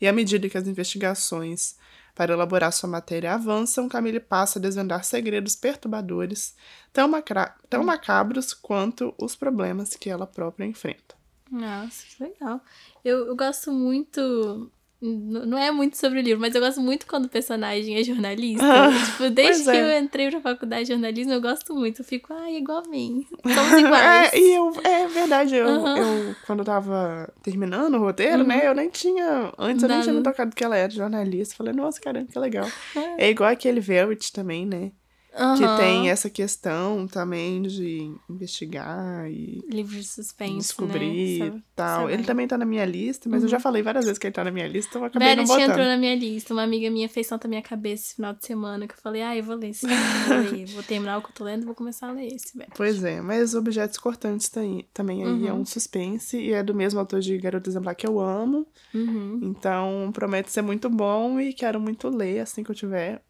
E 0.00 0.06
à 0.06 0.12
medida 0.12 0.48
que 0.48 0.58
as 0.58 0.66
investigações 0.66 1.76
para 2.14 2.34
elaborar 2.34 2.72
sua 2.72 2.90
matéria 2.90 3.32
avançam, 3.32 3.88
Camille 3.88 4.20
passa 4.20 4.58
a 4.58 4.62
desvendar 4.62 5.02
segredos 5.04 5.56
perturbadores, 5.56 6.54
tão, 6.92 7.08
macra- 7.08 7.56
tão 7.70 7.82
macabros 7.82 8.52
quanto 8.52 9.14
os 9.16 9.34
problemas 9.34 9.96
que 9.96 10.10
ela 10.10 10.26
própria 10.26 10.66
enfrenta. 10.66 11.14
Nossa, 11.50 12.04
que 12.06 12.22
legal. 12.22 12.60
Eu, 13.04 13.26
eu 13.28 13.36
gosto 13.36 13.72
muito. 13.72 14.70
Não 15.04 15.58
é 15.58 15.70
muito 15.72 15.96
sobre 15.96 16.20
o 16.20 16.22
livro, 16.22 16.40
mas 16.40 16.54
eu 16.54 16.60
gosto 16.60 16.80
muito 16.80 17.06
quando 17.08 17.24
o 17.24 17.28
personagem 17.28 17.96
é 17.98 18.04
jornalista. 18.04 18.64
tipo, 19.06 19.30
desde 19.30 19.64
pois 19.64 19.68
é. 19.68 19.72
que 19.72 19.78
eu 19.78 19.98
entrei 20.00 20.30
pra 20.30 20.40
faculdade 20.40 20.84
de 20.84 20.92
jornalismo, 20.92 21.32
eu 21.32 21.40
gosto 21.40 21.74
muito. 21.74 22.02
Eu 22.02 22.04
fico, 22.04 22.32
ai, 22.32 22.56
igual 22.56 22.82
a 22.86 22.88
mim. 22.88 23.26
Somos 23.52 23.72
iguais. 23.78 24.32
É, 24.32 24.38
e 24.38 24.54
eu, 24.54 24.72
é 24.84 25.08
verdade, 25.08 25.56
eu, 25.56 25.66
Aham. 25.68 25.98
eu, 25.98 26.36
quando 26.46 26.60
eu 26.60 26.64
tava 26.64 27.32
terminando 27.42 27.94
o 27.96 27.98
roteiro, 27.98 28.44
né, 28.44 28.66
eu 28.66 28.74
nem 28.74 28.88
tinha, 28.88 29.52
antes 29.58 29.82
eu 29.82 29.88
nem 29.88 30.00
tinha 30.02 30.12
me 30.12 30.18
Uhum. 30.18 30.22
Tocado 30.22 30.54
que 30.54 30.62
ela 30.62 30.76
era 30.76 30.92
jornalista, 30.92 31.56
falei, 31.56 31.72
nossa, 31.72 32.00
caramba, 32.00 32.28
que 32.30 32.38
legal. 32.38 32.70
É 33.18 33.28
igual 33.28 33.50
aquele 33.50 33.80
Velvet 33.80 34.32
também, 34.32 34.64
né, 34.64 34.92
que 35.34 35.64
Aham. 35.64 35.76
tem 35.78 36.10
essa 36.10 36.28
questão 36.28 37.06
também 37.06 37.62
de 37.62 38.14
investigar 38.28 39.30
e 39.30 39.62
Livro 39.70 39.96
de 39.96 40.04
suspense, 40.04 40.58
descobrir 40.58 41.38
né? 41.40 41.46
e 41.56 41.62
tal. 41.74 42.10
Ele 42.10 42.22
também 42.22 42.46
tá 42.46 42.58
na 42.58 42.66
minha 42.66 42.84
lista, 42.84 43.28
mas 43.30 43.42
eu 43.42 43.48
já 43.48 43.58
falei 43.58 43.82
várias 43.82 44.04
vezes 44.04 44.18
que 44.18 44.26
ele 44.26 44.34
tá 44.34 44.44
na 44.44 44.50
minha 44.50 44.68
lista, 44.68 44.90
então 44.90 45.02
eu 45.02 45.06
acabei 45.06 45.28
não 45.34 45.44
Verity 45.46 45.52
entrou 45.62 45.76
botando. 45.78 45.88
na 45.88 45.96
minha 45.96 46.14
lista. 46.14 46.52
Uma 46.52 46.62
amiga 46.64 46.90
minha 46.90 47.08
fez 47.08 47.26
tanta 47.28 47.48
minha 47.48 47.62
cabeça 47.62 48.04
esse 48.04 48.14
final 48.16 48.34
de 48.34 48.44
semana 48.46 48.86
que 48.86 48.94
eu 48.94 48.98
falei, 48.98 49.22
ah, 49.22 49.36
eu 49.36 49.42
vou 49.42 49.56
ler 49.56 49.70
esse 49.70 49.86
vou 50.74 50.82
terminar 50.82 51.18
o 51.18 51.22
que 51.22 51.28
eu 51.28 51.34
tô 51.34 51.44
lendo 51.44 51.62
e 51.62 51.66
vou 51.66 51.74
começar 51.74 52.08
a 52.08 52.12
ler 52.12 52.26
esse. 52.26 52.52
Pois 52.76 53.02
é, 53.02 53.20
mas 53.20 53.54
Objetos 53.54 53.98
Cortantes 53.98 54.48
tem, 54.48 54.86
também 54.92 55.22
aí 55.24 55.46
é 55.46 55.52
Uhum. 55.52 55.60
um 55.60 55.64
suspense 55.64 56.36
e 56.38 56.52
é 56.52 56.62
do 56.62 56.74
mesmo 56.74 57.00
autor 57.00 57.20
de 57.20 57.36
Garota 57.38 57.68
Exemplar 57.70 57.94
que 57.94 58.06
eu 58.06 58.20
amo. 58.20 58.66
Uhum. 58.94 59.40
Então, 59.42 60.10
promete 60.12 60.50
ser 60.50 60.62
muito 60.62 60.88
bom 60.90 61.40
e 61.40 61.52
quero 61.52 61.80
muito 61.80 62.08
ler 62.08 62.40
assim 62.40 62.62
que 62.62 62.70
eu 62.70 62.74
tiver 62.74 63.22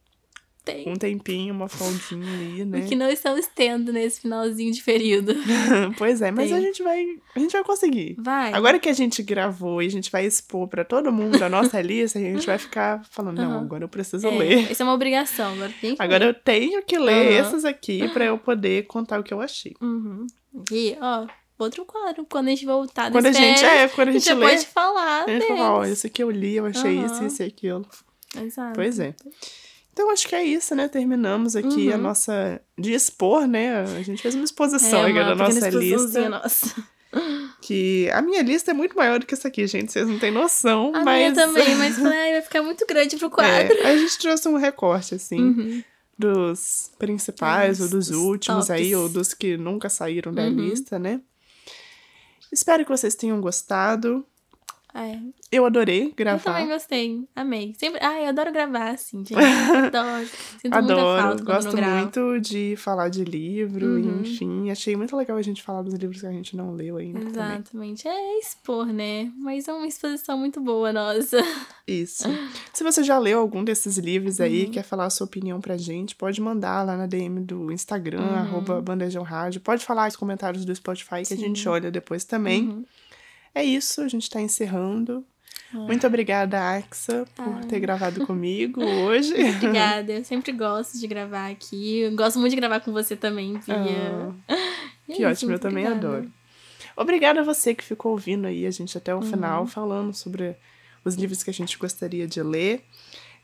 Tem. 0.64 0.88
um 0.88 0.94
tempinho, 0.94 1.52
uma 1.52 1.68
folguinha 1.68 2.32
ali, 2.32 2.64
né? 2.64 2.78
O 2.78 2.86
que 2.86 2.94
não 2.94 3.10
estamos 3.10 3.48
tendo 3.52 3.92
nesse 3.92 4.20
finalzinho 4.20 4.72
de 4.72 4.80
período. 4.82 5.34
pois 5.98 6.22
é, 6.22 6.30
mas 6.30 6.50
Tem. 6.50 6.58
a 6.58 6.60
gente 6.60 6.82
vai, 6.82 7.04
a 7.34 7.38
gente 7.38 7.52
vai 7.52 7.64
conseguir. 7.64 8.14
Vai. 8.18 8.52
Agora 8.52 8.78
que 8.78 8.88
a 8.88 8.92
gente 8.92 9.22
gravou 9.24 9.82
e 9.82 9.86
a 9.86 9.90
gente 9.90 10.10
vai 10.10 10.24
expor 10.24 10.68
pra 10.68 10.84
todo 10.84 11.10
mundo 11.10 11.42
a 11.42 11.48
nossa 11.48 11.80
lista, 11.82 12.18
a 12.18 12.22
gente 12.22 12.46
vai 12.46 12.58
ficar 12.58 13.04
falando, 13.10 13.38
não, 13.38 13.50
Aham. 13.50 13.60
agora 13.60 13.84
eu 13.84 13.88
preciso 13.88 14.28
é, 14.28 14.30
ler. 14.30 14.70
Isso 14.70 14.82
é 14.82 14.84
uma 14.84 14.94
obrigação. 14.94 15.52
Agora 15.52 15.74
tem 15.80 15.96
que 15.96 16.02
Agora 16.02 16.24
eu 16.24 16.34
tenho 16.34 16.82
que 16.84 16.96
ler 16.96 17.40
Aham. 17.40 17.48
esses 17.48 17.64
aqui 17.64 18.08
pra 18.10 18.24
eu 18.24 18.38
poder 18.38 18.86
contar 18.86 19.18
o 19.18 19.24
que 19.24 19.34
eu 19.34 19.40
achei. 19.40 19.74
Uhum. 19.80 20.26
E, 20.70 20.96
ó, 21.00 21.26
outro 21.58 21.84
quadro. 21.84 22.24
Quando 22.30 22.46
a 22.46 22.50
gente 22.50 22.66
voltar 22.66 23.10
Quando 23.10 23.26
a 23.26 23.32
gente, 23.32 23.64
é, 23.64 23.88
quando 23.88 24.08
a 24.08 24.12
gente 24.12 24.26
já 24.26 24.34
lê, 24.34 24.48
pode 24.48 24.66
falar 24.66 25.24
a 25.24 25.28
gente 25.28 25.46
fala, 25.46 25.72
ó, 25.72 25.84
isso 25.84 26.06
aqui 26.06 26.22
eu 26.22 26.30
li, 26.30 26.56
eu 26.56 26.66
achei 26.66 26.98
isso, 26.98 27.24
isso 27.24 27.42
e 27.42 27.46
aquilo. 27.46 27.86
Exato. 28.36 28.74
Pois 28.74 28.98
é. 28.98 29.14
Então 29.92 30.10
acho 30.10 30.26
que 30.26 30.34
é 30.34 30.42
isso, 30.42 30.74
né? 30.74 30.88
Terminamos 30.88 31.54
aqui 31.54 31.88
Uhum. 31.88 31.94
a 31.94 31.98
nossa. 31.98 32.60
de 32.78 32.92
expor, 32.94 33.46
né? 33.46 33.82
A 33.82 34.02
gente 34.02 34.22
fez 34.22 34.34
uma 34.34 34.42
É, 34.42 34.44
exposição 34.44 35.00
uma 35.00 35.08
aqui 35.08 35.14
da 35.18 35.34
nossa 35.34 35.68
lista. 35.70 36.28
nossa. 36.28 36.84
Que 37.60 38.08
a 38.10 38.22
minha 38.22 38.42
lista 38.42 38.70
é 38.70 38.74
muito 38.74 38.96
maior 38.96 39.18
do 39.20 39.26
que 39.26 39.34
essa 39.34 39.48
aqui, 39.48 39.66
gente. 39.66 39.92
Vocês 39.92 40.08
não 40.08 40.18
têm 40.18 40.30
noção, 40.30 40.92
A 40.94 41.04
mas. 41.04 41.18
minha 41.18 41.34
também, 41.34 41.74
mas 41.76 42.02
ai, 42.02 42.32
vai 42.32 42.42
ficar 42.42 42.62
muito 42.62 42.86
grande 42.86 43.16
pro 43.18 43.28
quadro. 43.30 43.76
É, 43.78 43.90
a 43.92 43.96
gente 43.98 44.18
trouxe 44.18 44.48
um 44.48 44.56
recorte, 44.56 45.14
assim, 45.14 45.38
Uhum. 45.40 45.84
dos 46.18 46.90
principais, 46.98 47.78
É, 47.78 47.82
ou 47.82 47.88
dos 47.90 48.08
últimos 48.10 48.70
aí, 48.70 48.92
tops. 48.92 49.02
ou 49.02 49.08
dos 49.10 49.34
que 49.34 49.58
nunca 49.58 49.90
saíram 49.90 50.32
da 50.32 50.42
Uhum. 50.42 50.50
lista, 50.56 50.98
né? 50.98 51.20
Espero 52.50 52.82
que 52.84 52.90
vocês 52.90 53.14
tenham 53.14 53.40
gostado. 53.42 54.26
É, 54.94 55.18
Eu 55.50 55.64
adorei 55.64 55.98
eu 56.02 56.10
também 56.10 56.14
gravar. 56.16 56.66
gostei. 56.66 57.24
Amei. 57.34 57.74
Sempre... 57.78 57.98
Ai, 58.04 58.24
eu 58.24 58.28
adoro 58.28 58.52
gravar, 58.52 58.90
assim, 58.90 59.18
gente. 59.24 59.34
Adoro. 59.94 60.26
Sinto 60.60 60.74
muita 60.76 60.92
Adoro, 60.92 61.22
falta 61.22 61.44
gosto 61.44 61.76
muito 61.76 62.40
de 62.40 62.74
falar 62.76 63.08
de 63.08 63.24
livro, 63.24 63.86
Uhum. 63.86 64.20
enfim. 64.20 64.70
Achei 64.70 64.94
muito 64.94 65.16
legal 65.16 65.36
a 65.38 65.42
gente 65.42 65.62
falar 65.62 65.82
dos 65.82 65.94
livros 65.94 66.20
que 66.20 66.26
a 66.26 66.30
gente 66.32 66.56
não 66.56 66.74
leu 66.74 66.98
ainda. 66.98 67.20
também. 67.20 67.30
Exatamente. 67.54 68.06
É 68.06 68.38
expor, 68.38 68.86
né? 68.86 69.32
Mas 69.38 69.66
é 69.66 69.72
uma 69.72 69.86
exposição 69.86 70.36
muito 70.36 70.60
boa, 70.60 70.92
nossa. 70.92 71.38
Isso. 71.86 72.24
Se 72.72 72.84
você 72.84 73.02
já 73.02 73.18
leu 73.18 73.38
algum 73.40 73.64
desses 73.64 73.96
livros 73.98 74.40
aí, 74.40 74.66
Uhum. 74.66 74.70
quer 74.72 74.82
falar 74.84 75.06
a 75.06 75.10
sua 75.10 75.24
opinião 75.26 75.60
pra 75.60 75.76
gente, 75.76 76.14
pode 76.14 76.40
mandar 76.40 76.84
lá 76.86 76.96
na 76.96 77.06
DM 77.06 77.40
do 77.40 77.72
Instagram, 77.72 78.20
Uhum. 78.20 78.34
arroba 78.34 78.80
Bandejão 78.82 79.22
Rádio. 79.22 79.60
Pode 79.60 79.84
falar 79.84 80.04
nos 80.04 80.16
comentários 80.16 80.64
do 80.64 80.74
Spotify 80.74 81.22
que 81.26 81.34
a 81.34 81.36
gente 81.36 81.62
Sim. 81.62 81.68
olha 81.68 81.90
depois 81.90 82.24
também. 82.24 82.68
Uhum. 82.68 82.84
É 83.54 83.64
isso, 83.64 84.00
a 84.00 84.08
gente 84.08 84.28
tá 84.30 84.40
encerrando. 84.40 85.24
Ah. 85.74 85.78
Muito 85.78 86.06
obrigada, 86.06 86.58
Axa, 86.76 87.24
por 87.34 87.44
Ah. 87.48 87.60
ter 87.68 87.80
gravado 87.80 88.24
comigo 88.26 88.82
hoje. 88.84 89.32
Obrigada. 89.34 90.12
Eu 90.12 90.24
sempre 90.24 90.52
gosto 90.52 90.98
de 90.98 91.06
gravar 91.06 91.50
aqui. 91.50 92.00
Eu 92.00 92.14
gosto 92.16 92.38
muito 92.38 92.50
de 92.50 92.56
gravar 92.56 92.80
com 92.80 92.92
você 92.92 93.16
também, 93.16 93.54
Bia. 93.54 94.34
Ah, 94.48 94.54
é 95.08 95.12
que 95.14 95.22
isso, 95.22 95.26
ótimo, 95.26 95.52
eu 95.52 95.58
também 95.58 95.86
obrigada. 95.86 96.08
adoro. 96.16 96.32
Obrigada 96.96 97.40
a 97.40 97.44
você 97.44 97.74
que 97.74 97.82
ficou 97.84 98.12
ouvindo 98.12 98.46
aí 98.46 98.66
a 98.66 98.70
gente 98.70 98.96
até 98.98 99.14
o 99.14 99.18
Uhum. 99.18 99.22
final, 99.30 99.66
falando 99.66 100.12
sobre 100.14 100.56
os 101.04 101.14
livros 101.14 101.42
que 101.42 101.50
a 101.50 101.54
gente 101.54 101.78
gostaria 101.78 102.26
de 102.26 102.42
ler. 102.42 102.84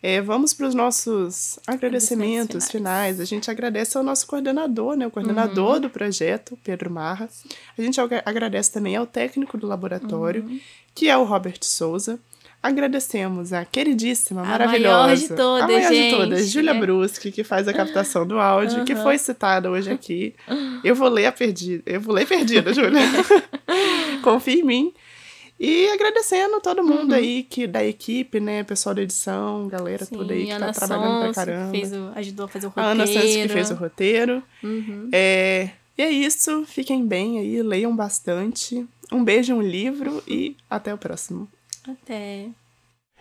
É, 0.00 0.20
vamos 0.20 0.54
para 0.54 0.66
os 0.68 0.74
nossos 0.74 1.58
agradecimentos 1.66 2.68
finais. 2.70 3.16
finais. 3.16 3.20
A 3.20 3.24
gente 3.24 3.50
agradece 3.50 3.98
ao 3.98 4.04
nosso 4.04 4.26
coordenador, 4.28 4.94
né? 4.96 5.06
O 5.06 5.10
coordenador 5.10 5.74
Uhum. 5.74 5.80
do 5.80 5.90
projeto, 5.90 6.56
Pedro 6.62 6.88
Marra. 6.90 7.28
A 7.76 7.82
gente 7.82 8.00
agra- 8.00 8.22
agradece 8.24 8.70
também 8.72 8.94
ao 8.94 9.06
técnico 9.06 9.58
do 9.58 9.66
laboratório, 9.66 10.44
Uhum. 10.44 10.60
que 10.94 11.08
é 11.08 11.16
o 11.16 11.24
Robert 11.24 11.58
Souza. 11.62 12.18
Agradecemos 12.62 13.52
a 13.52 13.64
queridíssima, 13.64 14.42
A 14.42 14.44
maravilhosa. 14.44 15.02
maior 15.04 15.16
de 15.16 15.28
todas, 15.28 15.62
a 15.62 15.66
maior 15.66 15.88
de 15.90 15.94
gente. 15.96 16.16
todas, 16.16 16.48
Júlia 16.50 16.70
É. 16.72 16.74
Bruschi, 16.80 17.30
que 17.32 17.44
faz 17.44 17.66
a 17.68 17.72
captação 17.72 18.26
do 18.26 18.38
áudio, 18.38 18.84
que 18.84 18.92
Aham. 18.92 19.02
foi 19.02 19.18
citada 19.18 19.70
hoje 19.70 19.90
aqui. 19.90 20.34
Eu 20.84 20.94
vou 20.94 21.08
ler 21.08 21.26
a 21.26 21.32
perdida. 21.32 21.82
Eu 21.86 22.00
vou 22.00 22.14
ler 22.14 22.26
perdida, 22.26 22.72
Júlia. 22.72 23.00
Confia 24.22 24.54
em 24.60 24.64
mim. 24.64 24.92
E 25.60 25.88
agradecendo 25.88 26.60
todo 26.60 26.84
mundo 26.84 27.14
aí 27.14 27.42
que, 27.42 27.66
da 27.66 27.84
equipe, 27.84 28.38
né? 28.38 28.62
Pessoal 28.62 28.94
da 28.94 29.02
edição, 29.02 29.66
galera 29.66 30.04
Sim, 30.04 30.16
toda 30.16 30.32
aí 30.32 30.46
que 30.46 30.50
Ana 30.52 30.72
tá 30.72 30.86
trabalhando 30.86 31.18
pra 31.18 31.26
Sonso, 31.26 31.34
caramba. 31.34 31.72
que 31.72 31.78
fez 31.80 31.92
o, 31.92 32.12
ajudou 32.14 32.44
a 32.44 32.48
fazer 32.48 32.66
o 32.66 32.72
A 32.76 32.82
roteiro. 32.82 32.90
Ana 32.90 33.06
Santos 33.06 33.36
que 33.36 33.48
fez 33.48 33.70
o 33.70 33.74
roteiro. 33.74 34.42
Uhum. 34.62 35.08
É, 35.10 35.70
e 35.96 36.02
é 36.02 36.10
isso. 36.10 36.64
Fiquem 36.64 37.04
bem 37.04 37.40
aí, 37.40 37.60
leiam 37.62 37.94
bastante. 37.94 38.86
Um 39.10 39.24
beijo, 39.24 39.52
um 39.52 39.62
livro 39.62 40.22
e 40.28 40.56
até 40.70 40.94
o 40.94 40.98
próximo. 40.98 41.48
Até. 41.88 42.48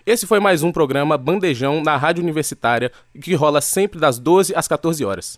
Esse 0.06 0.28
foi 0.28 0.40
mais 0.40 0.62
um 0.62 0.72
programa 0.72 1.18
Bandejão 1.18 1.84
na 1.84 1.98
Rádio 1.98 2.24
Universitária, 2.24 2.92
que 3.22 3.34
rola 3.34 3.62
sempre 3.62 4.00
das 4.00 4.20
12 4.20 4.54
às 4.56 4.68
14 4.68 5.04
horas. 5.04 5.38